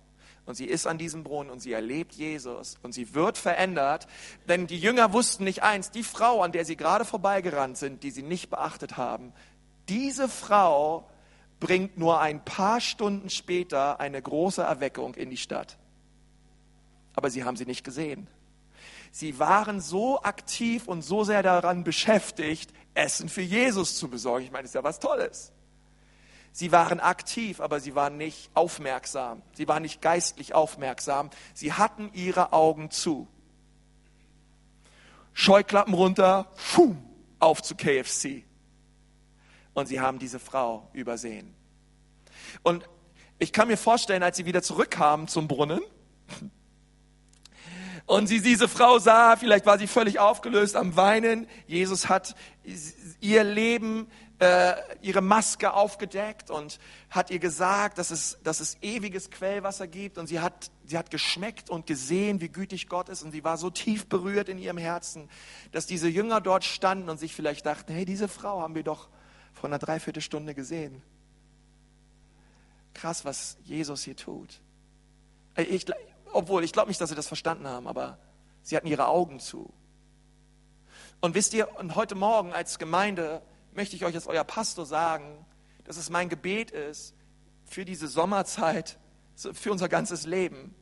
Und 0.46 0.54
sie 0.54 0.66
ist 0.66 0.86
an 0.86 0.96
diesem 0.96 1.24
Brunnen 1.24 1.50
und 1.50 1.58
sie 1.58 1.72
erlebt 1.72 2.14
Jesus 2.14 2.76
und 2.82 2.92
sie 2.92 3.14
wird 3.14 3.36
verändert, 3.36 4.06
denn 4.48 4.68
die 4.68 4.78
Jünger 4.78 5.12
wussten 5.12 5.42
nicht 5.42 5.64
eins, 5.64 5.90
die 5.90 6.04
Frau, 6.04 6.42
an 6.42 6.52
der 6.52 6.64
sie 6.64 6.76
gerade 6.76 7.04
vorbeigerannt 7.04 7.76
sind, 7.76 8.04
die 8.04 8.12
sie 8.12 8.22
nicht 8.22 8.48
beachtet 8.48 8.96
haben, 8.96 9.32
diese 9.88 10.28
Frau 10.28 11.08
bringt 11.60 11.98
nur 11.98 12.20
ein 12.20 12.44
paar 12.44 12.80
Stunden 12.80 13.30
später 13.30 14.00
eine 14.00 14.20
große 14.20 14.62
Erweckung 14.62 15.14
in 15.14 15.30
die 15.30 15.36
Stadt. 15.36 15.78
Aber 17.14 17.30
sie 17.30 17.44
haben 17.44 17.56
sie 17.56 17.64
nicht 17.64 17.84
gesehen. 17.84 18.28
Sie 19.10 19.38
waren 19.38 19.80
so 19.80 20.22
aktiv 20.22 20.86
und 20.86 21.02
so 21.02 21.24
sehr 21.24 21.42
daran 21.42 21.84
beschäftigt, 21.84 22.72
Essen 22.94 23.28
für 23.28 23.42
Jesus 23.42 23.96
zu 23.96 24.08
besorgen. 24.08 24.44
Ich 24.44 24.50
meine, 24.50 24.62
das 24.62 24.70
ist 24.70 24.74
ja 24.74 24.84
was 24.84 25.00
Tolles. 25.00 25.52
Sie 26.52 26.72
waren 26.72 27.00
aktiv, 27.00 27.60
aber 27.60 27.80
sie 27.80 27.94
waren 27.94 28.16
nicht 28.16 28.50
aufmerksam. 28.54 29.42
Sie 29.52 29.68
waren 29.68 29.82
nicht 29.82 30.02
geistlich 30.02 30.54
aufmerksam. 30.54 31.30
Sie 31.54 31.72
hatten 31.72 32.10
ihre 32.12 32.52
Augen 32.52 32.90
zu. 32.90 33.26
Scheuklappen 35.32 35.92
runter, 35.94 36.50
pfuh, 36.56 36.96
auf 37.38 37.62
zu 37.62 37.74
KFC 37.74 38.44
und 39.76 39.86
sie 39.86 40.00
haben 40.00 40.18
diese 40.18 40.38
Frau 40.38 40.88
übersehen. 40.94 41.54
Und 42.62 42.88
ich 43.38 43.52
kann 43.52 43.68
mir 43.68 43.76
vorstellen, 43.76 44.22
als 44.22 44.38
sie 44.38 44.46
wieder 44.46 44.62
zurückkamen 44.62 45.28
zum 45.28 45.48
Brunnen 45.48 45.82
und 48.06 48.26
sie 48.26 48.40
diese 48.40 48.68
Frau 48.68 48.98
sah, 48.98 49.36
vielleicht 49.36 49.66
war 49.66 49.78
sie 49.78 49.86
völlig 49.86 50.18
aufgelöst 50.18 50.76
am 50.76 50.96
Weinen. 50.96 51.46
Jesus 51.66 52.08
hat 52.08 52.34
ihr 53.20 53.44
Leben, 53.44 54.08
äh, 54.38 54.72
ihre 55.02 55.20
Maske 55.20 55.74
aufgedeckt 55.74 56.50
und 56.50 56.78
hat 57.10 57.30
ihr 57.30 57.38
gesagt, 57.38 57.98
dass 57.98 58.10
es, 58.10 58.38
dass 58.42 58.60
es 58.60 58.78
ewiges 58.80 59.30
Quellwasser 59.30 59.86
gibt. 59.86 60.16
Und 60.16 60.26
sie 60.26 60.40
hat, 60.40 60.70
sie 60.86 60.96
hat 60.96 61.10
geschmeckt 61.10 61.68
und 61.68 61.86
gesehen, 61.86 62.40
wie 62.40 62.48
gütig 62.48 62.88
Gott 62.88 63.10
ist. 63.10 63.22
Und 63.22 63.32
sie 63.32 63.44
war 63.44 63.58
so 63.58 63.68
tief 63.68 64.06
berührt 64.06 64.48
in 64.48 64.56
ihrem 64.56 64.78
Herzen, 64.78 65.28
dass 65.72 65.84
diese 65.84 66.08
Jünger 66.08 66.40
dort 66.40 66.64
standen 66.64 67.10
und 67.10 67.20
sich 67.20 67.34
vielleicht 67.34 67.66
dachten, 67.66 67.92
hey, 67.92 68.06
diese 68.06 68.28
Frau 68.28 68.62
haben 68.62 68.74
wir 68.74 68.82
doch 68.82 69.10
vor 69.56 69.70
einer 69.70 69.78
Dreiviertelstunde 69.78 70.54
gesehen. 70.54 71.02
Krass, 72.92 73.24
was 73.24 73.56
Jesus 73.64 74.04
hier 74.04 74.16
tut. 74.16 74.60
Ich, 75.56 75.86
obwohl, 76.32 76.62
ich 76.62 76.72
glaube 76.72 76.88
nicht, 76.88 77.00
dass 77.00 77.08
sie 77.08 77.16
das 77.16 77.26
verstanden 77.26 77.66
haben, 77.66 77.88
aber 77.88 78.18
sie 78.62 78.76
hatten 78.76 78.86
ihre 78.86 79.08
Augen 79.08 79.40
zu. 79.40 79.72
Und 81.22 81.34
wisst 81.34 81.54
ihr, 81.54 81.74
und 81.78 81.94
heute 81.94 82.14
Morgen 82.14 82.52
als 82.52 82.78
Gemeinde 82.78 83.40
möchte 83.72 83.96
ich 83.96 84.04
euch 84.04 84.14
als 84.14 84.26
euer 84.26 84.44
Pastor 84.44 84.84
sagen, 84.84 85.46
dass 85.84 85.96
es 85.96 86.10
mein 86.10 86.28
Gebet 86.28 86.70
ist 86.70 87.14
für 87.64 87.86
diese 87.86 88.08
Sommerzeit, 88.08 88.98
für 89.34 89.72
unser 89.72 89.88
ganzes 89.88 90.26
Leben, 90.26 90.74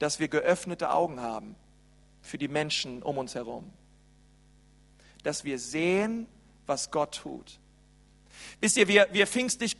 dass 0.00 0.18
wir 0.18 0.26
geöffnete 0.26 0.90
Augen 0.90 1.20
haben 1.20 1.54
für 2.22 2.38
die 2.38 2.48
Menschen 2.48 3.04
um 3.04 3.18
uns 3.18 3.36
herum. 3.36 3.72
Dass 5.22 5.44
wir 5.44 5.60
sehen, 5.60 6.26
was 6.66 6.90
Gott 6.90 7.20
tut. 7.22 7.60
Wisst 8.60 8.78
ihr, 8.78 8.88
wir, 8.88 9.06
wir, 9.12 9.26
Pfingstlich, 9.26 9.76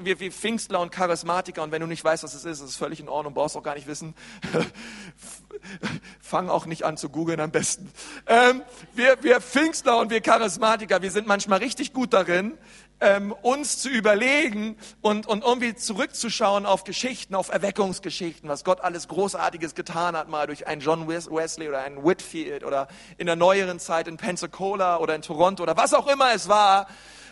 wir, 0.00 0.18
wir 0.20 0.32
Pfingstler 0.32 0.80
und 0.80 0.90
Charismatiker, 0.90 1.62
und 1.62 1.70
wenn 1.70 1.82
du 1.82 1.86
nicht 1.86 2.02
weißt, 2.02 2.22
was 2.22 2.32
es 2.32 2.46
ist, 2.46 2.60
ist 2.60 2.70
es 2.70 2.76
völlig 2.76 2.98
in 2.98 3.10
Ordnung, 3.10 3.34
brauchst 3.34 3.56
auch 3.56 3.62
gar 3.62 3.74
nicht 3.74 3.86
wissen. 3.86 4.14
Fang 6.20 6.48
auch 6.48 6.64
nicht 6.64 6.84
an 6.84 6.96
zu 6.96 7.10
googeln 7.10 7.40
am 7.40 7.50
besten. 7.50 7.92
Ähm, 8.26 8.62
wir, 8.94 9.22
wir 9.22 9.42
Pfingstler 9.42 9.98
und 9.98 10.10
wir 10.10 10.22
Charismatiker, 10.22 11.02
wir 11.02 11.10
sind 11.10 11.26
manchmal 11.26 11.58
richtig 11.58 11.92
gut 11.92 12.14
darin, 12.14 12.56
ähm, 13.00 13.32
uns 13.42 13.78
zu 13.78 13.90
überlegen 13.90 14.76
und, 15.02 15.26
und 15.26 15.44
irgendwie 15.44 15.74
zurückzuschauen 15.74 16.64
auf 16.64 16.84
Geschichten, 16.84 17.34
auf 17.34 17.50
Erweckungsgeschichten, 17.50 18.48
was 18.48 18.64
Gott 18.64 18.80
alles 18.80 19.08
Großartiges 19.08 19.74
getan 19.74 20.16
hat, 20.16 20.30
mal 20.30 20.46
durch 20.46 20.66
einen 20.66 20.80
John 20.80 21.06
Wesley 21.06 21.68
oder 21.68 21.82
einen 21.82 22.02
Whitfield 22.02 22.64
oder 22.64 22.88
in 23.18 23.26
der 23.26 23.36
neueren 23.36 23.78
Zeit 23.78 24.08
in 24.08 24.16
Pensacola 24.16 24.96
oder 24.98 25.14
in 25.14 25.20
Toronto 25.20 25.62
oder 25.62 25.76
was 25.76 25.92
auch 25.92 26.06
immer 26.06 26.32
es 26.32 26.48
war. 26.48 26.86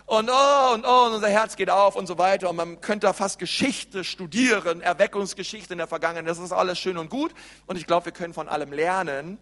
Und 0.07 0.31
oh, 0.31 0.75
und 0.75 0.85
oh, 0.85 1.07
und 1.07 1.15
unser 1.15 1.29
Herz 1.29 1.57
geht 1.57 1.71
auf 1.71 1.97
und 1.97 2.07
so 2.07 2.19
weiter. 2.19 2.51
Und 2.51 2.57
man 2.57 2.81
könnte 2.81 3.07
da 3.07 3.13
fast 3.13 3.39
Geschichte 3.39 4.05
studieren, 4.05 4.83
Erweckungsgeschichte 4.83 5.73
in 5.73 5.79
der 5.79 5.87
Vergangenheit. 5.87 6.29
Das 6.29 6.39
ist 6.39 6.53
alles 6.53 6.79
schön 6.79 6.99
und 6.99 7.09
gut. 7.09 7.33
Und 7.67 7.77
ich 7.77 7.87
glaube, 7.87 8.07
wir 8.07 8.13
können 8.13 8.35
von 8.35 8.49
allem 8.49 8.73
lernen. 8.73 9.39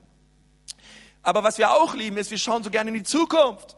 Aber 1.22 1.42
was 1.42 1.58
wir 1.58 1.72
auch 1.72 1.94
lieben, 1.94 2.16
ist, 2.16 2.30
wir 2.30 2.38
schauen 2.38 2.62
so 2.62 2.70
gerne 2.70 2.90
in 2.90 2.94
die 2.94 3.02
Zukunft 3.02 3.76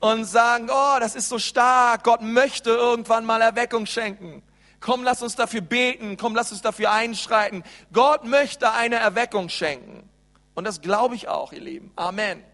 und 0.00 0.24
sagen, 0.24 0.68
oh, 0.70 0.96
das 1.00 1.14
ist 1.14 1.28
so 1.28 1.38
stark, 1.38 2.04
Gott 2.04 2.20
möchte 2.20 2.70
irgendwann 2.70 3.24
mal 3.24 3.40
Erweckung 3.40 3.86
schenken. 3.86 4.42
Komm, 4.80 5.02
lass 5.02 5.22
uns 5.22 5.34
dafür 5.34 5.62
beten, 5.62 6.18
komm, 6.18 6.34
lass 6.34 6.52
uns 6.52 6.60
dafür 6.60 6.92
einschreiten. 6.92 7.64
Gott 7.92 8.24
möchte 8.24 8.70
eine 8.72 8.96
Erweckung 8.96 9.48
schenken. 9.48 10.08
Und 10.54 10.64
das 10.64 10.82
glaube 10.82 11.14
ich 11.14 11.28
auch, 11.28 11.52
ihr 11.52 11.60
Lieben. 11.60 11.90
Amen. 11.96 12.44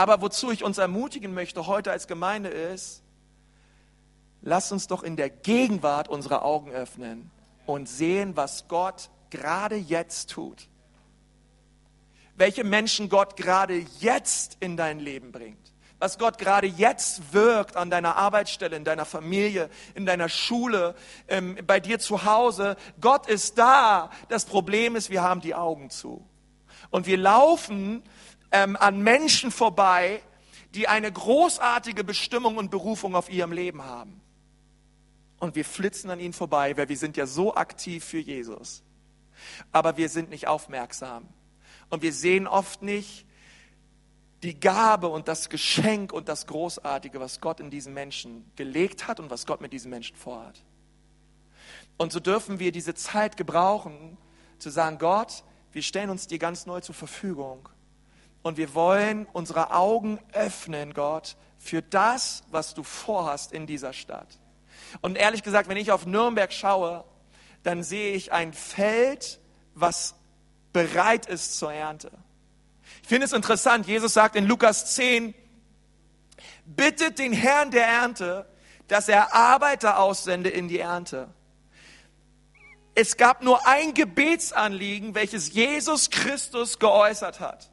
Aber 0.00 0.22
wozu 0.22 0.50
ich 0.50 0.64
uns 0.64 0.78
ermutigen 0.78 1.34
möchte 1.34 1.66
heute 1.66 1.92
als 1.92 2.06
Gemeinde 2.06 2.48
ist, 2.48 3.02
lasst 4.40 4.72
uns 4.72 4.86
doch 4.86 5.02
in 5.02 5.14
der 5.14 5.28
Gegenwart 5.28 6.08
unsere 6.08 6.40
Augen 6.40 6.70
öffnen 6.70 7.30
und 7.66 7.86
sehen, 7.86 8.34
was 8.34 8.66
Gott 8.66 9.10
gerade 9.28 9.76
jetzt 9.76 10.30
tut. 10.30 10.68
Welche 12.34 12.64
Menschen 12.64 13.10
Gott 13.10 13.36
gerade 13.36 13.84
jetzt 13.98 14.56
in 14.60 14.78
dein 14.78 15.00
Leben 15.00 15.32
bringt 15.32 15.58
was 15.98 16.16
Gott 16.16 16.38
gerade 16.38 16.66
jetzt 16.66 17.34
wirkt 17.34 17.76
an 17.76 17.90
deiner 17.90 18.16
Arbeitsstelle, 18.16 18.74
in 18.74 18.84
deiner 18.84 19.04
Familie, 19.04 19.68
in 19.94 20.06
deiner 20.06 20.30
Schule, 20.30 20.94
ähm, 21.28 21.58
bei 21.66 21.78
dir 21.78 21.98
zu 21.98 22.24
Hause. 22.24 22.78
Gott 23.02 23.26
ist 23.26 23.58
da. 23.58 24.08
Das 24.30 24.46
Problem 24.46 24.96
ist, 24.96 25.10
wir 25.10 25.20
haben 25.20 25.42
die 25.42 25.54
Augen 25.54 25.90
zu. 25.90 26.26
Und 26.88 27.06
wir 27.06 27.18
laufen 27.18 28.02
ähm, 28.52 28.76
an 28.76 29.00
Menschen 29.02 29.50
vorbei, 29.50 30.22
die 30.74 30.88
eine 30.88 31.10
großartige 31.10 32.04
Bestimmung 32.04 32.56
und 32.56 32.70
Berufung 32.70 33.14
auf 33.14 33.30
ihrem 33.30 33.52
Leben 33.52 33.84
haben. 33.84 34.20
Und 35.38 35.56
wir 35.56 35.64
flitzen 35.64 36.10
an 36.10 36.20
ihnen 36.20 36.32
vorbei, 36.32 36.76
weil 36.76 36.88
wir 36.88 36.96
sind 36.96 37.16
ja 37.16 37.26
so 37.26 37.54
aktiv 37.54 38.04
für 38.04 38.18
Jesus. 38.18 38.82
Aber 39.72 39.96
wir 39.96 40.08
sind 40.08 40.30
nicht 40.30 40.46
aufmerksam. 40.46 41.26
Und 41.88 42.02
wir 42.02 42.12
sehen 42.12 42.46
oft 42.46 42.82
nicht, 42.82 43.26
die 44.42 44.58
Gabe 44.58 45.08
und 45.08 45.28
das 45.28 45.50
Geschenk 45.50 46.12
und 46.12 46.28
das 46.28 46.46
Großartige, 46.46 47.20
was 47.20 47.40
Gott 47.40 47.60
in 47.60 47.70
diesen 47.70 47.92
Menschen 47.92 48.50
gelegt 48.56 49.06
hat 49.06 49.20
und 49.20 49.30
was 49.30 49.46
Gott 49.46 49.60
mit 49.60 49.72
diesen 49.72 49.90
Menschen 49.90 50.16
vorhat. 50.16 50.62
Und 51.98 52.12
so 52.12 52.20
dürfen 52.20 52.58
wir 52.58 52.72
diese 52.72 52.94
Zeit 52.94 53.36
gebrauchen, 53.36 54.16
zu 54.58 54.70
sagen, 54.70 54.98
Gott, 54.98 55.44
wir 55.72 55.82
stellen 55.82 56.10
uns 56.10 56.26
dir 56.26 56.38
ganz 56.38 56.64
neu 56.64 56.80
zur 56.80 56.94
Verfügung. 56.94 57.68
Und 58.42 58.56
wir 58.56 58.74
wollen 58.74 59.26
unsere 59.32 59.72
Augen 59.72 60.18
öffnen, 60.32 60.94
Gott, 60.94 61.36
für 61.58 61.82
das, 61.82 62.42
was 62.50 62.74
du 62.74 62.82
vorhast 62.82 63.52
in 63.52 63.66
dieser 63.66 63.92
Stadt. 63.92 64.38
Und 65.02 65.16
ehrlich 65.16 65.42
gesagt, 65.42 65.68
wenn 65.68 65.76
ich 65.76 65.92
auf 65.92 66.06
Nürnberg 66.06 66.52
schaue, 66.52 67.04
dann 67.62 67.82
sehe 67.82 68.14
ich 68.14 68.32
ein 68.32 68.52
Feld, 68.52 69.40
was 69.74 70.14
bereit 70.72 71.26
ist 71.26 71.58
zur 71.58 71.72
Ernte. 71.72 72.10
Ich 73.02 73.08
finde 73.08 73.26
es 73.26 73.32
interessant, 73.32 73.86
Jesus 73.86 74.14
sagt 74.14 74.36
in 74.36 74.46
Lukas 74.46 74.94
10, 74.94 75.34
bittet 76.64 77.18
den 77.18 77.32
Herrn 77.32 77.70
der 77.70 77.86
Ernte, 77.86 78.46
dass 78.88 79.08
er 79.08 79.34
Arbeiter 79.34 79.98
aussende 79.98 80.48
in 80.48 80.68
die 80.68 80.78
Ernte. 80.78 81.28
Es 82.94 83.16
gab 83.16 83.42
nur 83.42 83.66
ein 83.66 83.94
Gebetsanliegen, 83.94 85.14
welches 85.14 85.52
Jesus 85.52 86.10
Christus 86.10 86.78
geäußert 86.78 87.40
hat. 87.40 87.70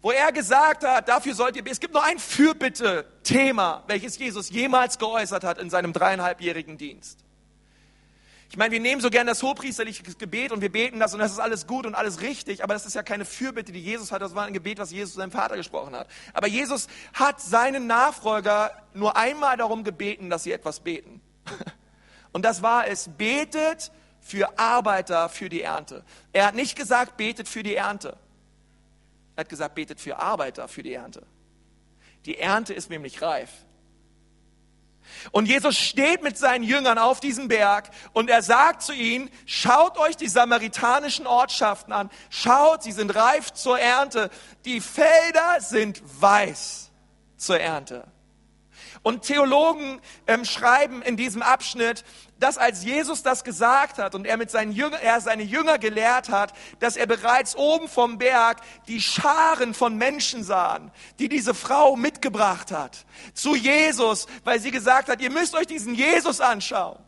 Wo 0.00 0.12
er 0.12 0.30
gesagt 0.30 0.84
hat, 0.84 1.08
dafür 1.08 1.34
sollt 1.34 1.56
ihr, 1.56 1.62
es 1.66 1.80
gibt 1.80 1.92
nur 1.92 2.04
ein 2.04 2.18
Fürbitte-Thema, 2.18 3.82
welches 3.88 4.16
Jesus 4.18 4.50
jemals 4.50 4.98
geäußert 4.98 5.42
hat 5.42 5.58
in 5.58 5.70
seinem 5.70 5.92
dreieinhalbjährigen 5.92 6.78
Dienst. 6.78 7.24
Ich 8.50 8.56
meine, 8.56 8.72
wir 8.72 8.80
nehmen 8.80 9.00
so 9.02 9.10
gern 9.10 9.26
das 9.26 9.42
hochpriesterliche 9.42 10.02
Gebet 10.02 10.52
und 10.52 10.62
wir 10.62 10.72
beten 10.72 11.00
das 11.00 11.12
und 11.12 11.20
das 11.20 11.32
ist 11.32 11.38
alles 11.38 11.66
gut 11.66 11.84
und 11.84 11.94
alles 11.94 12.22
richtig, 12.22 12.64
aber 12.64 12.72
das 12.72 12.86
ist 12.86 12.94
ja 12.94 13.02
keine 13.02 13.26
Fürbitte, 13.26 13.72
die 13.72 13.80
Jesus 13.80 14.10
hat, 14.10 14.22
das 14.22 14.34
war 14.34 14.46
ein 14.46 14.54
Gebet, 14.54 14.78
was 14.78 14.90
Jesus 14.90 15.12
zu 15.12 15.18
seinem 15.18 15.32
Vater 15.32 15.56
gesprochen 15.56 15.94
hat. 15.94 16.08
Aber 16.32 16.46
Jesus 16.46 16.86
hat 17.12 17.40
seinen 17.42 17.86
Nachfolger 17.86 18.70
nur 18.94 19.16
einmal 19.16 19.58
darum 19.58 19.84
gebeten, 19.84 20.30
dass 20.30 20.44
sie 20.44 20.52
etwas 20.52 20.80
beten. 20.80 21.20
Und 22.32 22.44
das 22.44 22.62
war 22.62 22.86
es, 22.86 23.10
betet 23.18 23.90
für 24.20 24.58
Arbeiter 24.58 25.28
für 25.28 25.48
die 25.48 25.62
Ernte. 25.62 26.04
Er 26.32 26.46
hat 26.46 26.54
nicht 26.54 26.76
gesagt, 26.76 27.16
betet 27.16 27.48
für 27.48 27.62
die 27.62 27.74
Ernte. 27.74 28.16
Er 29.38 29.42
hat 29.42 29.50
gesagt, 29.50 29.76
betet 29.76 30.00
für 30.00 30.18
Arbeiter 30.18 30.66
für 30.66 30.82
die 30.82 30.92
Ernte. 30.92 31.24
Die 32.26 32.38
Ernte 32.38 32.74
ist 32.74 32.90
nämlich 32.90 33.22
reif. 33.22 33.48
Und 35.30 35.46
Jesus 35.46 35.78
steht 35.78 36.24
mit 36.24 36.36
seinen 36.36 36.64
Jüngern 36.64 36.98
auf 36.98 37.20
diesem 37.20 37.46
Berg 37.46 37.88
und 38.12 38.30
er 38.30 38.42
sagt 38.42 38.82
zu 38.82 38.92
ihnen, 38.92 39.30
schaut 39.46 39.96
euch 39.96 40.16
die 40.16 40.26
samaritanischen 40.26 41.28
Ortschaften 41.28 41.92
an, 41.92 42.10
schaut, 42.30 42.82
sie 42.82 42.90
sind 42.90 43.14
reif 43.14 43.52
zur 43.52 43.78
Ernte, 43.78 44.28
die 44.64 44.80
Felder 44.80 45.60
sind 45.60 46.02
weiß 46.20 46.90
zur 47.36 47.60
Ernte. 47.60 48.08
Und 49.02 49.22
Theologen 49.22 50.00
ähm, 50.26 50.44
schreiben 50.44 51.02
in 51.02 51.16
diesem 51.16 51.42
Abschnitt, 51.42 52.04
dass 52.38 52.58
als 52.58 52.84
Jesus 52.84 53.22
das 53.22 53.44
gesagt 53.44 53.98
hat 53.98 54.14
und 54.14 54.26
er 54.26 54.36
mit 54.36 54.50
seinen 54.50 54.72
Jünger, 54.72 55.00
er 55.00 55.20
seine 55.20 55.42
Jünger 55.42 55.78
gelehrt 55.78 56.28
hat, 56.28 56.52
dass 56.78 56.96
er 56.96 57.06
bereits 57.06 57.56
oben 57.56 57.88
vom 57.88 58.18
Berg 58.18 58.58
die 58.86 59.00
Scharen 59.00 59.74
von 59.74 59.96
Menschen 59.96 60.44
sahen, 60.44 60.90
die 61.18 61.28
diese 61.28 61.54
Frau 61.54 61.96
mitgebracht 61.96 62.70
hat 62.70 63.04
zu 63.34 63.54
Jesus, 63.54 64.26
weil 64.44 64.60
sie 64.60 64.70
gesagt 64.70 65.08
hat, 65.08 65.20
ihr 65.20 65.30
müsst 65.30 65.54
euch 65.54 65.66
diesen 65.66 65.94
Jesus 65.94 66.40
anschauen. 66.40 66.98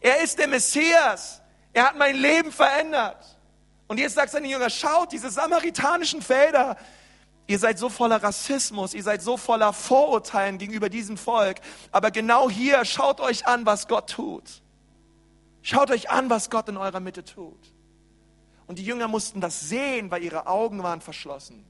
Er 0.00 0.22
ist 0.22 0.38
der 0.38 0.48
Messias. 0.48 1.42
Er 1.72 1.86
hat 1.86 1.96
mein 1.96 2.16
Leben 2.16 2.52
verändert. 2.52 3.38
Und 3.86 3.98
jetzt 3.98 4.14
sagt 4.14 4.30
seine 4.30 4.48
Jünger, 4.48 4.70
schaut 4.70 5.12
diese 5.12 5.30
samaritanischen 5.30 6.22
Felder, 6.22 6.76
Ihr 7.48 7.58
seid 7.58 7.78
so 7.78 7.88
voller 7.88 8.22
Rassismus, 8.22 8.92
ihr 8.92 9.02
seid 9.02 9.22
so 9.22 9.38
voller 9.38 9.72
Vorurteilen 9.72 10.58
gegenüber 10.58 10.90
diesem 10.90 11.16
Volk. 11.16 11.60
Aber 11.90 12.10
genau 12.10 12.50
hier 12.50 12.84
schaut 12.84 13.20
euch 13.20 13.46
an, 13.46 13.64
was 13.64 13.88
Gott 13.88 14.10
tut. 14.10 14.62
Schaut 15.62 15.90
euch 15.90 16.10
an, 16.10 16.28
was 16.28 16.50
Gott 16.50 16.68
in 16.68 16.76
eurer 16.76 17.00
Mitte 17.00 17.24
tut. 17.24 17.74
Und 18.66 18.78
die 18.78 18.84
Jünger 18.84 19.08
mussten 19.08 19.40
das 19.40 19.60
sehen, 19.60 20.10
weil 20.10 20.22
ihre 20.22 20.46
Augen 20.46 20.82
waren 20.82 21.00
verschlossen. 21.00 21.64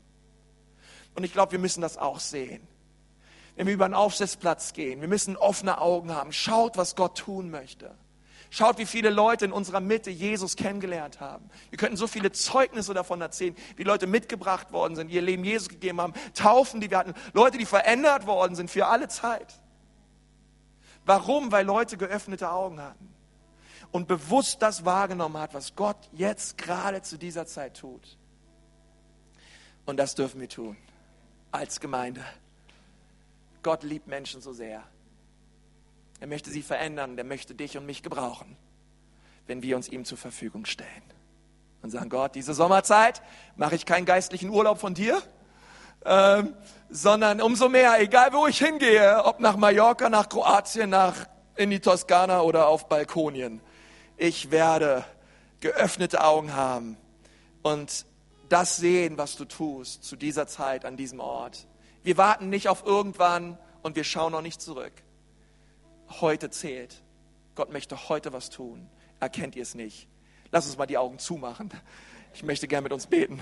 Und 1.14 1.22
ich 1.22 1.32
glaube, 1.32 1.52
wir 1.52 1.60
müssen 1.60 1.80
das 1.80 1.96
auch 1.96 2.18
sehen. 2.18 2.66
Wenn 3.54 3.68
wir 3.68 3.74
über 3.74 3.84
einen 3.84 3.94
Aufsitzplatz 3.94 4.72
gehen, 4.72 5.00
wir 5.00 5.08
müssen 5.08 5.36
offene 5.36 5.80
Augen 5.80 6.12
haben. 6.12 6.32
Schaut, 6.32 6.76
was 6.76 6.96
Gott 6.96 7.16
tun 7.16 7.50
möchte. 7.50 7.94
Schaut, 8.50 8.78
wie 8.78 8.86
viele 8.86 9.10
Leute 9.10 9.44
in 9.44 9.52
unserer 9.52 9.80
Mitte 9.80 10.10
Jesus 10.10 10.56
kennengelernt 10.56 11.20
haben. 11.20 11.50
Wir 11.68 11.78
könnten 11.78 11.96
so 11.96 12.06
viele 12.06 12.32
Zeugnisse 12.32 12.94
davon 12.94 13.20
erzählen, 13.20 13.54
wie 13.76 13.82
Leute 13.82 14.06
mitgebracht 14.06 14.72
worden 14.72 14.96
sind, 14.96 15.10
ihr 15.10 15.20
Leben 15.20 15.44
Jesus 15.44 15.68
gegeben 15.68 16.00
haben, 16.00 16.14
Taufen, 16.32 16.80
die 16.80 16.90
wir 16.90 16.98
hatten, 16.98 17.14
Leute, 17.34 17.58
die 17.58 17.66
verändert 17.66 18.26
worden 18.26 18.56
sind 18.56 18.70
für 18.70 18.86
alle 18.86 19.08
Zeit. 19.08 19.60
Warum? 21.04 21.52
Weil 21.52 21.66
Leute 21.66 21.96
geöffnete 21.96 22.50
Augen 22.50 22.80
hatten 22.80 23.14
und 23.92 24.08
bewusst 24.08 24.62
das 24.62 24.84
wahrgenommen 24.84 25.38
hat, 25.38 25.54
was 25.54 25.74
Gott 25.74 26.08
jetzt 26.12 26.58
gerade 26.58 27.02
zu 27.02 27.18
dieser 27.18 27.46
Zeit 27.46 27.76
tut. 27.76 28.16
Und 29.86 29.96
das 29.96 30.14
dürfen 30.14 30.40
wir 30.40 30.48
tun 30.48 30.76
als 31.50 31.80
Gemeinde. 31.80 32.24
Gott 33.62 33.82
liebt 33.82 34.06
Menschen 34.06 34.40
so 34.40 34.52
sehr. 34.52 34.82
Er 36.20 36.26
möchte 36.26 36.50
sie 36.50 36.62
verändern, 36.62 37.16
der 37.16 37.24
möchte 37.24 37.54
dich 37.54 37.76
und 37.76 37.86
mich 37.86 38.02
gebrauchen, 38.02 38.56
wenn 39.46 39.62
wir 39.62 39.76
uns 39.76 39.88
ihm 39.88 40.04
zur 40.04 40.18
Verfügung 40.18 40.64
stellen. 40.64 41.02
Und 41.80 41.90
sagen, 41.90 42.10
Gott, 42.10 42.34
diese 42.34 42.54
Sommerzeit 42.54 43.22
mache 43.56 43.76
ich 43.76 43.86
keinen 43.86 44.04
geistlichen 44.04 44.50
Urlaub 44.50 44.78
von 44.78 44.94
dir, 44.94 45.22
ähm, 46.04 46.54
sondern 46.90 47.40
umso 47.40 47.68
mehr, 47.68 48.00
egal 48.00 48.32
wo 48.32 48.48
ich 48.48 48.58
hingehe, 48.58 49.24
ob 49.24 49.38
nach 49.38 49.56
Mallorca, 49.56 50.08
nach 50.08 50.28
Kroatien, 50.28 50.90
nach 50.90 51.14
in 51.54 51.70
die 51.70 51.80
Toskana 51.80 52.40
oder 52.40 52.66
auf 52.66 52.88
Balkonien, 52.88 53.60
ich 54.16 54.50
werde 54.50 55.04
geöffnete 55.60 56.24
Augen 56.24 56.54
haben 56.54 56.96
und 57.62 58.06
das 58.48 58.76
sehen, 58.76 59.18
was 59.18 59.36
du 59.36 59.44
tust 59.44 60.02
zu 60.02 60.16
dieser 60.16 60.46
Zeit 60.46 60.84
an 60.84 60.96
diesem 60.96 61.20
Ort. 61.20 61.66
Wir 62.02 62.16
warten 62.16 62.48
nicht 62.48 62.68
auf 62.68 62.84
irgendwann 62.84 63.58
und 63.82 63.94
wir 63.94 64.04
schauen 64.04 64.32
noch 64.32 64.42
nicht 64.42 64.60
zurück 64.60 64.92
heute 66.20 66.50
zählt. 66.50 67.02
Gott 67.54 67.72
möchte 67.72 68.08
heute 68.08 68.32
was 68.32 68.50
tun. 68.50 68.88
Erkennt 69.20 69.56
ihr 69.56 69.62
es 69.62 69.74
nicht? 69.74 70.08
Lass 70.50 70.66
uns 70.66 70.78
mal 70.78 70.86
die 70.86 70.98
Augen 70.98 71.18
zumachen. 71.18 71.70
Ich 72.34 72.42
möchte 72.42 72.68
gern 72.68 72.82
mit 72.82 72.92
uns 72.92 73.06
beten. 73.06 73.40